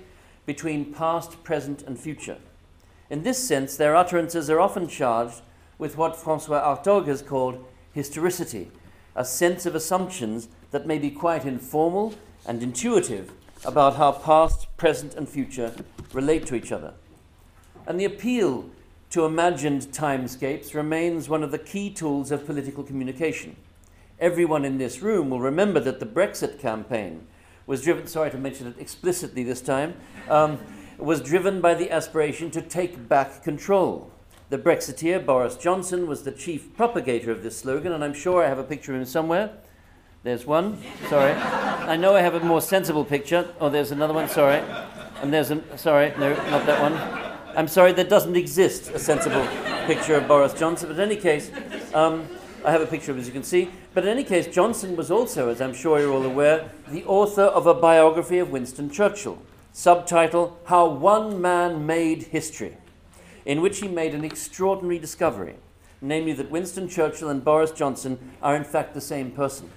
between 0.46 0.94
past, 0.94 1.44
present, 1.44 1.82
and 1.82 2.00
future. 2.00 2.38
In 3.10 3.22
this 3.22 3.46
sense, 3.46 3.76
their 3.76 3.96
utterances 3.96 4.48
are 4.48 4.60
often 4.60 4.88
charged 4.88 5.42
with 5.76 5.98
what 5.98 6.16
Francois 6.16 6.64
Hartog 6.64 7.06
has 7.06 7.20
called 7.20 7.62
historicity, 7.92 8.70
a 9.14 9.24
sense 9.24 9.66
of 9.66 9.74
assumptions 9.74 10.48
that 10.70 10.86
may 10.86 10.98
be 10.98 11.10
quite 11.10 11.44
informal 11.44 12.14
and 12.46 12.62
intuitive 12.62 13.32
about 13.64 13.96
how 13.96 14.12
past, 14.12 14.74
present, 14.76 15.14
and 15.14 15.28
future 15.28 15.74
relate 16.12 16.46
to 16.46 16.54
each 16.54 16.72
other. 16.72 16.94
And 17.86 17.98
the 17.98 18.04
appeal 18.04 18.70
to 19.10 19.24
imagined 19.24 19.82
timescapes 19.92 20.74
remains 20.74 21.28
one 21.28 21.42
of 21.42 21.50
the 21.50 21.58
key 21.58 21.90
tools 21.90 22.30
of 22.30 22.46
political 22.46 22.82
communication. 22.82 23.56
Everyone 24.18 24.64
in 24.64 24.78
this 24.78 25.02
room 25.02 25.30
will 25.30 25.40
remember 25.40 25.80
that 25.80 26.00
the 26.00 26.06
Brexit 26.06 26.58
campaign 26.58 27.26
was 27.66 27.82
driven, 27.82 28.06
sorry 28.06 28.30
to 28.30 28.38
mention 28.38 28.66
it 28.66 28.76
explicitly 28.78 29.42
this 29.42 29.60
time, 29.60 29.94
um, 30.28 30.58
was 30.98 31.20
driven 31.20 31.60
by 31.60 31.74
the 31.74 31.90
aspiration 31.90 32.50
to 32.52 32.62
take 32.62 33.08
back 33.08 33.42
control 33.42 34.11
the 34.52 34.58
Brexiteer, 34.58 35.24
Boris 35.24 35.56
Johnson, 35.56 36.06
was 36.06 36.24
the 36.24 36.30
chief 36.30 36.76
propagator 36.76 37.30
of 37.30 37.42
this 37.42 37.56
slogan, 37.56 37.90
and 37.90 38.04
I'm 38.04 38.12
sure 38.12 38.44
I 38.44 38.48
have 38.48 38.58
a 38.58 38.62
picture 38.62 38.92
of 38.92 39.00
him 39.00 39.06
somewhere. 39.06 39.50
There's 40.24 40.44
one. 40.44 40.76
Sorry. 41.08 41.32
I 41.32 41.96
know 41.96 42.14
I 42.14 42.20
have 42.20 42.34
a 42.34 42.40
more 42.40 42.60
sensible 42.60 43.02
picture. 43.02 43.48
Oh, 43.60 43.70
there's 43.70 43.92
another 43.92 44.12
one. 44.12 44.28
Sorry. 44.28 44.62
And 45.22 45.32
there's 45.32 45.50
a. 45.50 45.78
Sorry, 45.78 46.12
no, 46.18 46.34
not 46.50 46.66
that 46.66 46.82
one. 46.82 47.56
I'm 47.56 47.66
sorry, 47.66 47.92
there 47.92 48.04
doesn't 48.04 48.36
exist 48.36 48.90
a 48.90 48.98
sensible 48.98 49.46
picture 49.86 50.16
of 50.16 50.28
Boris 50.28 50.52
Johnson. 50.52 50.90
But 50.90 50.98
in 50.98 51.10
any 51.10 51.16
case, 51.18 51.50
um, 51.94 52.28
I 52.62 52.72
have 52.72 52.82
a 52.82 52.86
picture 52.86 53.10
of 53.10 53.16
him, 53.16 53.22
as 53.22 53.26
you 53.26 53.32
can 53.32 53.42
see. 53.42 53.70
But 53.94 54.04
in 54.04 54.10
any 54.10 54.22
case, 54.22 54.48
Johnson 54.48 54.96
was 54.96 55.10
also, 55.10 55.48
as 55.48 55.62
I'm 55.62 55.72
sure 55.72 55.98
you're 55.98 56.12
all 56.12 56.26
aware, 56.26 56.70
the 56.88 57.04
author 57.04 57.44
of 57.44 57.66
a 57.66 57.72
biography 57.72 58.38
of 58.38 58.50
Winston 58.50 58.90
Churchill. 58.90 59.42
Subtitle 59.72 60.60
How 60.66 60.88
One 60.88 61.40
Man 61.40 61.86
Made 61.86 62.24
History 62.24 62.76
in 63.44 63.60
which 63.60 63.80
he 63.80 63.88
made 63.88 64.14
an 64.14 64.24
extraordinary 64.24 64.98
discovery, 64.98 65.56
namely 66.00 66.32
that 66.32 66.50
Winston 66.50 66.88
Churchill 66.88 67.28
and 67.28 67.44
Boris 67.44 67.70
Johnson 67.70 68.32
are 68.42 68.56
in 68.56 68.64
fact 68.64 68.94
the 68.94 69.00
same 69.00 69.30
person. 69.30 69.70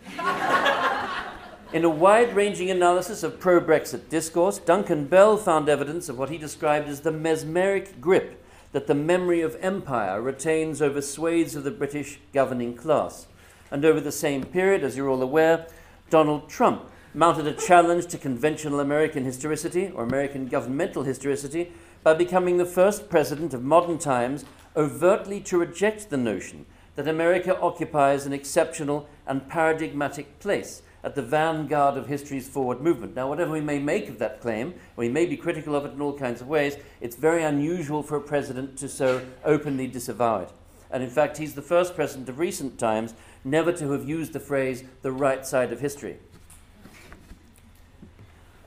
in 1.74 1.84
a 1.84 1.89
wide 1.89 2.36
ranging 2.36 2.70
analysis 2.70 3.24
of 3.24 3.39
pro 3.39 3.59
Brexit 3.59 4.09
discourse, 4.09 4.59
Duncan 4.59 5.05
Bell 5.05 5.38
found 5.38 5.70
evidence 5.70 6.09
of 6.09 6.18
what 6.18 6.30
he 6.30 6.38
described 6.38 6.88
as 6.88 7.01
the 7.01 7.11
mesmeric 7.11 7.99
grip 7.99 8.41
that 8.72 8.88
the 8.88 8.95
memory 8.95 9.41
of 9.41 9.57
empire 9.61 10.22
retains 10.22 10.82
over 10.82 11.01
swathes 11.01 11.55
of 11.55 11.63
the 11.63 11.72
British 11.72 12.20
governing 12.34 12.76
class. 12.76 13.26
And 13.72 13.86
over 13.86 14.01
the 14.01 14.11
same 14.11 14.43
period, 14.43 14.84
as 14.84 14.97
you're 14.97 15.09
all 15.09 15.22
aware, 15.22 15.68
Donald 16.09 16.49
Trump 16.49 16.84
mounted 17.13 17.47
a 17.47 17.53
challenge 17.53 18.07
to 18.07 18.18
conventional 18.18 18.82
American 18.82 19.24
historicity 19.24 19.89
or 19.95 20.03
American 20.03 20.47
governmental 20.47 21.03
historicity 21.03 21.72
by 22.06 22.14
becoming 22.14 22.58
the 22.58 22.66
first 22.68 23.10
president 23.10 23.51
of 23.51 23.64
modern 23.64 23.97
times 23.97 24.45
overtly 24.78 25.41
to 25.41 25.58
reject 25.58 26.12
the 26.12 26.18
notion 26.18 26.68
that 26.93 27.08
America 27.08 27.60
occupies 27.60 28.28
an 28.28 28.32
exceptional 28.32 29.10
and 29.26 29.49
paradigmatic 29.49 30.38
place 30.38 30.84
at 31.03 31.16
the 31.16 31.22
vanguard 31.24 31.97
of 31.97 32.06
history's 32.06 32.47
forward 32.47 32.80
movement. 32.80 33.16
Now, 33.16 33.28
whatever 33.28 33.53
we 33.53 33.60
may 33.60 33.80
make 33.80 34.08
of 34.08 34.20
that 34.20 34.39
claim, 34.39 34.76
we 34.95 35.10
may 35.10 35.26
be 35.26 35.36
critical 35.36 35.74
of 35.76 35.84
it 35.84 35.93
in 35.93 36.01
all 36.01 36.16
kinds 36.16 36.41
of 36.41 36.47
ways, 36.47 36.78
it's 37.01 37.16
very 37.16 37.41
unusual 37.41 38.03
for 38.03 38.18
a 38.18 38.22
president 38.22 38.78
to 38.78 38.88
so 38.88 39.26
openly 39.43 39.88
disavow 39.88 40.41
it. 40.41 40.51
And 40.91 41.01
in 41.01 41.10
fact, 41.10 41.38
he's 41.38 41.56
the 41.56 41.64
first 41.64 41.95
president 41.95 42.30
of 42.30 42.38
recent 42.38 42.78
times 42.78 43.16
never 43.43 43.72
to 43.72 43.91
have 43.93 44.08
used 44.08 44.34
the 44.34 44.39
phrase 44.39 44.84
the 45.01 45.12
right 45.12 45.43
side 45.43 45.72
of 45.72 45.80
history. 45.80 46.20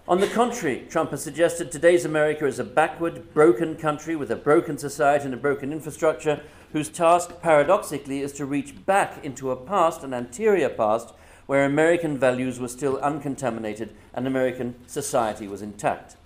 On 0.08 0.20
the 0.20 0.26
contrary, 0.26 0.86
Trump 0.88 1.10
has 1.10 1.22
suggested 1.22 1.70
today's 1.70 2.06
America 2.06 2.46
is 2.46 2.58
a 2.58 2.64
backward, 2.64 3.34
broken 3.34 3.76
country 3.76 4.16
with 4.16 4.30
a 4.30 4.36
broken 4.36 4.78
society 4.78 5.26
and 5.26 5.34
a 5.34 5.36
broken 5.36 5.70
infrastructure, 5.70 6.40
whose 6.72 6.88
task, 6.88 7.42
paradoxically, 7.42 8.22
is 8.22 8.32
to 8.32 8.46
reach 8.46 8.86
back 8.86 9.22
into 9.22 9.50
a 9.50 9.56
past, 9.56 10.02
an 10.02 10.14
anterior 10.14 10.70
past, 10.70 11.12
where 11.44 11.66
American 11.66 12.16
values 12.16 12.58
were 12.58 12.68
still 12.68 12.96
uncontaminated 13.00 13.94
and 14.14 14.26
American 14.26 14.76
society 14.86 15.46
was 15.46 15.60
intact. 15.60 16.16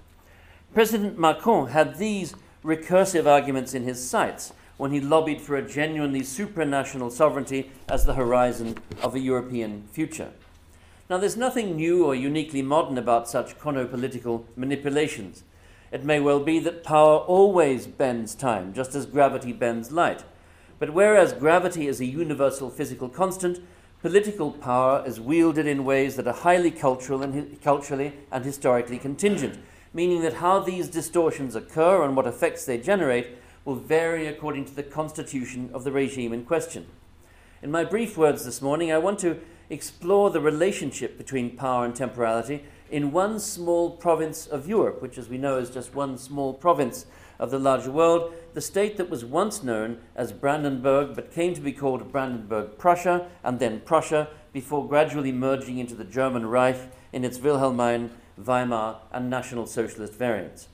President 0.73 1.19
Macron 1.19 1.71
had 1.71 1.99
these 1.99 2.37
recursive 2.63 3.27
arguments 3.27 3.75
in 3.75 3.83
his 3.83 4.09
sights 4.09 4.53
when 4.77 4.93
he 4.93 5.01
lobbied 5.01 5.41
for 5.41 5.57
a 5.57 5.69
genuinely 5.69 6.21
supranational 6.21 7.11
sovereignty 7.11 7.73
as 7.89 8.05
the 8.05 8.15
horizon 8.15 8.79
of 9.03 9.17
a 9.17 9.21
European 9.21 9.89
future. 9.91 10.31
Now, 11.13 11.19
there's 11.19 11.37
nothing 11.37 11.77
new 11.77 12.07
or 12.07 12.15
uniquely 12.15 12.63
modern 12.63 12.97
about 12.97 13.29
such 13.29 13.59
chronopolitical 13.59 14.45
manipulations. 14.57 15.45
It 15.91 16.05
may 16.05 16.21
well 16.21 16.41
be 16.41 16.59
that 16.61 16.85
power 16.85 17.19
always 17.19 17.87
bends 17.87 18.35
time, 18.35 18.73
just 18.73 18.95
as 18.95 19.05
gravity 19.05 19.53
bends 19.53 19.93
light. 19.93 20.25
But 20.79 20.95
whereas 20.95 21.35
gravity 21.35 21.87
is 21.87 22.01
a 22.01 22.07
universal 22.07 22.71
physical 22.71 23.11
constant, 23.11 23.61
political 24.01 24.53
power 24.53 25.05
is 25.07 25.21
wielded 25.21 25.67
in 25.67 25.85
ways 25.85 26.17
that 26.17 26.27
are 26.27 26.33
highly 26.33 26.71
cultural 26.71 27.23
and 27.23 27.61
culturally 27.61 28.15
and 28.31 28.43
historically 28.43 28.99
contingent, 28.99 29.59
meaning 29.93 30.23
that 30.23 30.37
how 30.37 30.61
these 30.61 30.89
distortions 30.89 31.55
occur 31.55 32.05
and 32.05 32.17
what 32.17 32.27
effects 32.27 32.65
they 32.65 32.79
generate 32.79 33.37
will 33.67 33.75
vary 33.75 34.27
according 34.27 34.65
to 34.65 34.75
the 34.75 34.83
constitution 34.83 35.69
of 35.75 35.85
the 35.85 35.93
regime 35.93 36.33
in 36.33 36.47
question. 36.47 36.87
In 37.61 37.71
my 37.71 37.85
brief 37.85 38.17
words 38.17 38.47
this 38.47 38.63
morning, 38.63 38.91
I 38.91 38.97
want 38.97 39.19
to 39.19 39.39
explore 39.73 40.31
the 40.31 40.41
relationship 40.41 41.17
between 41.17 41.57
power 41.57 41.85
and 41.85 41.97
temporality 41.97 42.65
in 42.91 43.11
one 43.11 43.41
small 43.41 43.91
province 43.91 44.47
of 44.47 44.69
Europe, 44.69 45.01
which, 45.01 45.17
as 45.17 45.29
we 45.29 45.39
know, 45.39 45.57
is 45.57 45.71
just 45.71 45.95
one 45.95 46.19
small 46.19 46.53
province 46.53 47.07
of 47.39 47.51
the 47.51 47.59
larger 47.59 47.91
world, 47.91 48.35
the 48.53 48.61
state 48.61 48.99
that 48.99 49.09
was 49.09 49.25
once 49.25 49.63
known 49.63 49.99
as 50.15 50.31
Brandenburg 50.31 51.17
but 51.17 51.33
came 51.33 51.55
to 51.55 51.61
be 51.61 51.73
called 51.73 52.13
Brandenburg 52.13 52.77
Prussia 52.77 53.27
and 53.43 53.59
then 53.59 53.81
Prussia 53.81 54.29
before 54.53 54.87
gradually 54.87 55.33
merging 55.33 55.79
into 55.79 55.95
the 55.95 56.05
German 56.05 56.47
Reich 56.47 56.77
in 57.13 57.25
its 57.25 57.39
Wilhelmine, 57.39 58.11
Weimar, 58.37 58.99
and 59.11 59.31
National 59.31 59.67
Socialist 59.67 60.13
variants. 60.13 60.69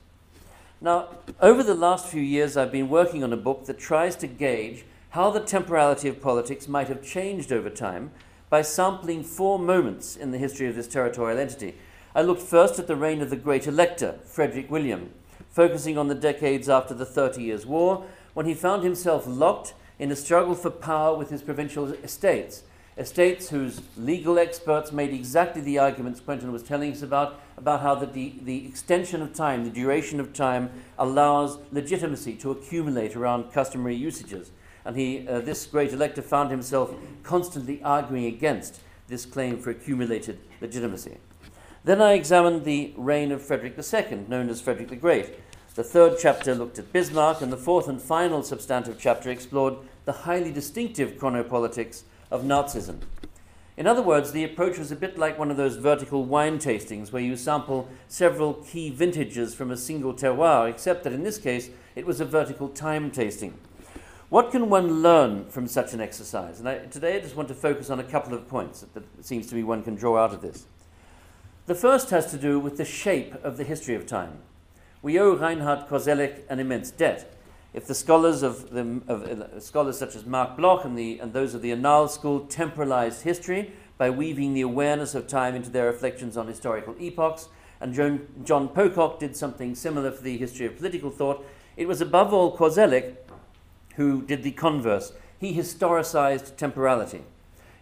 Now, 0.81 1.09
over 1.41 1.63
the 1.63 1.73
last 1.73 2.07
few 2.07 2.21
years, 2.21 2.57
I've 2.57 2.71
been 2.71 2.89
working 2.89 3.23
on 3.23 3.31
a 3.31 3.37
book 3.37 3.65
that 3.65 3.79
tries 3.79 4.17
to 4.17 4.27
gauge 4.27 4.83
how 5.11 5.31
the 5.31 5.39
temporality 5.39 6.09
of 6.09 6.21
politics 6.21 6.67
might 6.67 6.89
have 6.89 7.01
changed 7.01 7.51
over 7.51 7.69
time 7.69 8.11
by 8.49 8.61
sampling 8.61 9.23
four 9.23 9.59
moments 9.59 10.15
in 10.15 10.31
the 10.31 10.37
history 10.37 10.67
of 10.67 10.75
this 10.75 10.87
territorial 10.87 11.39
entity. 11.39 11.75
I 12.15 12.21
looked 12.23 12.41
first 12.41 12.79
at 12.79 12.87
the 12.87 12.95
reign 12.95 13.21
of 13.21 13.29
the 13.29 13.35
great 13.35 13.67
elector, 13.67 14.15
Frederick 14.25 14.71
William, 14.71 15.11
focusing 15.51 15.97
on 15.97 16.07
the 16.07 16.15
decades 16.15 16.67
after 16.67 16.93
the 16.93 17.05
Thirty 17.05 17.43
Years' 17.43 17.65
War, 17.65 18.05
when 18.33 18.45
he 18.45 18.53
found 18.53 18.83
himself 18.83 19.25
locked 19.27 19.73
in 19.99 20.11
a 20.11 20.15
struggle 20.15 20.55
for 20.55 20.71
power 20.71 21.15
with 21.15 21.29
his 21.29 21.41
provincial 21.41 21.93
estates. 21.93 22.63
Estates 22.97 23.49
whose 23.49 23.81
legal 23.95 24.37
experts 24.37 24.91
made 24.91 25.13
exactly 25.13 25.61
the 25.61 25.77
arguments 25.77 26.19
Quentin 26.19 26.51
was 26.51 26.63
telling 26.63 26.91
us 26.91 27.01
about, 27.01 27.39
about 27.57 27.81
how 27.81 27.95
the, 27.95 28.05
the, 28.05 28.33
the 28.41 28.67
extension 28.67 29.21
of 29.21 29.33
time, 29.33 29.63
the 29.63 29.69
duration 29.69 30.19
of 30.19 30.33
time, 30.33 30.69
allows 30.97 31.59
legitimacy 31.71 32.35
to 32.35 32.51
accumulate 32.51 33.15
around 33.15 33.53
customary 33.53 33.95
usages. 33.95 34.51
And 34.85 34.95
he, 34.95 35.27
uh, 35.27 35.39
this 35.39 35.65
great 35.65 35.93
elector 35.93 36.21
found 36.21 36.51
himself 36.51 36.93
constantly 37.23 37.81
arguing 37.83 38.25
against 38.25 38.79
this 39.07 39.25
claim 39.25 39.57
for 39.57 39.69
accumulated 39.69 40.39
legitimacy. 40.61 41.17
Then 41.83 42.01
I 42.01 42.13
examined 42.13 42.65
the 42.65 42.93
reign 42.97 43.31
of 43.31 43.41
Frederick 43.41 43.77
II, 43.77 44.25
known 44.27 44.49
as 44.49 44.61
Frederick 44.61 44.89
the 44.89 44.95
Great. 44.95 45.39
The 45.75 45.83
third 45.83 46.17
chapter 46.19 46.53
looked 46.55 46.77
at 46.77 46.91
Bismarck, 46.91 47.41
and 47.41 47.51
the 47.51 47.57
fourth 47.57 47.87
and 47.87 48.01
final 48.01 48.43
substantive 48.43 48.97
chapter 48.99 49.29
explored 49.29 49.75
the 50.05 50.11
highly 50.11 50.51
distinctive 50.51 51.13
chronopolitics 51.13 52.03
of 52.29 52.43
Nazism. 52.43 52.99
In 53.77 53.87
other 53.87 54.01
words, 54.01 54.33
the 54.33 54.43
approach 54.43 54.77
was 54.77 54.91
a 54.91 54.95
bit 54.95 55.17
like 55.17 55.39
one 55.39 55.49
of 55.49 55.55
those 55.55 55.77
vertical 55.77 56.25
wine 56.25 56.59
tastings 56.59 57.13
where 57.13 57.21
you 57.21 57.37
sample 57.37 57.87
several 58.09 58.55
key 58.55 58.89
vintages 58.89 59.55
from 59.55 59.71
a 59.71 59.77
single 59.77 60.13
terroir, 60.13 60.69
except 60.69 61.05
that 61.05 61.13
in 61.13 61.23
this 61.23 61.37
case 61.37 61.69
it 61.95 62.05
was 62.05 62.19
a 62.19 62.25
vertical 62.25 62.67
time 62.67 63.09
tasting. 63.09 63.57
What 64.29 64.51
can 64.51 64.69
one 64.69 65.01
learn 65.01 65.45
from 65.45 65.67
such 65.67 65.93
an 65.93 65.99
exercise? 65.99 66.59
And 66.59 66.69
I, 66.69 66.77
today 66.85 67.17
I 67.17 67.19
just 67.19 67.35
want 67.35 67.47
to 67.47 67.55
focus 67.55 67.89
on 67.89 67.99
a 67.99 68.03
couple 68.03 68.35
of 68.35 68.47
points 68.47 68.81
that, 68.81 68.93
that 68.93 69.25
seems 69.25 69.47
to 69.47 69.55
me 69.55 69.63
one 69.63 69.81
can 69.81 69.95
draw 69.95 70.23
out 70.23 70.35
of 70.35 70.41
this. 70.41 70.67
The 71.65 71.73
first 71.73 72.11
has 72.11 72.29
to 72.29 72.37
do 72.37 72.59
with 72.59 72.77
the 72.77 72.85
shape 72.85 73.33
of 73.43 73.57
the 73.57 73.63
history 73.63 73.95
of 73.95 74.05
time. 74.05 74.37
We 75.01 75.19
owe 75.19 75.35
Reinhard 75.35 75.87
Koselleck 75.87 76.43
an 76.47 76.59
immense 76.59 76.91
debt. 76.91 77.33
If 77.73 77.87
the 77.87 77.95
scholars 77.95 78.43
of, 78.43 78.69
the, 78.69 79.01
of 79.07 79.23
uh, 79.23 79.59
scholars 79.59 79.97
such 79.97 80.15
as 80.15 80.27
Marc 80.27 80.57
Bloch 80.57 80.85
and, 80.85 80.95
the, 80.95 81.17
and 81.19 81.33
those 81.33 81.55
of 81.55 81.63
the 81.63 81.71
Annales 81.71 82.13
school 82.13 82.41
temporalized 82.41 83.23
history 83.23 83.73
by 83.97 84.11
weaving 84.11 84.53
the 84.53 84.61
awareness 84.61 85.15
of 85.15 85.25
time 85.25 85.55
into 85.55 85.71
their 85.71 85.87
reflections 85.87 86.37
on 86.37 86.47
historical 86.47 86.95
epochs, 86.99 87.49
and 87.81 87.95
John, 87.95 88.27
John 88.43 88.67
Pocock 88.67 89.19
did 89.19 89.35
something 89.35 89.73
similar 89.73 90.11
for 90.11 90.21
the 90.21 90.37
history 90.37 90.67
of 90.67 90.77
political 90.77 91.09
thought, 91.09 91.43
it 91.77 91.87
was 91.87 92.01
above 92.01 92.33
all 92.33 92.55
Koselleck 92.55 93.15
who 93.99 94.21
did 94.21 94.43
the 94.43 94.51
converse. 94.51 95.11
He 95.37 95.53
historicized 95.53 96.55
temporality. 96.55 97.21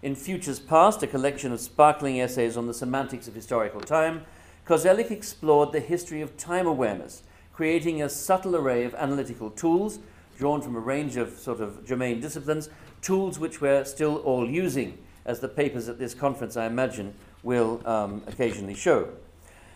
In 0.01 0.15
Futures 0.15 0.59
Past, 0.59 1.03
a 1.03 1.07
collection 1.07 1.51
of 1.51 1.59
sparkling 1.59 2.19
essays 2.19 2.57
on 2.57 2.65
the 2.65 2.73
semantics 2.73 3.27
of 3.27 3.35
historical 3.35 3.81
time, 3.81 4.25
Koselleck 4.65 5.11
explored 5.11 5.71
the 5.71 5.79
history 5.79 6.21
of 6.21 6.35
time 6.35 6.65
awareness, 6.65 7.21
creating 7.53 8.01
a 8.01 8.09
subtle 8.09 8.55
array 8.55 8.83
of 8.83 8.95
analytical 8.95 9.51
tools 9.51 9.99
drawn 10.39 10.59
from 10.59 10.75
a 10.75 10.79
range 10.79 11.17
of 11.17 11.37
sort 11.37 11.61
of 11.61 11.85
germane 11.85 12.19
disciplines, 12.19 12.67
tools 13.03 13.37
which 13.37 13.61
we're 13.61 13.85
still 13.85 14.15
all 14.17 14.49
using, 14.49 14.97
as 15.23 15.39
the 15.39 15.47
papers 15.47 15.87
at 15.87 15.99
this 15.99 16.15
conference, 16.15 16.57
I 16.57 16.65
imagine, 16.65 17.13
will 17.43 17.79
um, 17.87 18.23
occasionally 18.25 18.73
show. 18.73 19.09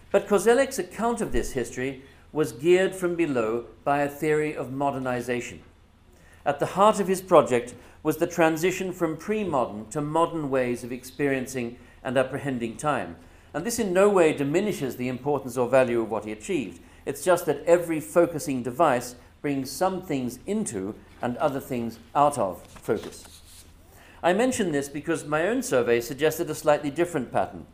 But 0.10 0.28
Koselleck's 0.28 0.80
account 0.80 1.22
of 1.22 1.34
this 1.34 1.52
history 1.52 2.02
was 2.34 2.52
geared 2.52 2.96
from 2.96 3.16
below 3.16 3.66
by 3.84 4.02
a 4.02 4.10
theory 4.10 4.56
of 4.56 4.74
modernization. 4.74 5.62
At 6.46 6.60
the 6.60 6.66
heart 6.68 7.00
of 7.00 7.08
his 7.08 7.22
project 7.22 7.76
was 8.04 8.18
the 8.18 8.28
transition 8.28 8.92
from 8.92 9.18
pre 9.18 9.44
modern 9.44 9.88
to 9.90 10.02
modern 10.02 10.50
ways 10.50 10.84
of 10.84 10.92
experiencing 10.92 11.78
and 12.04 12.18
apprehending 12.18 12.78
time. 12.78 13.16
And 13.54 13.66
this 13.66 13.80
in 13.80 13.94
no 13.94 14.10
way 14.10 14.34
diminishes 14.34 14.96
the 14.96 15.08
importance 15.08 15.58
or 15.58 15.70
value 15.70 16.02
of 16.02 16.10
what 16.10 16.26
he 16.26 16.32
achieved. 16.32 16.82
It's 17.06 17.24
just 17.24 17.46
that 17.46 17.64
every 17.66 18.00
focusing 18.00 18.64
device 18.64 19.16
brings 19.42 19.70
some 19.70 20.02
things 20.02 20.40
into 20.46 20.96
and 21.22 21.38
other 21.38 21.60
things 21.60 22.00
out 22.16 22.38
of 22.38 22.64
focus. 22.64 23.26
I 24.24 24.34
mention 24.34 24.72
this 24.72 24.88
because 24.88 25.26
my 25.26 25.48
own 25.48 25.62
survey 25.62 26.00
suggested 26.00 26.50
a 26.50 26.56
slightly 26.56 26.92
different 26.92 27.32
pattern. 27.32 27.66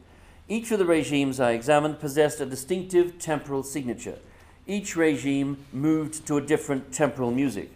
Each 0.49 0.71
of 0.71 0.79
the 0.79 0.85
regimes 0.85 1.39
I 1.39 1.51
examined 1.51 1.99
possessed 1.99 2.39
a 2.39 2.45
distinctive 2.45 3.19
temporal 3.19 3.63
signature. 3.63 4.17
Each 4.65 4.95
regime 4.95 5.65
moved 5.71 6.25
to 6.27 6.37
a 6.37 6.41
different 6.41 6.91
temporal 6.91 7.31
music 7.31 7.71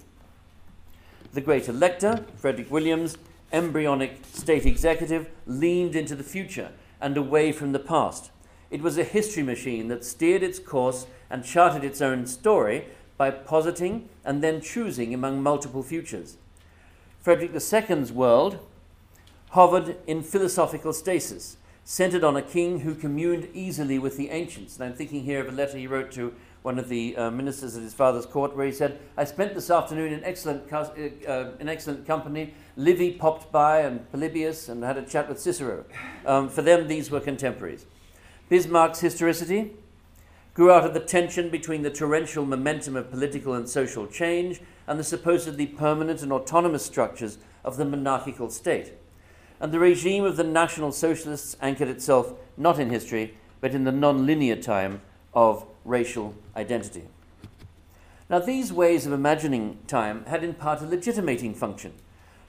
the 1.33 1.41
great 1.41 1.69
elector, 1.69 2.25
Frederick 2.35 2.69
Williams, 2.69 3.17
embryonic 3.53 4.19
state 4.33 4.65
executive, 4.65 5.29
leaned 5.45 5.95
into 5.95 6.15
the 6.15 6.23
future 6.23 6.71
and 6.99 7.17
away 7.17 7.51
from 7.51 7.71
the 7.71 7.79
past. 7.79 8.31
It 8.69 8.81
was 8.81 8.97
a 8.97 9.03
history 9.03 9.43
machine 9.43 9.87
that 9.89 10.05
steered 10.05 10.43
its 10.43 10.59
course 10.59 11.05
and 11.29 11.43
charted 11.43 11.83
its 11.83 12.01
own 12.01 12.25
story 12.25 12.85
by 13.17 13.31
positing 13.31 14.09
and 14.23 14.43
then 14.43 14.61
choosing 14.61 15.13
among 15.13 15.43
multiple 15.43 15.83
futures. 15.83 16.37
Frederick 17.19 17.51
II's 17.53 18.11
world 18.11 18.59
hovered 19.51 19.97
in 20.07 20.23
philosophical 20.23 20.93
stasis, 20.93 21.57
centered 21.83 22.23
on 22.23 22.37
a 22.37 22.41
king 22.41 22.79
who 22.81 22.95
communed 22.95 23.47
easily 23.53 23.99
with 23.99 24.17
the 24.17 24.29
ancients. 24.29 24.75
And 24.75 24.85
I'm 24.85 24.93
thinking 24.93 25.23
here 25.23 25.41
of 25.41 25.49
a 25.49 25.51
letter 25.51 25.77
he 25.77 25.87
wrote 25.87 26.11
to 26.13 26.33
one 26.63 26.77
of 26.77 26.89
the 26.89 27.15
uh, 27.17 27.31
ministers 27.31 27.75
at 27.75 27.81
his 27.81 27.93
father's 27.93 28.25
court, 28.25 28.55
where 28.55 28.65
he 28.65 28.71
said, 28.71 28.99
I 29.17 29.23
spent 29.23 29.55
this 29.55 29.69
afternoon 29.69 30.13
in 30.13 30.23
excellent, 30.23 30.71
uh, 30.71 30.85
uh, 31.27 31.51
in 31.59 31.67
excellent 31.67 32.05
company. 32.05 32.53
Livy 32.75 33.11
popped 33.11 33.51
by 33.51 33.81
and 33.81 34.09
Polybius 34.11 34.69
and 34.69 34.83
had 34.83 34.97
a 34.97 35.03
chat 35.03 35.27
with 35.27 35.39
Cicero. 35.39 35.85
Um, 36.25 36.49
for 36.49 36.61
them, 36.61 36.87
these 36.87 37.09
were 37.09 37.19
contemporaries. 37.19 37.85
Bismarck's 38.49 38.99
historicity 38.99 39.71
grew 40.53 40.71
out 40.71 40.85
of 40.85 40.93
the 40.93 40.99
tension 40.99 41.49
between 41.49 41.81
the 41.81 41.89
torrential 41.89 42.45
momentum 42.45 42.95
of 42.95 43.09
political 43.09 43.53
and 43.53 43.67
social 43.67 44.05
change 44.05 44.61
and 44.85 44.99
the 44.99 45.03
supposedly 45.03 45.65
permanent 45.65 46.21
and 46.21 46.31
autonomous 46.31 46.85
structures 46.85 47.37
of 47.63 47.77
the 47.77 47.85
monarchical 47.85 48.49
state. 48.49 48.93
And 49.59 49.71
the 49.71 49.79
regime 49.79 50.23
of 50.25 50.37
the 50.37 50.43
National 50.43 50.91
Socialists 50.91 51.55
anchored 51.61 51.87
itself 51.87 52.33
not 52.57 52.79
in 52.79 52.89
history, 52.89 53.37
but 53.61 53.73
in 53.73 53.83
the 53.83 53.91
non 53.91 54.25
linear 54.25 54.55
time 54.55 55.01
of 55.33 55.65
racial 55.85 56.35
identity. 56.55 57.03
Now, 58.29 58.39
these 58.39 58.71
ways 58.71 59.05
of 59.05 59.13
imagining 59.13 59.79
time 59.87 60.25
had 60.25 60.43
in 60.43 60.53
part 60.53 60.81
a 60.81 60.85
legitimating 60.85 61.53
function. 61.53 61.93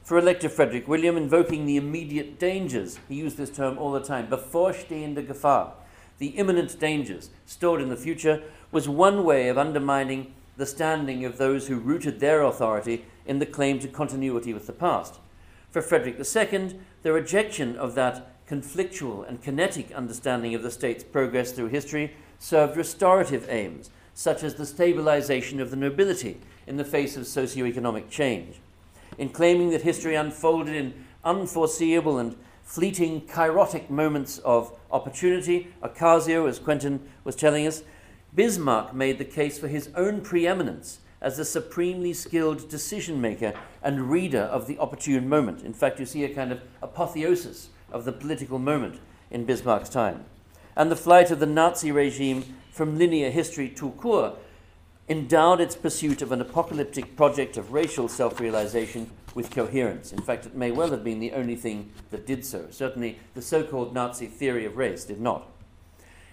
For 0.03 0.18
Elector 0.18 0.49
Frederick 0.49 0.87
William, 0.89 1.16
invoking 1.16 1.66
the 1.66 1.76
immediate 1.76 2.39
dangers, 2.39 2.99
he 3.09 3.16
used 3.16 3.37
this 3.37 3.51
term 3.51 3.78
all 3.78 3.93
the 3.93 4.01
time, 4.01 4.28
bevorstehende 4.28 5.26
Gefahr, 5.26 5.72
the 6.18 6.28
imminent 6.28 6.78
dangers 6.78 7.30
stored 7.47 7.80
in 7.80 7.89
the 7.89 7.97
future, 7.97 8.43
was 8.70 8.89
one 8.89 9.24
way 9.24 9.49
of 9.49 9.59
undermining 9.59 10.33
the 10.57 10.66
standing 10.66 11.24
of 11.24 11.39
those 11.39 11.66
who 11.66 11.78
rooted 11.78 12.20
their 12.20 12.43
authority 12.43 13.05
in 13.26 13.39
the 13.39 13.47
claim 13.47 13.78
to 13.80 13.89
continuity 13.89 14.53
with 14.53 14.66
the 14.66 14.72
past. 14.72 15.18
For 15.70 15.83
Frederick 15.83 16.16
II, 16.18 16.78
the 17.03 17.12
rejection 17.12 17.76
of 17.76 17.95
that 17.95 18.47
conflictual 18.47 19.26
and 19.28 19.43
kinetic 19.43 19.91
understanding 19.93 20.55
of 20.55 20.62
the 20.62 20.70
state's 20.70 21.03
progress 21.03 21.53
through 21.53 21.68
history 21.68 22.14
served 22.43 22.76
restorative 22.76 23.47
aims, 23.49 23.88
such 24.14 24.43
as 24.43 24.57
the 24.57 24.66
stabilization 24.66 25.61
of 25.61 25.70
the 25.70 25.76
nobility 25.76 26.40
in 26.66 26.76
the 26.76 26.84
face 26.84 27.16
of 27.16 27.24
socio-economic 27.24 28.11
change. 28.11 28.57
In 29.16 29.28
claiming 29.28 29.70
that 29.70 29.82
history 29.82 30.16
unfolded 30.16 30.74
in 30.74 30.93
unforeseeable 31.24 32.18
and 32.18 32.34
fleeting 32.64 33.20
kairotic 33.20 33.88
moments 33.88 34.38
of 34.38 34.76
opportunity, 34.90 35.68
occasio, 35.84 36.49
as 36.49 36.59
Quentin 36.59 37.09
was 37.22 37.36
telling 37.36 37.64
us, 37.64 37.84
Bismarck 38.34 38.93
made 38.93 39.18
the 39.18 39.24
case 39.24 39.57
for 39.57 39.68
his 39.68 39.90
own 39.95 40.20
preeminence 40.20 40.99
as 41.20 41.36
the 41.36 41.45
supremely 41.45 42.12
skilled 42.12 42.68
decision 42.68 43.20
maker 43.20 43.53
and 43.84 44.11
reader 44.11 44.40
of 44.40 44.66
the 44.66 44.78
opportune 44.80 45.28
moment. 45.28 45.62
In 45.62 45.72
fact, 45.72 46.01
you 46.01 46.07
see 46.07 46.24
a 46.24 46.34
kind 46.34 46.51
of 46.51 46.61
apotheosis 46.82 47.68
of 47.93 48.05
the 48.05 48.12
political 48.12 48.59
moment 48.59 48.99
in 49.30 49.45
Bismarck's 49.45 49.88
time 49.88 50.24
and 50.77 50.91
the 50.91 50.97
flight 50.97 51.31
of 51.31 51.41
the 51.41 51.47
Nazi 51.47 51.93
regime 51.93 52.57
from 52.70 52.99
linear 52.99 53.31
history 53.31 53.68
to 53.68 53.91
court 53.93 54.35
endowed 55.09 55.61
its 55.61 55.77
pursuit 55.77 56.23
of 56.23 56.33
an 56.33 56.41
apocalyptic 56.41 57.16
project 57.16 57.57
of 57.57 57.73
racial 57.73 58.09
self 58.09 58.41
realization 58.41 59.11
with 59.35 59.51
coherence. 59.51 60.12
In 60.12 60.23
fact, 60.23 60.47
it 60.47 60.55
may 60.55 60.70
well 60.70 60.91
have 60.91 61.05
been 61.05 61.20
the 61.20 61.33
only 61.33 61.57
thing 61.57 61.91
that 62.11 62.27
did 62.27 62.45
so. 62.45 62.66
Certainly, 62.70 63.18
the 63.35 63.43
so 63.43 63.62
called 63.62 63.95
Nazi 63.95 64.27
theory 64.27 64.64
of 64.64 64.77
race 64.77 65.05
did 65.05 65.20
not. 65.20 65.49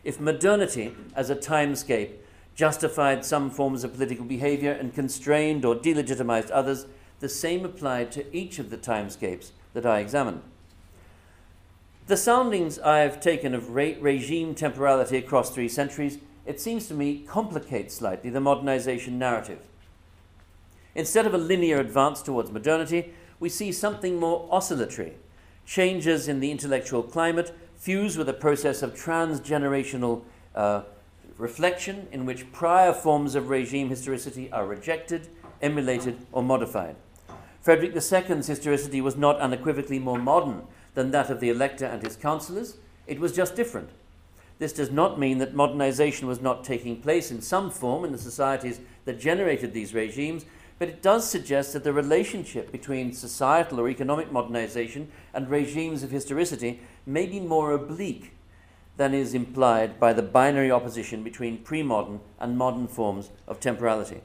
If 0.04 0.20
modernity, 0.20 0.96
as 1.16 1.30
a 1.30 1.36
timescape, 1.36 2.12
justified 2.56 3.24
some 3.26 3.50
forms 3.50 3.84
of 3.84 3.94
political 3.94 4.26
behavior 4.26 4.72
and 4.72 4.94
constrained 4.94 5.66
or 5.66 5.76
delegitimized 5.76 6.50
others, 6.52 6.86
the 7.20 7.30
same 7.30 7.66
applied 7.66 8.12
to 8.14 8.36
each 8.36 8.60
of 8.60 8.70
the 8.70 8.78
timescapes 8.78 9.52
that 9.74 9.86
I 9.86 10.00
examined. 10.00 10.42
The 12.10 12.18
soundings 12.18 12.80
I've 12.80 13.22
taken 13.22 13.54
of 13.54 13.76
re- 13.76 13.96
regime 14.02 14.56
temporality 14.56 15.18
across 15.18 15.52
three 15.52 15.70
centuries, 15.70 16.18
it 16.44 16.60
seems 16.60 16.88
to 16.88 16.96
me, 16.96 17.20
complicate 17.20 17.92
slightly 17.92 18.32
the 18.32 18.40
modernization 18.40 19.20
narrative. 19.20 19.60
Instead 20.96 21.28
of 21.28 21.36
a 21.36 21.38
linear 21.38 21.80
advance 21.80 22.24
towards 22.24 22.50
modernity, 22.50 23.14
we 23.40 23.48
see 23.48 23.72
something 23.72 24.20
more 24.20 24.50
oscillatory. 24.50 25.18
Changes 25.68 26.28
in 26.28 26.40
the 26.40 26.50
intellectual 26.50 27.04
climate 27.04 27.56
fuse 27.76 28.18
with 28.18 28.28
a 28.28 28.34
process 28.34 28.82
of 28.82 28.96
transgenerational 28.96 30.24
uh, 30.56 30.82
reflection 31.38 32.08
in 32.12 32.26
which 32.26 32.52
prior 32.52 32.92
forms 32.92 33.36
of 33.36 33.50
regime 33.50 33.90
historicity 33.90 34.52
are 34.52 34.66
rejected, 34.66 35.28
emulated, 35.62 36.18
or 36.32 36.42
modified. 36.42 36.96
Frederick 37.62 37.94
II's 37.94 38.48
historicity 38.48 39.00
was 39.00 39.16
not 39.16 39.40
unequivocally 39.40 40.00
more 40.00 40.18
modern 40.18 40.64
than 40.94 41.12
that 41.12 41.30
of 41.30 41.40
the 41.40 41.50
elector 41.50 41.86
and 41.86 42.04
his 42.04 42.16
councillors, 42.16 42.78
it 43.08 43.20
was 43.20 43.36
just 43.36 43.56
different. 43.56 43.90
This 44.60 44.74
does 44.74 44.92
not 44.92 45.20
mean 45.20 45.38
that 45.38 45.56
modernization 45.56 46.28
was 46.28 46.42
not 46.42 46.64
taking 46.64 47.02
place 47.02 47.32
in 47.32 47.42
some 47.42 47.72
form 47.72 48.04
in 48.04 48.12
the 48.12 48.18
societies 48.18 48.82
that 49.06 49.20
generated 49.20 49.74
these 49.74 49.94
regimes, 49.94 50.46
but 50.78 50.90
it 50.90 51.02
does 51.02 51.30
suggest 51.30 51.74
that 51.74 51.84
the 51.84 51.94
relationship 51.94 52.72
between 52.72 53.14
societal 53.14 53.80
or 53.80 53.90
economic 53.90 54.32
modernization 54.32 55.10
and 55.34 55.50
regimes 55.50 56.04
of 56.04 56.12
historicity 56.12 56.82
may 57.06 57.26
be 57.26 57.40
more 57.40 57.72
oblique 57.72 58.34
than 58.98 59.14
is 59.14 59.34
implied 59.34 59.98
by 59.98 60.12
the 60.12 60.22
binary 60.22 60.70
opposition 60.70 61.24
between 61.24 61.58
pre 61.58 61.82
modern 61.82 62.20
and 62.38 62.58
modern 62.58 62.88
forms 62.88 63.32
of 63.48 63.60
temporality. 63.60 64.22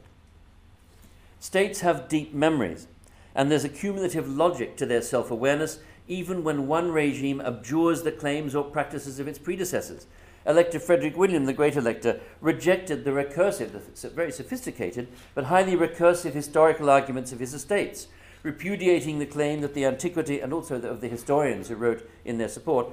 States 1.39 1.81
have 1.81 2.09
deep 2.09 2.35
memories, 2.35 2.89
and 3.35 3.51
there's 3.51 3.65
a 3.65 3.69
cumulative 3.69 4.29
logic 4.29 4.77
to 4.77 4.87
their 4.87 5.03
self 5.03 5.31
awareness, 5.31 5.79
even 6.07 6.45
when 6.45 6.67
one 6.67 6.93
regime 6.93 7.41
abjures 7.41 8.03
the 8.03 8.13
claims 8.13 8.55
or 8.55 8.65
practices 8.65 9.19
of 9.19 9.29
its 9.29 9.39
predecessors. 9.39 10.07
Elector 10.47 10.79
Frederick 10.79 11.17
William, 11.17 11.47
the 11.47 11.55
great 11.55 11.77
elector, 11.77 12.21
rejected 12.41 13.05
the 13.05 13.11
recursive, 13.11 13.73
the 13.73 14.09
very 14.11 14.31
sophisticated, 14.31 15.09
but 15.35 15.45
highly 15.45 15.75
recursive 15.75 16.33
historical 16.33 16.91
arguments 16.91 17.33
of 17.33 17.41
his 17.41 17.55
estates, 17.55 18.09
repudiating 18.43 19.19
the 19.19 19.27
claim 19.27 19.63
that 19.63 19.73
the 19.73 19.87
antiquity, 19.87 20.41
and 20.41 20.53
also 20.53 20.79
the, 20.79 20.89
of 20.89 21.01
the 21.01 21.09
historians 21.09 21.69
who 21.69 21.75
wrote 21.75 22.07
in 22.27 22.37
their 22.37 22.49
support, 22.49 22.89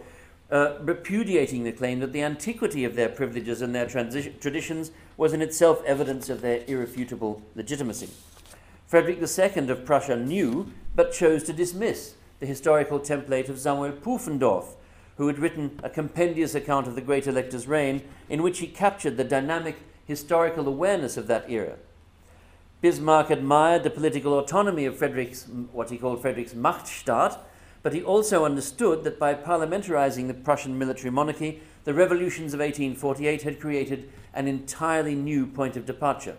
uh, 0.49 0.77
repudiating 0.81 1.63
the 1.63 1.71
claim 1.71 1.99
that 1.99 2.13
the 2.13 2.23
antiquity 2.23 2.85
of 2.85 2.95
their 2.95 3.09
privileges 3.09 3.61
and 3.61 3.75
their 3.75 3.85
transi- 3.85 4.39
traditions 4.39 4.91
was 5.17 5.33
in 5.33 5.41
itself 5.41 5.81
evidence 5.85 6.29
of 6.29 6.41
their 6.41 6.63
irrefutable 6.67 7.41
legitimacy. 7.55 8.09
Frederick 8.87 9.19
II 9.19 9.69
of 9.69 9.85
Prussia 9.85 10.17
knew, 10.17 10.71
but 10.95 11.13
chose 11.13 11.43
to 11.43 11.53
dismiss, 11.53 12.15
the 12.41 12.47
historical 12.47 12.99
template 12.99 13.49
of 13.49 13.59
Samuel 13.59 13.91
Pufendorf, 13.91 14.75
who 15.17 15.27
had 15.27 15.37
written 15.37 15.79
a 15.83 15.89
compendious 15.89 16.55
account 16.55 16.87
of 16.87 16.95
the 16.95 17.01
great 17.01 17.27
elector's 17.27 17.67
reign 17.67 18.01
in 18.27 18.41
which 18.41 18.57
he 18.57 18.67
captured 18.67 19.15
the 19.15 19.23
dynamic 19.23 19.77
historical 20.05 20.67
awareness 20.67 21.17
of 21.17 21.27
that 21.27 21.47
era. 21.49 21.77
Bismarck 22.81 23.29
admired 23.29 23.83
the 23.83 23.91
political 23.91 24.39
autonomy 24.39 24.85
of 24.85 24.97
Frederick's, 24.97 25.45
what 25.71 25.91
he 25.91 25.99
called 25.99 26.19
Frederick's 26.19 26.55
Machtstaat, 26.55 27.37
but 27.83 27.93
he 27.93 28.01
also 28.01 28.43
understood 28.43 29.03
that 29.03 29.19
by 29.19 29.35
parliamentarizing 29.35 30.27
the 30.27 30.33
Prussian 30.33 30.79
military 30.79 31.11
monarchy, 31.11 31.61
the 31.83 31.93
revolutions 31.93 32.55
of 32.55 32.59
1848 32.59 33.43
had 33.43 33.59
created 33.59 34.11
an 34.33 34.47
entirely 34.47 35.13
new 35.13 35.45
point 35.45 35.77
of 35.77 35.85
departure. 35.85 36.37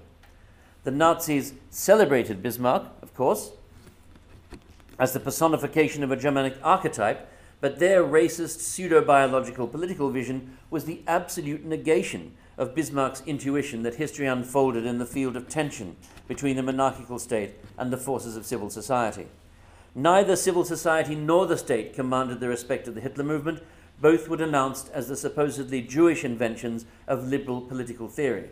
The 0.82 0.90
Nazis 0.90 1.55
celebrated 1.70 2.42
Bismarck, 2.42 2.88
of 3.03 3.14
course, 3.14 3.53
as 5.03 5.12
the 5.12 5.18
personification 5.18 6.05
of 6.05 6.12
a 6.12 6.16
Germanic 6.16 6.55
archetype 6.62 7.28
but 7.61 7.80
their 7.80 8.05
racist, 8.05 8.61
pseudo 8.61 9.05
biological 9.05 9.66
political 9.66 10.11
vision 10.11 10.57
was 10.70 10.84
the 10.84 11.03
absolute 11.09 11.64
negation 11.64 12.34
of 12.57 12.76
Bismarck's 12.76 13.20
intuition 13.26 13.82
that 13.82 13.96
history 13.96 14.26
unfolded 14.26 14.86
in 14.86 14.98
the 14.98 15.07
field 15.07 15.34
of 15.34 15.48
tension 15.48 15.96
between 16.28 16.55
the 16.55 16.62
monarchical 16.62 17.18
state 17.18 17.55
and 17.76 17.92
the 17.92 17.96
forces 17.96 18.36
of 18.36 18.46
civil 18.46 18.70
society. 18.70 19.26
Neither 19.92 20.36
civil 20.36 20.64
society 20.64 21.16
nor 21.16 21.46
the 21.46 21.59
state 21.59 21.94
commanded 21.94 22.38
the 22.38 22.48
respect 22.48 22.86
of 22.86 22.94
the 22.94 23.00
Hitler 23.00 23.24
movement. 23.24 23.61
Both 24.00 24.28
were 24.28 24.36
denounced 24.36 24.88
as 24.92 25.09
the 25.09 25.16
supposedly 25.16 25.82
Jewish 25.82 26.24
inventions 26.24 26.84
of 27.09 27.26
liberal 27.26 27.61
political 27.61 28.07
theory. 28.07 28.50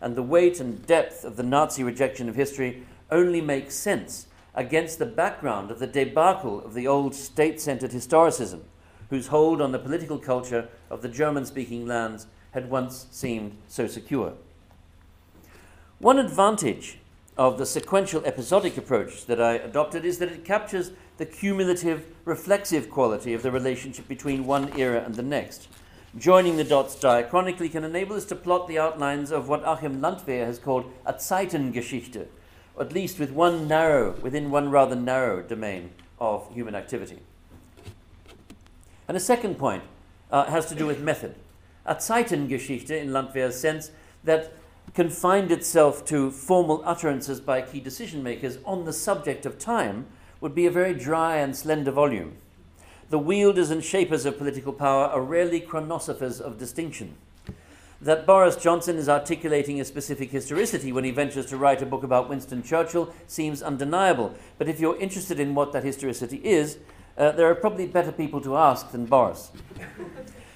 And 0.00 0.16
the 0.16 0.22
weight 0.22 0.60
and 0.60 0.86
depth 0.86 1.24
of 1.24 1.36
the 1.36 1.42
Nazi 1.42 1.84
rejection 1.84 2.30
of 2.30 2.36
history 2.36 2.86
only 3.10 3.42
makes 3.42 3.74
sense 3.74 4.26
against 4.54 4.98
the 4.98 5.06
background 5.06 5.70
of 5.70 5.78
the 5.78 5.86
debacle 5.86 6.64
of 6.64 6.74
the 6.74 6.86
old 6.86 7.14
state 7.14 7.60
centered 7.60 7.90
historicism, 7.90 8.60
whose 9.10 9.28
hold 9.28 9.60
on 9.60 9.72
the 9.72 9.78
political 9.78 10.18
culture 10.18 10.68
of 10.88 11.02
the 11.02 11.08
German 11.08 11.44
speaking 11.44 11.86
lands 11.86 12.26
had 12.52 12.70
once 12.70 13.06
seemed 13.10 13.56
so 13.68 13.86
secure. 13.86 14.34
One 15.98 16.18
advantage 16.18 16.98
of 17.36 17.58
the 17.58 17.66
sequential 17.66 18.24
episodic 18.24 18.76
approach 18.76 19.26
that 19.26 19.40
I 19.40 19.54
adopted 19.54 20.04
is 20.04 20.18
that 20.18 20.32
it 20.32 20.44
captures 20.44 20.92
the 21.18 21.26
cumulative, 21.26 22.06
reflexive 22.24 22.90
quality 22.90 23.34
of 23.34 23.42
the 23.42 23.50
relationship 23.50 24.08
between 24.08 24.46
one 24.46 24.72
era 24.78 25.02
and 25.04 25.14
the 25.14 25.22
next. 25.22 25.68
Joining 26.18 26.56
the 26.56 26.64
dots 26.64 26.96
diachronically 26.96 27.70
can 27.70 27.84
enable 27.84 28.16
us 28.16 28.24
to 28.26 28.34
plot 28.34 28.66
the 28.66 28.78
outlines 28.78 29.30
of 29.30 29.48
what 29.48 29.62
Achim 29.64 30.00
Landwehr 30.00 30.44
has 30.44 30.58
called 30.58 30.90
a 31.06 31.12
Zeitengeschichte, 31.12 32.26
at 32.80 32.92
least 32.92 33.18
with 33.18 33.30
one 33.30 33.68
narrow, 33.68 34.12
within 34.22 34.50
one 34.50 34.70
rather 34.70 34.96
narrow 34.96 35.42
domain 35.42 35.90
of 36.18 36.52
human 36.54 36.74
activity. 36.74 37.18
And 39.06 39.16
a 39.16 39.20
second 39.20 39.58
point 39.58 39.82
uh, 40.30 40.46
has 40.46 40.66
to 40.66 40.74
do 40.74 40.86
with 40.86 41.00
method. 41.00 41.34
A 41.84 41.96
Zeitengeschichte, 41.96 42.90
in 42.90 43.12
Landwehr's 43.12 43.58
sense, 43.58 43.90
that 44.24 44.52
confined 44.94 45.50
itself 45.52 46.04
to 46.06 46.30
formal 46.30 46.82
utterances 46.84 47.40
by 47.40 47.62
key 47.62 47.80
decision 47.80 48.22
makers 48.22 48.58
on 48.64 48.84
the 48.84 48.92
subject 48.92 49.46
of 49.46 49.58
time 49.58 50.06
would 50.40 50.54
be 50.54 50.66
a 50.66 50.70
very 50.70 50.94
dry 50.94 51.36
and 51.36 51.56
slender 51.56 51.90
volume. 51.90 52.36
The 53.10 53.18
wielders 53.18 53.70
and 53.70 53.82
shapers 53.82 54.24
of 54.24 54.38
political 54.38 54.72
power 54.72 55.06
are 55.06 55.20
rarely 55.20 55.60
chronosophers 55.60 56.40
of 56.40 56.58
distinction. 56.58 57.16
That 58.02 58.26
Boris 58.26 58.56
Johnson 58.56 58.96
is 58.96 59.10
articulating 59.10 59.78
a 59.78 59.84
specific 59.84 60.30
historicity 60.30 60.90
when 60.90 61.04
he 61.04 61.10
ventures 61.10 61.44
to 61.46 61.58
write 61.58 61.82
a 61.82 61.86
book 61.86 62.02
about 62.02 62.30
Winston 62.30 62.62
Churchill 62.62 63.12
seems 63.26 63.62
undeniable. 63.62 64.34
But 64.56 64.70
if 64.70 64.80
you're 64.80 64.96
interested 64.96 65.38
in 65.38 65.54
what 65.54 65.72
that 65.72 65.84
historicity 65.84 66.38
is, 66.38 66.78
uh, 67.18 67.32
there 67.32 67.50
are 67.50 67.54
probably 67.54 67.86
better 67.86 68.10
people 68.10 68.40
to 68.40 68.56
ask 68.56 68.90
than 68.92 69.04
Boris. 69.04 69.52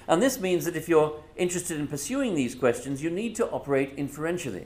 and 0.07 0.23
this 0.23 0.39
means 0.39 0.65
that 0.65 0.75
if 0.75 0.89
you're 0.89 1.21
interested 1.35 1.79
in 1.79 1.87
pursuing 1.87 2.33
these 2.33 2.55
questions, 2.55 3.03
you 3.03 3.11
need 3.11 3.35
to 3.35 3.47
operate 3.51 3.93
inferentially. 3.95 4.65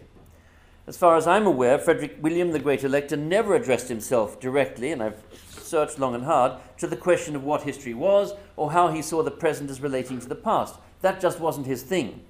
As 0.88 0.96
far 0.96 1.18
as 1.18 1.28
I'm 1.28 1.46
aware, 1.46 1.78
Frederick 1.80 2.18
William, 2.22 2.52
the 2.52 2.60
great 2.60 2.86
elector, 2.86 3.18
never 3.18 3.56
addressed 3.56 3.90
himself 3.90 4.40
directly, 4.40 4.94
and 4.94 5.04
I've 5.04 5.22
searched 5.50 6.00
long 6.00 6.16
and 6.16 6.24
hard, 6.24 6.54
to 6.78 6.88
the 6.88 6.96
question 6.96 7.36
of 7.36 7.44
what 7.44 7.64
history 7.64 7.94
was 7.94 8.32
or 8.56 8.72
how 8.72 8.88
he 8.88 9.02
saw 9.02 9.22
the 9.22 9.32
present 9.32 9.70
as 9.70 9.82
relating 9.82 10.22
to 10.22 10.30
the 10.30 10.34
past. 10.34 10.76
That 11.02 11.20
just 11.20 11.42
wasn't 11.42 11.68
his 11.68 11.84
thing. 11.84 12.22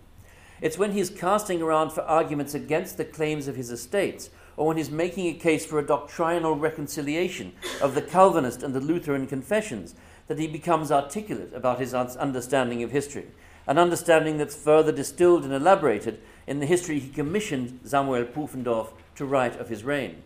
It's 0.62 0.78
when 0.78 0.92
he's 0.92 1.10
casting 1.10 1.62
around 1.62 1.92
for 1.92 2.02
arguments 2.02 2.54
against 2.54 2.98
the 2.98 3.06
claims 3.06 3.48
of 3.48 3.56
his 3.56 3.72
estates, 3.72 4.30
or 4.58 4.68
when 4.68 4.78
he's 4.78 4.92
making 4.92 5.28
a 5.28 5.40
case 5.40 5.66
for 5.66 5.80
a 5.80 5.86
doctrinal 5.86 6.56
reconciliation 6.56 7.54
of 7.82 7.96
the 7.96 8.02
Calvinist 8.02 8.62
and 8.62 8.74
the 8.74 8.82
Lutheran 8.82 9.26
confessions, 9.26 9.96
that 10.28 10.38
he 10.38 10.48
becomes 10.48 10.92
articulate 10.92 11.54
about 11.54 11.80
his 11.80 11.94
understanding 11.94 12.84
of 12.84 12.92
history, 12.92 13.28
an 13.68 13.78
understanding 13.78 14.38
that's 14.38 14.56
further 14.56 14.92
distilled 14.92 15.44
and 15.44 15.54
elaborated 15.54 16.20
in 16.46 16.60
the 16.60 16.66
history 16.66 17.00
he 17.00 17.10
commissioned 17.10 17.80
Samuel 17.84 18.26
Pufendorf 18.26 18.90
to 19.16 19.26
write 19.26 19.60
of 19.60 19.70
his 19.70 19.84
reign. 19.84 20.22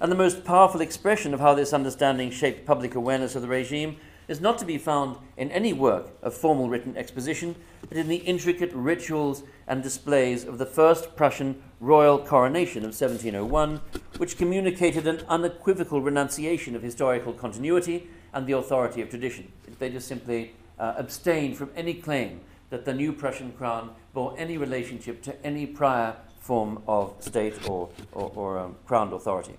And 0.00 0.12
the 0.12 0.16
most 0.16 0.44
powerful 0.44 0.80
expression 0.80 1.34
of 1.34 1.40
how 1.40 1.54
this 1.54 1.72
understanding 1.72 2.30
shaped 2.30 2.66
public 2.66 2.94
awareness 2.94 3.34
of 3.34 3.42
the 3.42 3.48
regime 3.48 3.96
is 4.30 4.40
not 4.40 4.58
to 4.58 4.64
be 4.64 4.78
found 4.78 5.16
in 5.36 5.50
any 5.50 5.72
work 5.72 6.06
of 6.22 6.32
formal 6.32 6.68
written 6.68 6.96
exposition, 6.96 7.56
but 7.88 7.98
in 7.98 8.06
the 8.06 8.18
intricate 8.18 8.72
rituals 8.72 9.42
and 9.66 9.82
displays 9.82 10.44
of 10.44 10.56
the 10.56 10.64
first 10.64 11.16
Prussian 11.16 11.60
royal 11.80 12.16
coronation 12.16 12.84
of 12.84 12.94
1701, 12.94 13.80
which 14.18 14.38
communicated 14.38 15.08
an 15.08 15.20
unequivocal 15.28 16.00
renunciation 16.00 16.76
of 16.76 16.82
historical 16.82 17.32
continuity 17.32 18.08
and 18.32 18.46
the 18.46 18.52
authority 18.52 19.02
of 19.02 19.10
tradition. 19.10 19.50
They 19.80 19.90
just 19.90 20.06
simply 20.06 20.54
uh, 20.78 20.94
abstained 20.96 21.56
from 21.56 21.70
any 21.74 21.94
claim 21.94 22.40
that 22.70 22.84
the 22.84 22.94
new 22.94 23.12
Prussian 23.12 23.50
crown 23.50 23.90
bore 24.14 24.36
any 24.38 24.56
relationship 24.56 25.22
to 25.22 25.44
any 25.44 25.66
prior 25.66 26.14
form 26.38 26.84
of 26.86 27.16
state 27.18 27.68
or, 27.68 27.88
or, 28.12 28.30
or 28.36 28.58
um, 28.60 28.76
crowned 28.86 29.12
authority. 29.12 29.56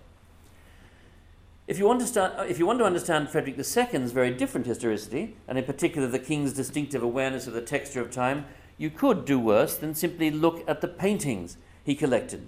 If 1.72 1.80
you, 1.80 1.90
if 1.90 2.60
you 2.60 2.66
want 2.66 2.80
to 2.80 2.86
understand 2.86 3.30
Frederick 3.30 3.58
II's 3.58 4.12
very 4.12 4.32
different 4.32 4.68
historicity, 4.68 5.38
and 5.48 5.58
in 5.58 5.64
particular 5.64 6.06
the 6.06 6.20
king's 6.20 6.52
distinctive 6.52 7.02
awareness 7.02 7.48
of 7.48 7.54
the 7.54 7.62
texture 7.62 8.02
of 8.02 8.12
time, 8.12 8.44
you 8.78 8.90
could 8.90 9.24
do 9.24 9.40
worse 9.40 9.78
than 9.78 9.96
simply 9.96 10.32
look 10.32 10.66
at 10.68 10.82
the 10.82 10.90
paintings 10.90 11.56
he 11.82 11.96
collected. 11.96 12.46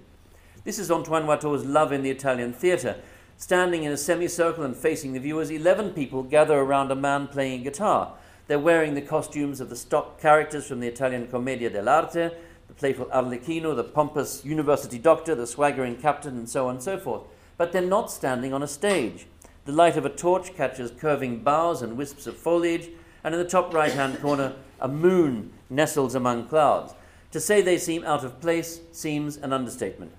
This 0.64 0.78
is 0.78 0.90
Antoine 0.90 1.26
Watteau's 1.26 1.64
Love 1.64 1.90
in 1.90 2.02
the 2.02 2.10
Italian 2.10 2.52
Theatre. 2.52 2.96
Standing 3.38 3.84
in 3.84 3.92
a 3.92 3.96
semicircle 3.96 4.62
and 4.62 4.76
facing 4.76 5.14
the 5.14 5.20
viewers, 5.20 5.48
11 5.48 5.94
people 5.94 6.22
gather 6.22 6.58
around 6.58 6.90
a 6.90 6.94
man 6.94 7.26
playing 7.26 7.62
guitar. 7.62 8.12
They're 8.46 8.58
wearing 8.58 8.92
the 8.92 9.00
costumes 9.00 9.58
of 9.58 9.70
the 9.70 9.76
stock 9.76 10.20
characters 10.20 10.66
from 10.66 10.80
the 10.80 10.88
Italian 10.88 11.28
Commedia 11.28 11.70
dell'arte, 11.70 12.34
the 12.68 12.74
playful 12.74 13.06
Arlecchino, 13.06 13.74
the 13.74 13.84
pompous 13.84 14.44
university 14.44 14.98
doctor, 14.98 15.34
the 15.34 15.46
swaggering 15.46 15.96
captain, 15.96 16.36
and 16.36 16.46
so 16.46 16.66
on 16.68 16.74
and 16.74 16.82
so 16.82 16.98
forth 16.98 17.22
but 17.56 17.72
they're 17.72 17.82
not 17.82 18.10
standing 18.10 18.52
on 18.52 18.62
a 18.62 18.68
stage. 18.68 19.26
The 19.64 19.72
light 19.72 19.96
of 19.96 20.04
a 20.04 20.10
torch 20.10 20.54
catches 20.54 20.90
curving 20.90 21.40
boughs 21.40 21.82
and 21.82 21.96
wisps 21.96 22.26
of 22.26 22.36
foliage, 22.36 22.90
and 23.22 23.34
in 23.34 23.40
the 23.40 23.48
top 23.48 23.72
right 23.72 23.92
hand 23.92 24.20
corner, 24.20 24.54
a 24.80 24.88
moon 24.88 25.52
nestles 25.70 26.14
among 26.14 26.48
clouds. 26.48 26.94
To 27.30 27.40
say 27.40 27.62
they 27.62 27.78
seem 27.78 28.04
out 28.04 28.24
of 28.24 28.40
place 28.40 28.80
seems 28.92 29.36
an 29.38 29.52
understatement. 29.52 30.12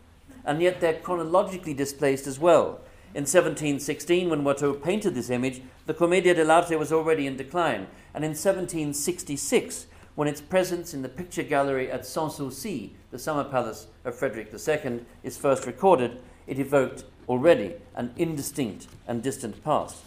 And 0.43 0.61
yet 0.61 0.81
they're 0.81 0.99
chronologically 0.99 1.73
displaced 1.73 2.27
as 2.27 2.39
well. 2.39 2.81
In 3.13 3.21
1716, 3.21 4.29
when 4.29 4.43
Watteau 4.43 4.73
painted 4.73 5.15
this 5.15 5.29
image, 5.29 5.61
the 5.85 5.93
Commedia 5.93 6.35
dell'arte 6.35 6.77
was 6.77 6.91
already 6.91 7.25
in 7.27 7.37
decline. 7.37 7.87
And 8.13 8.25
in 8.25 8.31
1766, 8.31 9.87
when 10.15 10.27
its 10.27 10.41
presence 10.41 10.93
in 10.93 11.01
the 11.01 11.09
picture 11.09 11.43
gallery 11.43 11.91
at 11.91 12.01
Sanssouci, 12.01 12.91
the 13.11 13.19
summer 13.19 13.43
palace 13.43 13.87
of 14.03 14.15
Frederick 14.15 14.53
II, 14.53 15.05
is 15.23 15.37
first 15.37 15.65
recorded, 15.65 16.21
it 16.47 16.59
evoked 16.59 17.05
already 17.27 17.73
an 17.95 18.13
indistinct 18.17 18.87
and 19.07 19.21
distant 19.23 19.63
past. 19.63 19.97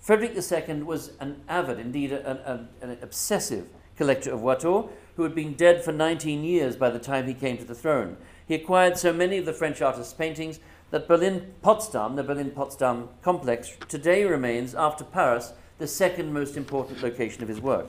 Frederick 0.00 0.36
II 0.36 0.82
was 0.82 1.12
an 1.20 1.42
avid, 1.48 1.78
indeed 1.78 2.12
an, 2.12 2.38
an, 2.38 2.68
an 2.80 2.98
obsessive 3.00 3.66
collector 3.96 4.32
of 4.32 4.40
Watteau, 4.40 4.90
who 5.16 5.22
had 5.22 5.34
been 5.34 5.54
dead 5.54 5.84
for 5.84 5.92
19 5.92 6.42
years 6.42 6.74
by 6.74 6.90
the 6.90 6.98
time 6.98 7.26
he 7.26 7.34
came 7.34 7.56
to 7.58 7.64
the 7.64 7.74
throne. 7.74 8.16
He 8.46 8.54
acquired 8.54 8.98
so 8.98 9.12
many 9.12 9.38
of 9.38 9.44
the 9.44 9.52
French 9.52 9.80
artist's 9.80 10.12
paintings 10.12 10.58
that 10.90 11.08
Berlin 11.08 11.54
Potsdam, 11.62 12.16
the 12.16 12.22
Berlin 12.22 12.50
Potsdam 12.50 13.08
complex, 13.22 13.76
today 13.88 14.24
remains, 14.24 14.74
after 14.74 15.04
Paris, 15.04 15.52
the 15.78 15.86
second 15.86 16.32
most 16.32 16.56
important 16.56 17.02
location 17.02 17.42
of 17.42 17.48
his 17.48 17.60
work. 17.60 17.88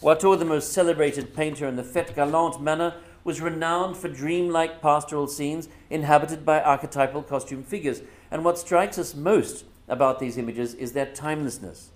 Watteau, 0.00 0.36
the 0.36 0.44
most 0.44 0.72
celebrated 0.72 1.34
painter 1.34 1.66
in 1.66 1.76
the 1.76 1.82
Fête 1.82 2.14
Galante 2.14 2.60
manner, 2.60 2.94
was 3.26 3.40
renowned 3.40 3.96
for 3.96 4.08
dreamlike 4.08 4.80
pastoral 4.80 5.26
scenes 5.26 5.68
inhabited 5.90 6.46
by 6.46 6.62
archetypal 6.62 7.22
costume 7.22 7.64
figures. 7.64 8.00
And 8.30 8.44
what 8.44 8.58
strikes 8.58 8.98
us 8.98 9.14
most 9.14 9.64
about 9.88 10.20
these 10.20 10.38
images 10.38 10.74
is 10.74 10.92
their 10.92 11.06
timelessness. 11.06 11.90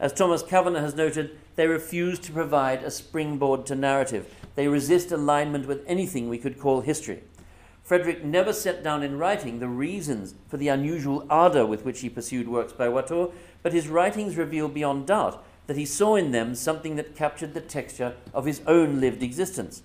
As 0.00 0.12
Thomas 0.12 0.42
Kavanagh 0.42 0.80
has 0.80 0.96
noted, 0.96 1.38
they 1.54 1.68
refuse 1.68 2.18
to 2.18 2.32
provide 2.32 2.82
a 2.82 2.90
springboard 2.90 3.64
to 3.66 3.76
narrative. 3.76 4.34
They 4.56 4.66
resist 4.66 5.12
alignment 5.12 5.66
with 5.66 5.84
anything 5.86 6.28
we 6.28 6.38
could 6.38 6.58
call 6.58 6.80
history. 6.80 7.22
Frederick 7.84 8.24
never 8.24 8.52
set 8.52 8.82
down 8.82 9.04
in 9.04 9.18
writing 9.18 9.60
the 9.60 9.68
reasons 9.68 10.34
for 10.48 10.56
the 10.56 10.68
unusual 10.68 11.24
ardour 11.30 11.64
with 11.64 11.84
which 11.84 12.00
he 12.00 12.08
pursued 12.08 12.48
works 12.48 12.72
by 12.72 12.88
Watteau, 12.88 13.32
but 13.62 13.72
his 13.72 13.88
writings 13.88 14.36
reveal 14.36 14.68
beyond 14.68 15.06
doubt 15.06 15.44
that 15.68 15.76
he 15.76 15.86
saw 15.86 16.16
in 16.16 16.32
them 16.32 16.54
something 16.54 16.96
that 16.96 17.14
captured 17.14 17.54
the 17.54 17.60
texture 17.60 18.14
of 18.34 18.44
his 18.44 18.60
own 18.66 19.00
lived 19.00 19.22
existence. 19.22 19.82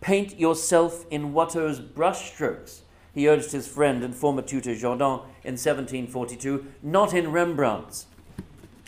Paint 0.00 0.40
yourself 0.40 1.04
in 1.10 1.34
Watteau's 1.34 1.78
brushstrokes, 1.78 2.80
he 3.12 3.28
urged 3.28 3.52
his 3.52 3.68
friend 3.68 4.02
and 4.02 4.14
former 4.14 4.40
tutor 4.40 4.74
Jordan 4.74 5.20
in 5.44 5.58
1742, 5.58 6.64
not 6.82 7.12
in 7.12 7.30
Rembrandt's. 7.32 8.06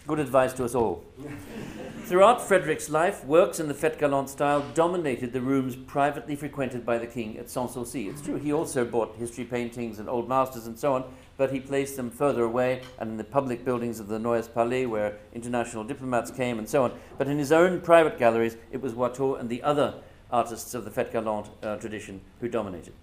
Good 0.07 0.19
advice 0.19 0.55
to 0.55 0.65
us 0.65 0.75
all. 0.75 1.05
Throughout 2.05 2.41
Frederick's 2.41 2.89
life, 2.89 3.25
works 3.25 3.61
in 3.61 3.69
the 3.69 3.75
Fête 3.75 3.99
Galante 3.99 4.31
style 4.31 4.65
dominated 4.75 5.33
the 5.33 5.41
rooms 5.41 5.77
privately 5.77 6.35
frequented 6.35 6.85
by 6.85 6.99
the 6.99 7.07
king 7.07 7.39
at 7.39 7.47
Sanssouci. 7.47 8.09
It's 8.09 8.23
true, 8.23 8.37
he 8.37 8.53
also 8.53 8.85
bought 8.85 9.15
history 9.17 9.45
paintings 9.45 9.99
and 9.99 10.09
old 10.09 10.29
masters 10.29 10.67
and 10.67 10.79
so 10.79 10.95
on, 10.95 11.05
but 11.37 11.53
he 11.53 11.61
placed 11.61 11.97
them 11.97 12.11
further 12.11 12.43
away 12.43 12.81
and 12.99 13.11
in 13.11 13.17
the 13.19 13.25
public 13.25 13.65
buildings 13.65 14.01
of 14.01 14.09
the 14.09 14.19
Neues 14.19 14.49
Palais 14.49 14.87
where 14.87 15.19
international 15.33 15.85
diplomats 15.85 16.31
came 16.31 16.59
and 16.59 16.69
so 16.69 16.85
on. 16.85 16.93
But 17.19 17.29
in 17.29 17.39
his 17.39 17.53
own 17.53 17.83
private 17.83 18.19
galleries, 18.19 18.57
it 18.71 18.81
was 18.81 18.95
Watteau 18.95 19.37
and 19.37 19.49
the 19.49 19.63
other 19.63 19.95
artists 20.33 20.75
of 20.75 20.85
the 20.85 20.91
Fête 20.91 21.13
Galante 21.13 21.51
uh, 21.63 21.77
tradition 21.77 22.21
who 22.41 22.49
dominated. 22.49 22.95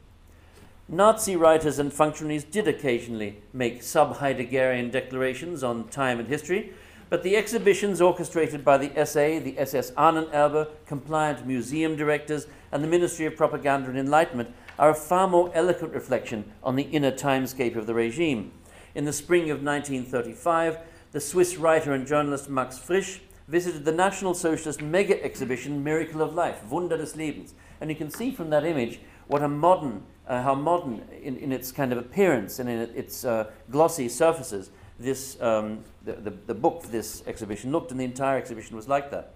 Nazi 0.87 1.35
writers 1.35 1.77
and 1.77 1.93
functionaries 1.93 2.43
did 2.43 2.67
occasionally 2.67 3.37
make 3.53 3.83
sub 3.83 4.17
Heideggerian 4.17 4.91
declarations 4.91 5.63
on 5.63 5.87
time 5.89 6.19
and 6.19 6.27
history, 6.27 6.73
but 7.09 7.21
the 7.21 7.35
exhibitions 7.35 8.01
orchestrated 8.01 8.65
by 8.65 8.77
the 8.77 9.05
SA, 9.05 9.39
the 9.39 9.55
SS 9.57 9.91
Ahnenerbe, 9.91 10.67
compliant 10.87 11.45
museum 11.45 11.95
directors, 11.95 12.47
and 12.71 12.83
the 12.83 12.87
Ministry 12.87 13.25
of 13.27 13.35
Propaganda 13.35 13.89
and 13.89 13.99
Enlightenment 13.99 14.53
are 14.79 14.89
a 14.89 14.95
far 14.95 15.27
more 15.27 15.51
eloquent 15.53 15.93
reflection 15.93 16.51
on 16.63 16.75
the 16.75 16.83
inner 16.83 17.11
timescape 17.11 17.75
of 17.75 17.85
the 17.85 17.93
regime. 17.93 18.51
In 18.95 19.05
the 19.05 19.13
spring 19.13 19.51
of 19.51 19.63
1935, 19.63 20.79
the 21.11 21.19
Swiss 21.19 21.57
writer 21.57 21.93
and 21.93 22.07
journalist 22.07 22.49
Max 22.49 22.77
Frisch 22.77 23.21
visited 23.49 23.83
the 23.83 23.91
National 23.91 24.35
Socialist 24.35 24.81
mega 24.81 25.21
exhibition 25.23 25.83
Miracle 25.83 26.21
of 26.21 26.35
Life, 26.35 26.63
Wunder 26.69 26.97
des 26.97 27.17
Lebens. 27.17 27.53
And 27.81 27.89
you 27.89 27.95
can 27.95 28.11
see 28.11 28.31
from 28.31 28.51
that 28.51 28.63
image 28.63 28.99
what 29.27 29.41
a 29.41 29.47
modern, 29.47 30.03
uh, 30.27 30.43
how 30.43 30.53
modern 30.53 31.01
in, 31.21 31.35
in, 31.37 31.51
its 31.51 31.71
kind 31.71 31.91
of 31.91 31.97
appearance 31.97 32.59
and 32.59 32.69
in 32.69 32.79
its 32.95 33.25
uh, 33.25 33.49
glossy 33.71 34.07
surfaces 34.07 34.69
this, 34.99 35.41
um, 35.41 35.79
the, 36.05 36.13
the, 36.13 36.29
the 36.47 36.53
book 36.53 36.83
for 36.83 36.89
this 36.89 37.23
exhibition 37.25 37.71
looked, 37.71 37.89
and 37.91 37.99
the 37.99 38.03
entire 38.03 38.37
exhibition 38.37 38.75
was 38.75 38.87
like 38.87 39.09
that. 39.11 39.33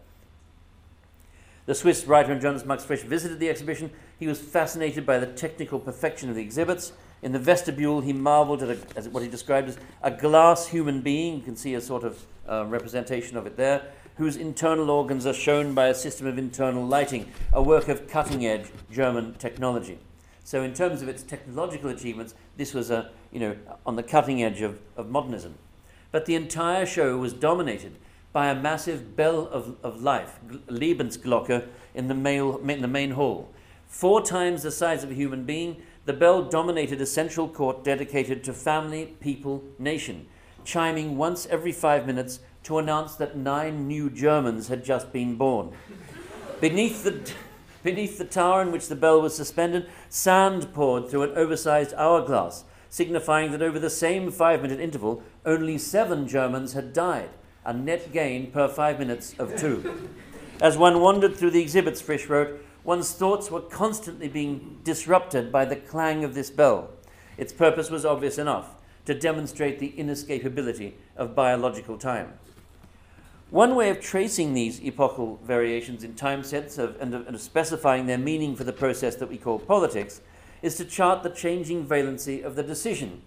The 1.65 1.73
Swiss 1.73 2.05
writer 2.05 2.33
and 2.33 2.41
journalist 2.41 2.65
Max 2.65 2.83
Frisch 2.83 3.01
visited 3.01 3.39
the 3.39 3.49
exhibition. 3.49 3.89
He 4.19 4.27
was 4.27 4.39
fascinated 4.39 5.05
by 5.05 5.17
the 5.17 5.27
technical 5.27 5.79
perfection 5.79 6.29
of 6.29 6.35
the 6.35 6.41
exhibits. 6.41 6.91
In 7.21 7.31
the 7.31 7.39
vestibule, 7.39 8.01
he 8.01 8.11
marveled 8.11 8.61
at, 8.61 8.69
a, 8.69 8.77
at 8.97 9.07
what 9.07 9.23
he 9.23 9.29
described 9.29 9.69
as 9.69 9.77
a 10.01 10.11
glass 10.11 10.67
human 10.67 11.01
being. 11.01 11.37
You 11.37 11.41
can 11.41 11.55
see 11.55 11.73
a 11.75 11.81
sort 11.81 12.03
of 12.03 12.25
uh, 12.49 12.65
representation 12.67 13.37
of 13.37 13.47
it 13.47 13.55
there, 13.55 13.81
whose 14.17 14.35
internal 14.35 14.89
organs 14.89 15.25
are 15.25 15.33
shown 15.33 15.73
by 15.73 15.87
a 15.87 15.95
system 15.95 16.27
of 16.27 16.37
internal 16.37 16.85
lighting, 16.85 17.31
a 17.51 17.61
work 17.61 17.87
of 17.87 18.07
cutting 18.07 18.45
edge 18.45 18.67
German 18.91 19.33
technology. 19.35 19.99
So, 20.43 20.61
in 20.61 20.73
terms 20.73 21.01
of 21.01 21.07
its 21.07 21.23
technological 21.23 21.89
achievements, 21.89 22.35
this 22.57 22.73
was 22.73 22.91
a, 22.91 23.11
you 23.31 23.39
know, 23.39 23.55
on 23.85 23.95
the 23.95 24.03
cutting 24.03 24.43
edge 24.43 24.61
of, 24.61 24.79
of 24.97 25.09
modernism. 25.09 25.55
But 26.11 26.25
the 26.25 26.35
entire 26.35 26.85
show 26.85 27.17
was 27.17 27.33
dominated 27.33 27.95
by 28.33 28.49
a 28.49 28.55
massive 28.55 29.15
bell 29.15 29.47
of, 29.47 29.77
of 29.83 30.01
life, 30.01 30.39
Lebensglocke, 30.67 31.67
in 31.93 32.07
the, 32.07 32.13
male, 32.13 32.57
in 32.57 32.81
the 32.81 32.87
main 32.87 33.11
hall. 33.11 33.49
Four 33.87 34.21
times 34.21 34.63
the 34.63 34.71
size 34.71 35.03
of 35.03 35.11
a 35.11 35.15
human 35.15 35.43
being, 35.43 35.81
the 36.05 36.13
bell 36.13 36.43
dominated 36.43 36.99
a 36.99 37.05
central 37.05 37.47
court 37.47 37.83
dedicated 37.83 38.43
to 38.43 38.53
family, 38.53 39.15
people, 39.21 39.63
nation, 39.79 40.27
chiming 40.65 41.15
once 41.15 41.45
every 41.45 41.71
five 41.71 42.05
minutes 42.05 42.39
to 42.63 42.77
announce 42.77 43.15
that 43.15 43.37
nine 43.37 43.87
new 43.87 44.09
Germans 44.09 44.67
had 44.67 44.83
just 44.83 45.11
been 45.11 45.35
born. 45.35 45.71
Beneath 46.61 47.03
the 47.03 47.31
Beneath 47.83 48.17
the 48.17 48.23
tower 48.23 48.61
in 48.61 48.71
which 48.71 48.87
the 48.87 48.95
bell 48.95 49.21
was 49.21 49.35
suspended, 49.35 49.89
sand 50.07 50.73
poured 50.73 51.09
through 51.09 51.23
an 51.23 51.37
oversized 51.37 51.93
hourglass, 51.95 52.63
signifying 52.89 53.51
that 53.51 53.61
over 53.61 53.77
the 53.77 53.89
same 53.89 54.31
five 54.31 54.61
minute 54.61 54.79
interval, 54.79 55.21
only 55.45 55.77
seven 55.77 56.25
Germans 56.25 56.71
had 56.73 56.93
died, 56.93 57.31
a 57.65 57.73
net 57.73 58.13
gain 58.13 58.51
per 58.51 58.69
five 58.69 58.99
minutes 58.99 59.35
of 59.37 59.57
two. 59.57 60.09
As 60.61 60.77
one 60.77 61.01
wandered 61.01 61.35
through 61.35 61.51
the 61.51 61.61
exhibits, 61.61 61.99
Frisch 61.99 62.27
wrote, 62.27 62.65
one's 62.85 63.11
thoughts 63.11 63.51
were 63.51 63.59
constantly 63.59 64.29
being 64.29 64.79
disrupted 64.85 65.51
by 65.51 65.65
the 65.65 65.75
clang 65.75 66.23
of 66.23 66.35
this 66.35 66.49
bell. 66.49 66.89
Its 67.37 67.51
purpose 67.51 67.89
was 67.89 68.05
obvious 68.05 68.37
enough 68.37 68.75
to 69.05 69.13
demonstrate 69.13 69.79
the 69.79 69.93
inescapability 69.97 70.93
of 71.17 71.35
biological 71.35 71.97
time. 71.97 72.31
One 73.53 73.75
way 73.75 73.91
of 73.91 73.99
tracing 73.99 74.55
these 74.55 74.81
epochal 74.81 75.39
variations 75.43 76.03
in 76.03 76.15
time 76.15 76.43
sets 76.43 76.79
of, 76.79 76.99
and, 76.99 77.13
of, 77.13 77.27
and, 77.27 77.35
of, 77.35 77.41
specifying 77.41 78.07
their 78.07 78.17
meaning 78.17 78.55
for 78.55 78.63
the 78.63 78.73
process 78.73 79.15
that 79.17 79.29
we 79.29 79.37
call 79.37 79.59
politics 79.59 80.21
is 80.63 80.75
to 80.77 80.85
chart 80.85 81.21
the 81.21 81.29
changing 81.29 81.85
valency 81.85 82.43
of 82.43 82.55
the 82.55 82.63
decision. 82.63 83.21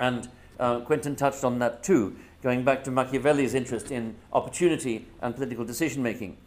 And 0.00 0.30
uh, 0.58 0.80
Quentin 0.80 1.16
touched 1.16 1.44
on 1.44 1.58
that 1.58 1.82
too, 1.82 2.16
going 2.42 2.64
back 2.64 2.82
to 2.84 2.90
Machiavelli's 2.90 3.52
interest 3.52 3.90
in 3.90 4.14
opportunity 4.32 5.06
and 5.20 5.34
political 5.34 5.66
decision 5.66 6.02
making. 6.02 6.38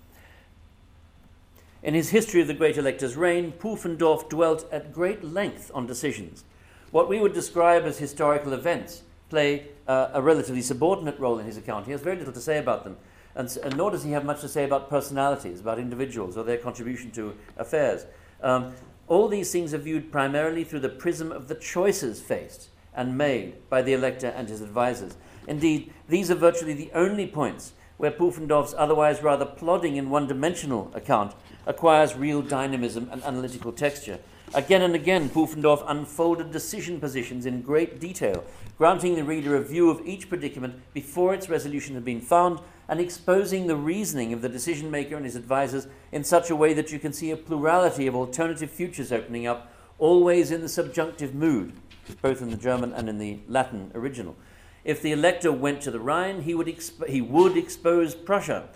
In 1.83 1.93
his 1.93 2.09
History 2.09 2.41
of 2.41 2.47
the 2.47 2.55
Great 2.55 2.79
Elector's 2.79 3.15
Reign, 3.15 3.51
Pufendorf 3.51 4.27
dwelt 4.29 4.65
at 4.71 4.91
great 4.91 5.23
length 5.23 5.69
on 5.75 5.85
decisions, 5.85 6.43
what 6.89 7.07
we 7.07 7.19
would 7.19 7.33
describe 7.33 7.83
as 7.83 7.99
historical 7.99 8.51
events 8.51 9.03
play 9.29 9.67
uh, 9.87 10.09
a 10.13 10.21
relatively 10.21 10.61
subordinate 10.61 11.19
role 11.19 11.39
in 11.39 11.45
his 11.45 11.57
account. 11.57 11.85
He 11.85 11.91
has 11.91 12.01
very 12.01 12.17
little 12.17 12.33
to 12.33 12.41
say 12.41 12.57
about 12.57 12.83
them, 12.83 12.97
and, 13.35 13.55
and, 13.63 13.77
nor 13.77 13.91
does 13.91 14.03
he 14.03 14.11
have 14.11 14.25
much 14.25 14.41
to 14.41 14.49
say 14.49 14.65
about 14.65 14.89
personalities, 14.89 15.59
about 15.59 15.79
individuals, 15.79 16.37
or 16.37 16.43
their 16.43 16.57
contribution 16.57 17.11
to 17.11 17.35
affairs. 17.57 18.05
Um, 18.41 18.73
all 19.07 19.27
these 19.27 19.51
things 19.51 19.73
are 19.73 19.77
viewed 19.79 20.11
primarily 20.11 20.63
through 20.63 20.81
the 20.81 20.89
prism 20.89 21.31
of 21.31 21.47
the 21.47 21.55
choices 21.55 22.21
faced 22.21 22.69
and 22.93 23.17
made 23.17 23.69
by 23.69 23.81
the 23.81 23.93
elector 23.93 24.27
and 24.27 24.49
his 24.49 24.61
advisers. 24.61 25.15
Indeed, 25.47 25.93
these 26.07 26.29
are 26.29 26.35
virtually 26.35 26.73
the 26.73 26.91
only 26.93 27.27
points 27.27 27.73
where 27.97 28.11
Pufendorf's 28.11 28.73
otherwise 28.77 29.21
rather 29.21 29.45
plodding 29.45 29.97
and 29.97 30.09
one 30.09 30.27
dimensional 30.27 30.91
account 30.93 31.33
acquires 31.65 32.15
real 32.15 32.41
dynamism 32.41 33.09
and 33.11 33.23
analytical 33.23 33.71
texture. 33.71 34.19
Again 34.55 34.81
and 34.81 34.95
again, 34.95 35.29
Pufendorf 35.29 35.83
unfolded 35.87 36.49
decision 36.51 36.99
positions 36.99 37.45
in 37.45 37.61
great 37.61 37.99
detail, 37.99 38.43
granting 38.79 39.13
the 39.13 39.23
reader 39.23 39.55
a 39.55 39.61
view 39.61 39.91
of 39.91 40.01
each 40.07 40.27
predicament 40.27 40.81
before 40.91 41.35
its 41.35 41.49
resolution 41.49 41.93
had 41.93 42.03
been 42.03 42.19
found, 42.19 42.59
and 42.87 42.99
exposing 42.99 43.67
the 43.67 43.75
reasoning 43.75 44.33
of 44.33 44.41
the 44.41 44.49
decision 44.49 44.89
maker 44.89 45.15
and 45.15 45.25
his 45.25 45.35
advisers 45.35 45.85
in 46.11 46.23
such 46.23 46.49
a 46.49 46.55
way 46.55 46.73
that 46.73 46.91
you 46.91 46.97
can 46.97 47.13
see 47.13 47.29
a 47.29 47.37
plurality 47.37 48.07
of 48.07 48.15
alternative 48.15 48.71
futures 48.71 49.11
opening 49.11 49.45
up, 49.45 49.71
always 49.99 50.49
in 50.49 50.61
the 50.61 50.69
subjunctive 50.69 51.35
mood, 51.35 51.71
both 52.19 52.41
in 52.41 52.49
the 52.49 52.57
German 52.57 52.91
and 52.91 53.07
in 53.07 53.19
the 53.19 53.37
Latin 53.47 53.91
original. 53.93 54.35
If 54.83 55.03
the 55.03 55.11
elector 55.11 55.51
went 55.51 55.81
to 55.81 55.91
the 55.91 55.99
Rhine, 55.99 56.41
he 56.41 56.55
would, 56.55 56.73
he 57.07 57.21
would 57.21 57.55
expose 57.55 58.15
Prussia. 58.15 58.69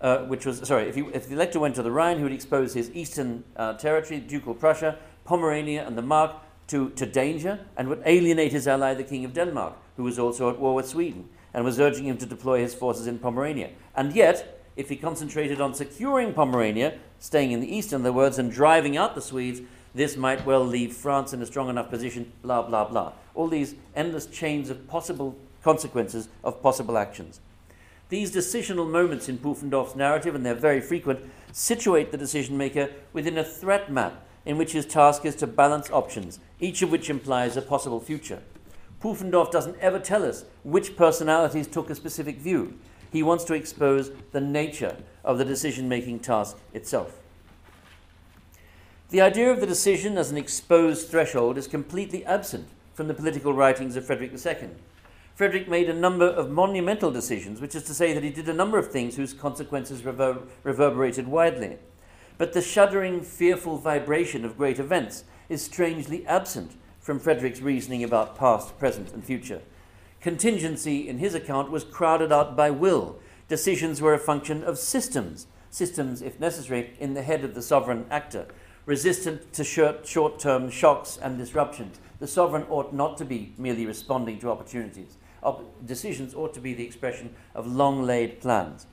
Uh, 0.00 0.24
which 0.24 0.46
was 0.46 0.66
sorry, 0.66 0.88
if, 0.88 0.94
he, 0.94 1.02
if, 1.12 1.28
the 1.28 1.34
elector 1.34 1.60
went 1.60 1.74
to 1.74 1.82
the 1.82 1.90
Rhine, 1.90 2.16
he 2.16 2.22
would 2.22 2.32
expose 2.32 2.72
his 2.72 2.90
eastern 2.94 3.44
uh, 3.54 3.74
territory, 3.74 4.18
ducal 4.18 4.54
Prussia, 4.54 4.96
Pomerania, 5.30 5.86
and 5.86 5.96
the 5.96 6.02
Mark 6.02 6.34
to, 6.66 6.90
to 6.90 7.06
danger 7.06 7.60
and 7.76 7.88
would 7.88 8.02
alienate 8.04 8.50
his 8.50 8.66
ally, 8.66 8.94
the 8.94 9.04
King 9.04 9.24
of 9.24 9.32
Denmark, 9.32 9.74
who 9.96 10.02
was 10.02 10.18
also 10.18 10.50
at 10.50 10.58
war 10.58 10.74
with 10.74 10.88
Sweden 10.88 11.28
and 11.54 11.64
was 11.64 11.78
urging 11.78 12.06
him 12.06 12.18
to 12.18 12.26
deploy 12.26 12.58
his 12.60 12.74
forces 12.74 13.06
in 13.06 13.20
Pomerania. 13.20 13.70
And 13.94 14.12
yet, 14.12 14.60
if 14.74 14.88
he 14.88 14.96
concentrated 14.96 15.60
on 15.60 15.72
securing 15.72 16.32
Pomerania, 16.32 16.98
staying 17.20 17.52
in 17.52 17.60
the 17.60 17.72
east, 17.72 17.92
in 17.92 18.00
other 18.00 18.12
words, 18.12 18.40
and 18.40 18.50
driving 18.50 18.96
out 18.96 19.14
the 19.14 19.20
Swedes, 19.20 19.60
this 19.94 20.16
might 20.16 20.44
well 20.44 20.66
leave 20.66 20.94
France 20.94 21.32
in 21.32 21.40
a 21.40 21.46
strong 21.46 21.68
enough 21.68 21.90
position, 21.90 22.32
blah, 22.42 22.62
blah, 22.62 22.88
blah. 22.88 23.12
All 23.36 23.46
these 23.46 23.76
endless 23.94 24.26
chains 24.26 24.68
of 24.68 24.88
possible 24.88 25.36
consequences 25.62 26.28
of 26.42 26.60
possible 26.60 26.98
actions. 26.98 27.40
These 28.08 28.34
decisional 28.34 28.90
moments 28.90 29.28
in 29.28 29.38
Pufendorf's 29.38 29.94
narrative, 29.94 30.34
and 30.34 30.44
they're 30.44 30.54
very 30.56 30.80
frequent, 30.80 31.20
situate 31.52 32.10
the 32.10 32.18
decision 32.18 32.58
maker 32.58 32.90
within 33.12 33.38
a 33.38 33.44
threat 33.44 33.92
map 33.92 34.26
in 34.50 34.58
which 34.58 34.72
his 34.72 34.84
task 34.84 35.24
is 35.24 35.36
to 35.36 35.46
balance 35.46 35.88
options, 35.92 36.40
each 36.58 36.82
of 36.82 36.90
which 36.90 37.08
implies 37.08 37.56
a 37.56 37.62
possible 37.62 38.00
future. 38.00 38.42
Pufendorf 39.00 39.52
doesn't 39.52 39.78
ever 39.78 40.00
tell 40.00 40.24
us 40.24 40.44
which 40.64 40.96
personalities 40.96 41.68
took 41.68 41.88
a 41.88 41.94
specific 41.94 42.36
view. 42.36 42.76
He 43.12 43.22
wants 43.22 43.44
to 43.44 43.54
expose 43.54 44.10
the 44.32 44.40
nature 44.40 44.96
of 45.22 45.38
the 45.38 45.44
decision 45.44 45.88
making 45.88 46.18
task 46.18 46.58
itself. 46.74 47.20
The 49.10 49.20
idea 49.20 49.52
of 49.52 49.60
the 49.60 49.68
decision 49.68 50.18
as 50.18 50.32
an 50.32 50.36
exposed 50.36 51.08
threshold 51.08 51.56
is 51.56 51.68
completely 51.68 52.24
absent 52.24 52.66
from 52.92 53.06
the 53.06 53.14
political 53.14 53.52
writings 53.52 53.94
of 53.94 54.04
Frederick 54.04 54.32
II. 54.32 54.70
Frederick 55.36 55.68
made 55.68 55.88
a 55.88 55.94
number 55.94 56.26
of 56.26 56.50
monumental 56.50 57.12
decisions, 57.12 57.60
which 57.60 57.76
is 57.76 57.84
to 57.84 57.94
say 57.94 58.12
that 58.14 58.24
he 58.24 58.30
did 58.30 58.48
a 58.48 58.52
number 58.52 58.78
of 58.78 58.90
things 58.90 59.14
whose 59.14 59.32
consequences 59.32 60.04
rever- 60.04 60.42
reverberated 60.64 61.28
widely. 61.28 61.78
But 62.40 62.54
the 62.54 62.62
shuddering, 62.62 63.20
fearful 63.20 63.76
vibration 63.76 64.46
of 64.46 64.56
great 64.56 64.78
events 64.78 65.24
is 65.50 65.62
strangely 65.62 66.26
absent 66.26 66.72
from 66.98 67.20
Frederick's 67.20 67.60
reasoning 67.60 68.02
about 68.02 68.34
past, 68.34 68.78
present, 68.78 69.12
and 69.12 69.22
future. 69.22 69.60
Contingency, 70.22 71.06
in 71.06 71.18
his 71.18 71.34
account, 71.34 71.70
was 71.70 71.84
crowded 71.84 72.32
out 72.32 72.56
by 72.56 72.70
will. 72.70 73.18
Decisions 73.48 74.00
were 74.00 74.14
a 74.14 74.18
function 74.18 74.64
of 74.64 74.78
systems, 74.78 75.48
systems, 75.68 76.22
if 76.22 76.40
necessary, 76.40 76.94
in 76.98 77.12
the 77.12 77.20
head 77.20 77.44
of 77.44 77.54
the 77.54 77.60
sovereign 77.60 78.06
actor, 78.10 78.46
resistant 78.86 79.52
to 79.52 79.62
short 79.62 80.38
term 80.38 80.70
shocks 80.70 81.18
and 81.20 81.36
disruptions. 81.36 82.00
The 82.20 82.26
sovereign 82.26 82.64
ought 82.70 82.94
not 82.94 83.18
to 83.18 83.26
be 83.26 83.52
merely 83.58 83.84
responding 83.84 84.38
to 84.38 84.50
opportunities. 84.50 85.18
decisions 85.84 86.34
ought 86.34 86.54
to 86.54 86.60
be 86.60 86.72
the 86.72 86.86
expression 86.86 87.34
of 87.54 87.66
long 87.66 88.02
laid 88.02 88.40
plans. 88.40 88.86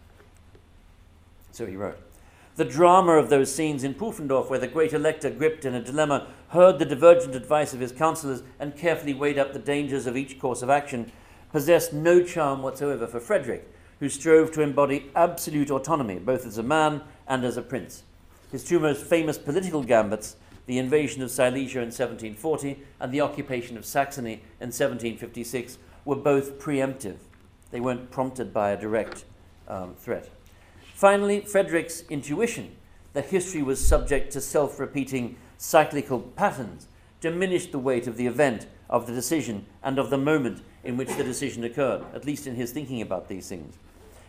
So 1.54 1.66
he 1.66 1.78
wrote. 1.78 2.07
The 2.58 2.66
drama 2.66 3.12
of 3.12 3.30
those 3.30 3.54
scenes 3.54 3.84
in 3.84 3.94
Pufendorf, 3.94 4.50
where 4.50 4.58
the 4.58 4.68
great 4.68 4.92
elector, 4.92 5.30
gripped 5.30 5.64
in 5.64 5.76
a 5.76 5.84
dilemma, 5.84 6.26
heard 6.50 6.80
the 6.80 6.86
divergent 6.86 7.36
advice 7.36 7.72
of 7.72 7.80
his 7.80 7.92
councillors 7.92 8.42
and 8.60 8.76
carefully 8.76 9.14
weighed 9.14 9.38
up 9.38 9.54
the 9.54 9.60
dangers 9.60 10.08
of 10.08 10.18
each 10.18 10.40
course 10.40 10.64
of 10.64 10.70
action, 10.72 11.12
possessed 11.52 11.94
no 11.94 12.24
charm 12.24 12.64
whatsoever 12.64 13.06
for 13.06 13.20
Frederick, 13.20 13.72
who 14.00 14.10
strove 14.10 14.52
to 14.52 14.64
embody 14.64 15.12
absolute 15.16 15.70
autonomy, 15.70 16.18
both 16.18 16.48
as 16.48 16.58
a 16.58 16.64
man 16.64 17.04
and 17.28 17.46
as 17.46 17.58
a 17.58 17.62
prince. 17.62 18.02
His 18.52 18.64
two 18.64 18.80
most 18.80 19.04
famous 19.04 19.38
political 19.38 19.84
gambits, 19.84 20.36
the 20.66 20.80
invasion 20.80 21.22
of 21.22 21.30
Silesia 21.30 21.82
in 21.82 21.90
1740 21.90 22.80
and 23.00 23.12
the 23.12 23.22
occupation 23.22 23.78
of 23.78 23.86
Saxony 23.86 24.42
in 24.60 24.70
1756, 24.70 25.78
were 26.06 26.16
both 26.16 26.58
preemptive. 26.58 27.18
They 27.70 27.80
weren't 27.80 28.10
prompted 28.10 28.52
by 28.52 28.72
a 28.72 28.82
direct 28.82 29.26
um, 29.68 29.94
threat. 29.94 30.32
Finally, 30.98 31.42
Frederick's 31.42 32.02
intuition 32.10 32.76
that 33.14 33.26
history 33.26 33.62
was 33.62 33.88
subject 33.88 34.32
to 34.34 34.42
self 34.42 34.80
repeating 34.80 35.38
cyclical 35.60 36.20
patterns 36.20 36.88
diminished 37.22 37.72
the 37.72 37.78
weight 37.78 38.08
of 38.08 38.18
the 38.18 38.26
event, 38.26 38.66
of 38.90 39.06
the 39.06 39.14
decision, 39.14 39.68
and 39.84 40.00
of 40.00 40.10
the 40.10 40.18
moment 40.18 40.64
in 40.84 40.98
which 40.98 41.10
the 41.10 41.24
decision 41.24 41.64
occurred, 41.64 42.04
at 42.16 42.26
least 42.26 42.48
in 42.48 42.56
his 42.56 42.72
thinking 42.72 43.00
about 43.00 43.28
these 43.28 43.48
things. 43.48 43.76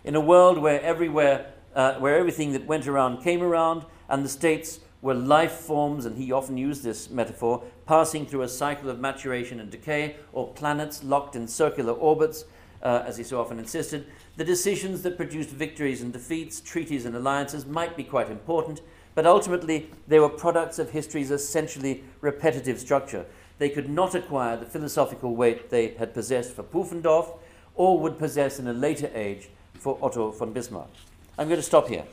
In 0.04 0.14
a 0.14 0.20
world 0.20 0.58
where 0.58 0.82
everywhere, 0.82 1.54
uh, 1.74 1.94
where 1.94 2.18
everything 2.18 2.52
that 2.52 2.66
went 2.66 2.86
around 2.86 3.22
came 3.22 3.42
around, 3.42 3.86
and 4.10 4.22
the 4.22 4.28
states 4.28 4.80
were 5.00 5.14
life 5.14 5.52
forms, 5.52 6.04
and 6.04 6.18
he 6.18 6.32
often 6.32 6.58
used 6.58 6.82
this 6.82 7.08
metaphor, 7.08 7.64
passing 7.86 8.26
through 8.26 8.42
a 8.42 8.48
cycle 8.48 8.90
of 8.90 9.00
maturation 9.00 9.58
and 9.58 9.70
decay, 9.70 10.16
or 10.34 10.52
planets 10.52 11.02
locked 11.02 11.34
in 11.34 11.48
circular 11.48 11.94
orbits, 11.94 12.44
uh, 12.82 13.04
as 13.06 13.16
he 13.16 13.24
so 13.24 13.40
often 13.40 13.58
insisted, 13.58 14.06
the 14.38 14.44
decisions 14.44 15.02
that 15.02 15.16
produced 15.16 15.50
victories 15.50 16.00
and 16.00 16.12
defeats, 16.12 16.60
treaties 16.60 17.04
and 17.04 17.16
alliances 17.16 17.66
might 17.66 17.96
be 17.96 18.04
quite 18.04 18.30
important, 18.30 18.80
but 19.16 19.26
ultimately 19.26 19.90
they 20.06 20.20
were 20.20 20.28
products 20.28 20.78
of 20.78 20.90
history's 20.90 21.32
essentially 21.32 22.04
repetitive 22.20 22.78
structure. 22.78 23.26
They 23.58 23.68
could 23.68 23.90
not 23.90 24.14
acquire 24.14 24.56
the 24.56 24.64
philosophical 24.64 25.34
weight 25.34 25.70
they 25.70 25.88
had 25.88 26.14
possessed 26.14 26.52
for 26.52 26.62
Pufendorf 26.62 27.36
or 27.74 27.98
would 27.98 28.16
possess 28.16 28.60
in 28.60 28.68
a 28.68 28.72
later 28.72 29.10
age 29.12 29.48
for 29.74 29.98
Otto 30.00 30.30
von 30.30 30.52
Bismarck. 30.52 30.88
I'm 31.36 31.48
going 31.48 31.58
to 31.58 31.66
stop 31.66 31.88
here, 31.88 32.04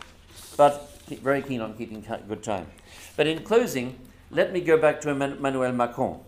but 0.57 0.99
very 1.21 1.43
keen 1.43 1.61
on 1.61 1.75
keeping 1.75 2.03
good 2.27 2.41
time. 2.41 2.65
But 3.15 3.27
in 3.27 3.43
closing, 3.43 3.99
let 4.31 4.51
me 4.51 4.61
go 4.61 4.79
back 4.79 4.99
to 5.01 5.11
Emmanuel 5.11 5.73
Macron. 5.73 6.21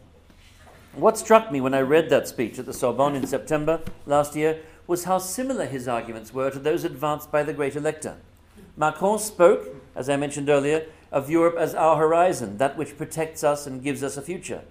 What 0.93 1.18
struck 1.18 1.52
me 1.52 1.60
when 1.60 1.74
I 1.74 1.82
read 1.82 2.10
that 2.10 2.28
speech 2.28 2.60
at 2.60 2.68
the 2.68 2.74
Sorbonne 2.74 3.16
in 3.16 3.26
September 3.26 3.82
last 4.06 4.36
year 4.36 4.60
was 4.88 5.04
how 5.04 5.18
similar 5.18 5.66
his 5.66 5.88
arguments 5.88 6.34
were 6.34 6.50
to 6.50 6.60
those 6.60 6.84
advanced 6.84 7.32
by 7.32 7.44
the 7.44 7.54
great 7.54 7.76
elector. 7.76 8.16
Macron 8.76 9.20
spoke, 9.20 9.68
as 9.96 10.10
I 10.10 10.16
mentioned 10.16 10.50
earlier, 10.50 10.86
of 11.12 11.30
Europe 11.30 11.56
as 11.58 11.76
our 11.76 11.98
horizon, 11.98 12.58
that 12.58 12.78
which 12.78 12.98
protects 12.98 13.44
us 13.44 13.68
and 13.68 13.84
gives 13.84 14.04
us 14.04 14.18
a 14.18 14.22
future. 14.22 14.62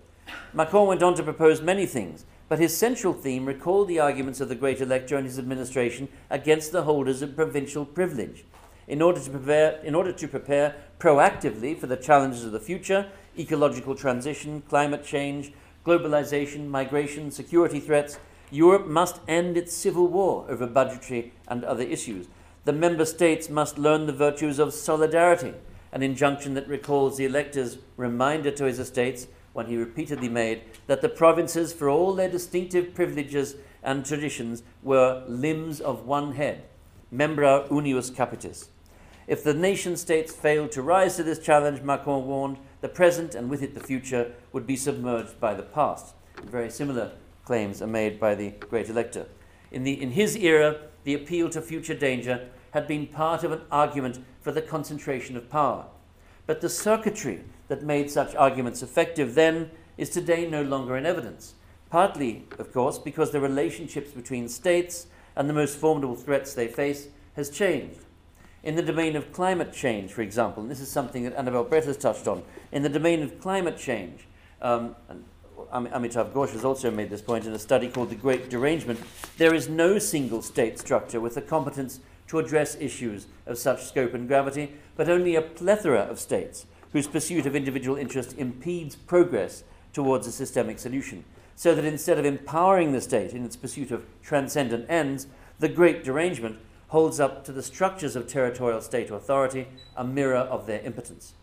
Macron 0.52 0.86
went 0.86 1.02
on 1.02 1.14
to 1.14 1.22
propose 1.22 1.60
many 1.60 1.86
things, 1.86 2.24
but 2.48 2.58
his 2.58 2.76
central 2.76 3.12
theme 3.12 3.46
recalled 3.46 3.88
the 3.88 4.00
arguments 4.00 4.40
of 4.40 4.48
the 4.48 4.54
great 4.54 4.80
elector 4.80 5.16
and 5.16 5.26
his 5.26 5.38
administration 5.38 6.08
against 6.30 6.72
the 6.72 6.84
holders 6.84 7.22
of 7.22 7.36
provincial 7.36 7.84
privilege. 7.84 8.44
In 8.88 9.02
order 9.02 9.20
to 9.20 9.30
prepare, 9.30 9.80
in 9.82 9.94
order 9.94 10.12
to 10.12 10.28
prepare 10.28 10.76
proactively 10.98 11.76
for 11.76 11.88
the 11.88 11.96
challenges 11.96 12.44
of 12.44 12.52
the 12.52 12.60
future, 12.60 13.08
ecological 13.36 13.94
transition, 13.94 14.62
climate 14.68 15.04
change, 15.04 15.52
globalization, 15.84 16.68
migration, 16.68 17.30
security 17.30 17.80
threats, 17.80 18.18
Europe 18.50 18.86
must 18.86 19.20
end 19.26 19.56
its 19.56 19.72
civil 19.72 20.06
war 20.06 20.46
over 20.48 20.66
budgetary 20.66 21.32
and 21.48 21.64
other 21.64 21.82
issues. 21.82 22.28
The 22.64 22.72
member 22.72 23.04
states 23.04 23.48
must 23.48 23.78
learn 23.78 24.06
the 24.06 24.12
virtues 24.12 24.58
of 24.58 24.72
solidarity, 24.72 25.54
an 25.92 26.02
injunction 26.02 26.54
that 26.54 26.68
recalls 26.68 27.16
the 27.16 27.24
elector's 27.24 27.78
reminder 27.96 28.50
to 28.52 28.64
his 28.64 28.78
estates 28.78 29.26
when 29.52 29.66
he 29.66 29.76
repeatedly 29.76 30.28
made 30.28 30.62
that 30.86 31.00
the 31.00 31.08
provinces, 31.08 31.72
for 31.72 31.88
all 31.88 32.14
their 32.14 32.28
distinctive 32.28 32.94
privileges 32.94 33.56
and 33.82 34.04
traditions, 34.04 34.62
were 34.82 35.24
limbs 35.26 35.80
of 35.80 36.06
one 36.06 36.34
head, 36.34 36.64
membra 37.12 37.68
unius 37.70 38.10
capitis. 38.10 38.68
If 39.26 39.42
the 39.42 39.54
nation 39.54 39.96
states 39.96 40.32
failed 40.32 40.70
to 40.72 40.82
rise 40.82 41.16
to 41.16 41.24
this 41.24 41.38
challenge, 41.40 41.82
Macron 41.82 42.26
warned, 42.26 42.58
the 42.80 42.88
present 42.88 43.34
and 43.34 43.50
with 43.50 43.62
it 43.62 43.74
the 43.74 43.80
future 43.80 44.32
would 44.52 44.66
be 44.66 44.76
submerged 44.76 45.40
by 45.40 45.54
the 45.54 45.62
past. 45.62 46.14
Very 46.44 46.70
similar 46.70 47.12
claims 47.46 47.80
are 47.80 47.86
made 47.86 48.20
by 48.20 48.34
the 48.34 48.50
great 48.50 48.90
elector. 48.90 49.26
In, 49.70 49.84
the, 49.84 50.02
in 50.02 50.10
his 50.10 50.36
era, 50.36 50.80
the 51.04 51.14
appeal 51.14 51.48
to 51.50 51.62
future 51.62 51.94
danger 51.94 52.48
had 52.72 52.86
been 52.86 53.06
part 53.06 53.42
of 53.42 53.52
an 53.52 53.62
argument 53.70 54.18
for 54.42 54.52
the 54.52 54.60
concentration 54.60 55.36
of 55.36 55.48
power. 55.48 55.86
But 56.46 56.60
the 56.60 56.68
circuitry 56.68 57.44
that 57.68 57.82
made 57.82 58.10
such 58.10 58.34
arguments 58.34 58.82
effective 58.82 59.34
then 59.34 59.70
is 59.96 60.10
today 60.10 60.48
no 60.48 60.62
longer 60.62 60.96
in 60.96 61.06
evidence. 61.06 61.54
Partly, 61.88 62.44
of 62.58 62.72
course, 62.72 62.98
because 62.98 63.30
the 63.30 63.40
relationships 63.40 64.10
between 64.10 64.48
states 64.48 65.06
and 65.34 65.48
the 65.48 65.54
most 65.54 65.78
formidable 65.78 66.16
threats 66.16 66.52
they 66.52 66.68
face 66.68 67.08
has 67.34 67.48
changed. 67.48 68.00
In 68.62 68.74
the 68.74 68.82
domain 68.82 69.14
of 69.14 69.32
climate 69.32 69.72
change, 69.72 70.10
for 70.10 70.22
example, 70.22 70.62
and 70.62 70.70
this 70.70 70.80
is 70.80 70.90
something 70.90 71.22
that 71.22 71.38
Annabel 71.38 71.62
Brett 71.62 71.84
has 71.84 71.96
touched 71.96 72.26
on, 72.26 72.42
in 72.72 72.82
the 72.82 72.88
domain 72.88 73.22
of 73.22 73.40
climate 73.40 73.78
change, 73.78 74.26
um, 74.60 74.96
and 75.08 75.24
Amitav 75.72 76.32
Ghosh 76.32 76.52
has 76.52 76.64
also 76.64 76.90
made 76.90 77.10
this 77.10 77.22
point 77.22 77.46
in 77.46 77.52
a 77.52 77.58
study 77.58 77.88
called 77.88 78.10
The 78.10 78.16
Great 78.16 78.50
Derangement. 78.50 79.00
There 79.38 79.54
is 79.54 79.68
no 79.68 79.98
single 79.98 80.42
state 80.42 80.78
structure 80.78 81.20
with 81.20 81.34
the 81.34 81.42
competence 81.42 82.00
to 82.28 82.38
address 82.38 82.76
issues 82.80 83.26
of 83.46 83.58
such 83.58 83.84
scope 83.84 84.14
and 84.14 84.26
gravity, 84.26 84.72
but 84.96 85.08
only 85.08 85.34
a 85.34 85.42
plethora 85.42 86.00
of 86.00 86.18
states 86.18 86.66
whose 86.92 87.06
pursuit 87.06 87.46
of 87.46 87.54
individual 87.54 87.96
interest 87.96 88.36
impedes 88.38 88.96
progress 88.96 89.64
towards 89.92 90.26
a 90.26 90.32
systemic 90.32 90.78
solution. 90.78 91.24
So 91.54 91.74
that 91.74 91.84
instead 91.84 92.18
of 92.18 92.24
empowering 92.24 92.92
the 92.92 93.00
state 93.00 93.32
in 93.32 93.44
its 93.44 93.56
pursuit 93.56 93.90
of 93.90 94.04
transcendent 94.22 94.86
ends, 94.90 95.26
the 95.58 95.68
Great 95.68 96.04
Derangement 96.04 96.58
holds 96.88 97.18
up 97.18 97.44
to 97.44 97.52
the 97.52 97.62
structures 97.62 98.14
of 98.14 98.28
territorial 98.28 98.80
state 98.80 99.10
authority 99.10 99.68
a 99.96 100.04
mirror 100.04 100.36
of 100.36 100.66
their 100.66 100.80
impotence. 100.80 101.34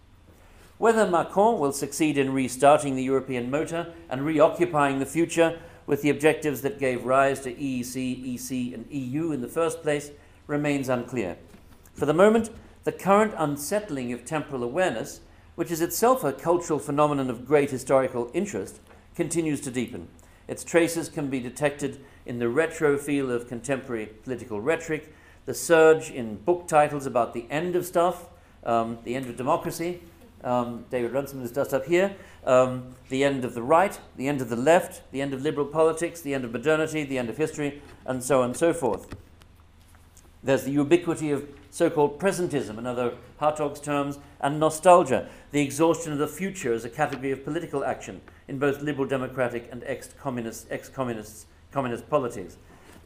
Whether 0.84 1.08
Macron 1.08 1.60
will 1.60 1.72
succeed 1.72 2.18
in 2.18 2.34
restarting 2.34 2.98
the 2.98 3.04
European 3.04 3.50
motor 3.50 3.94
and 4.10 4.26
reoccupying 4.26 5.00
the 5.00 5.06
future 5.06 5.62
with 5.86 6.02
the 6.02 6.10
objectives 6.10 6.60
that 6.60 6.78
gave 6.78 7.06
rise 7.06 7.40
to 7.40 7.54
EEC, 7.54 8.36
EC, 8.36 8.74
and 8.74 8.86
EU 8.92 9.32
in 9.32 9.40
the 9.40 9.48
first 9.48 9.82
place 9.82 10.12
remains 10.46 10.90
unclear. 10.90 11.38
For 11.94 12.06
the 12.06 12.14
moment, 12.14 12.50
the 12.84 12.92
current 12.92 13.34
unsettling 13.38 14.12
of 14.12 14.26
temporal 14.26 14.62
awareness, 14.62 15.22
which 15.56 15.72
is 15.72 15.80
itself 15.80 16.22
a 16.22 16.34
cultural 16.34 16.80
phenomenon 16.80 17.30
of 17.30 17.48
great 17.48 17.72
historical 17.72 18.30
interest, 18.34 18.82
continues 19.16 19.62
to 19.62 19.72
deepen. 19.72 20.10
Its 20.50 20.66
traces 20.66 21.08
can 21.08 21.30
be 21.30 21.40
detected 21.40 22.04
in 22.26 22.40
the 22.40 22.50
retro 22.50 22.98
feel 22.98 23.32
of 23.32 23.48
contemporary 23.48 24.08
political 24.08 24.60
rhetoric, 24.60 25.16
the 25.46 25.54
surge 25.54 26.12
in 26.12 26.36
book 26.36 26.68
titles 26.68 27.06
about 27.06 27.34
the 27.34 27.46
end 27.50 27.78
of 27.78 27.86
stuff, 27.86 28.26
um, 28.66 28.98
the 29.06 29.16
end 29.16 29.28
of 29.28 29.38
democracy. 29.38 30.02
Um, 30.44 30.86
David 30.90 31.14
Runciman 31.14 31.48
does 31.54 31.74
up 31.74 31.86
here. 31.86 32.16
Um, 32.46 32.96
the 33.10 33.24
end 33.24 33.46
of 33.46 33.54
the 33.54 33.64
right, 33.64 33.98
the 34.18 34.28
end 34.28 34.42
of 34.42 34.50
the 34.50 34.56
left, 34.56 35.02
the 35.12 35.22
end 35.22 35.34
of 35.34 35.42
liberal 35.42 35.66
politics, 35.66 36.22
the 36.22 36.34
end 36.34 36.44
of 36.44 36.52
modernity, 36.52 37.04
the 37.04 37.18
end 37.18 37.30
of 37.30 37.38
history, 37.38 37.82
and 38.06 38.22
so 38.22 38.40
on 38.40 38.50
and 38.50 38.58
so 38.58 38.74
forth. 38.74 39.08
There's 40.44 40.64
the 40.64 40.72
ubiquity 40.72 41.32
of 41.32 41.48
so 41.72 41.90
called 41.90 42.20
presentism, 42.20 42.78
in 42.78 42.86
other 42.86 43.14
Hartog's 43.40 43.80
terms, 43.80 44.20
and 44.42 44.60
nostalgia, 44.60 45.30
the 45.52 45.62
exhaustion 45.62 46.12
of 46.12 46.20
the 46.20 46.28
future 46.28 46.74
as 46.74 46.84
a 46.84 46.90
category 46.90 47.32
of 47.32 47.46
political 47.46 47.86
action 47.86 48.22
in 48.50 48.60
both 48.60 48.82
liberal 48.82 49.08
democratic 49.08 49.70
and 49.72 49.84
ex 49.86 50.10
communist 50.20 50.68
communist 51.72 52.10
polities, 52.10 52.58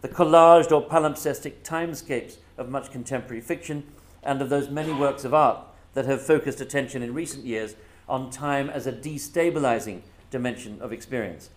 the 0.01 0.09
collaged 0.09 0.71
or 0.71 0.85
palimpsestic 0.85 1.61
timescapes 1.63 2.37
of 2.57 2.69
much 2.69 2.91
contemporary 2.91 3.41
fiction, 3.41 3.83
and 4.23 4.41
of 4.41 4.49
those 4.49 4.69
many 4.69 4.91
works 4.91 5.23
of 5.23 5.33
art 5.33 5.59
that 5.97 6.05
have 6.05 6.21
focused 6.21 6.61
attention 6.61 7.01
in 7.01 7.11
recent 7.11 7.43
years 7.43 7.75
on 8.07 8.29
time 8.29 8.69
as 8.69 8.85
a 8.85 8.93
destabilizing 8.93 9.99
dimension 10.29 10.79
of 10.79 10.93
experience. 10.93 11.49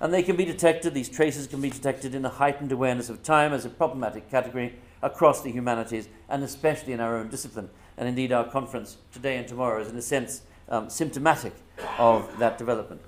And 0.00 0.14
they 0.14 0.22
can 0.22 0.36
be 0.36 0.44
detected, 0.44 0.94
these 0.94 1.08
traces 1.08 1.48
can 1.48 1.60
be 1.60 1.68
detected 1.68 2.14
in 2.14 2.24
a 2.24 2.28
heightened 2.28 2.70
awareness 2.70 3.10
of 3.10 3.24
time 3.24 3.52
as 3.52 3.64
a 3.64 3.68
problematic 3.68 4.30
category 4.30 4.76
across 5.02 5.42
the 5.42 5.50
humanities 5.50 6.08
and 6.28 6.44
especially 6.44 6.92
in 6.92 7.00
our 7.00 7.16
own 7.16 7.28
discipline. 7.28 7.70
And 7.96 8.08
indeed, 8.08 8.30
our 8.30 8.48
conference 8.48 8.98
today 9.12 9.36
and 9.36 9.48
tomorrow 9.48 9.80
is, 9.80 9.88
in 9.88 9.96
a 9.96 10.02
sense, 10.02 10.42
um, 10.68 10.88
symptomatic 10.88 11.54
of 11.98 12.38
that 12.38 12.56
development. 12.56 13.00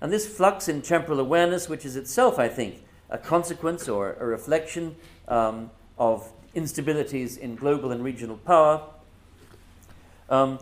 And 0.00 0.12
this 0.12 0.26
flux 0.26 0.66
in 0.66 0.82
temporal 0.82 1.20
awareness, 1.20 1.68
which 1.68 1.86
is 1.86 1.94
itself, 1.94 2.40
I 2.40 2.48
think, 2.48 2.82
a 3.10 3.16
consequence 3.16 3.88
or 3.88 4.14
a 4.14 4.26
reflection 4.26 4.96
um, 5.28 5.70
of 5.98 6.32
instabilities 6.56 7.38
in 7.38 7.54
global 7.54 7.92
and 7.92 8.02
regional 8.02 8.38
power, 8.38 8.82
um, 10.28 10.58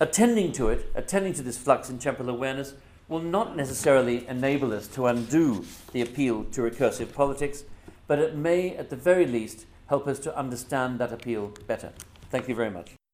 attending 0.00 0.52
to 0.52 0.68
it, 0.68 0.90
attending 0.94 1.32
to 1.34 1.42
this 1.42 1.58
flux 1.58 1.88
in 1.90 1.98
temporal 1.98 2.28
awareness, 2.28 2.74
will 3.08 3.20
not 3.20 3.56
necessarily 3.56 4.26
enable 4.28 4.72
us 4.72 4.88
to 4.88 5.06
undo 5.06 5.64
the 5.92 6.02
appeal 6.02 6.44
to 6.44 6.60
recursive 6.60 7.12
politics, 7.12 7.64
but 8.06 8.18
it 8.18 8.34
may, 8.34 8.76
at 8.76 8.90
the 8.90 8.96
very 8.96 9.26
least, 9.26 9.66
help 9.86 10.06
us 10.06 10.18
to 10.18 10.36
understand 10.36 10.98
that 10.98 11.12
appeal 11.12 11.52
better. 11.66 11.92
Thank 12.30 12.48
you 12.48 12.54
very 12.54 12.70
much. 12.70 13.05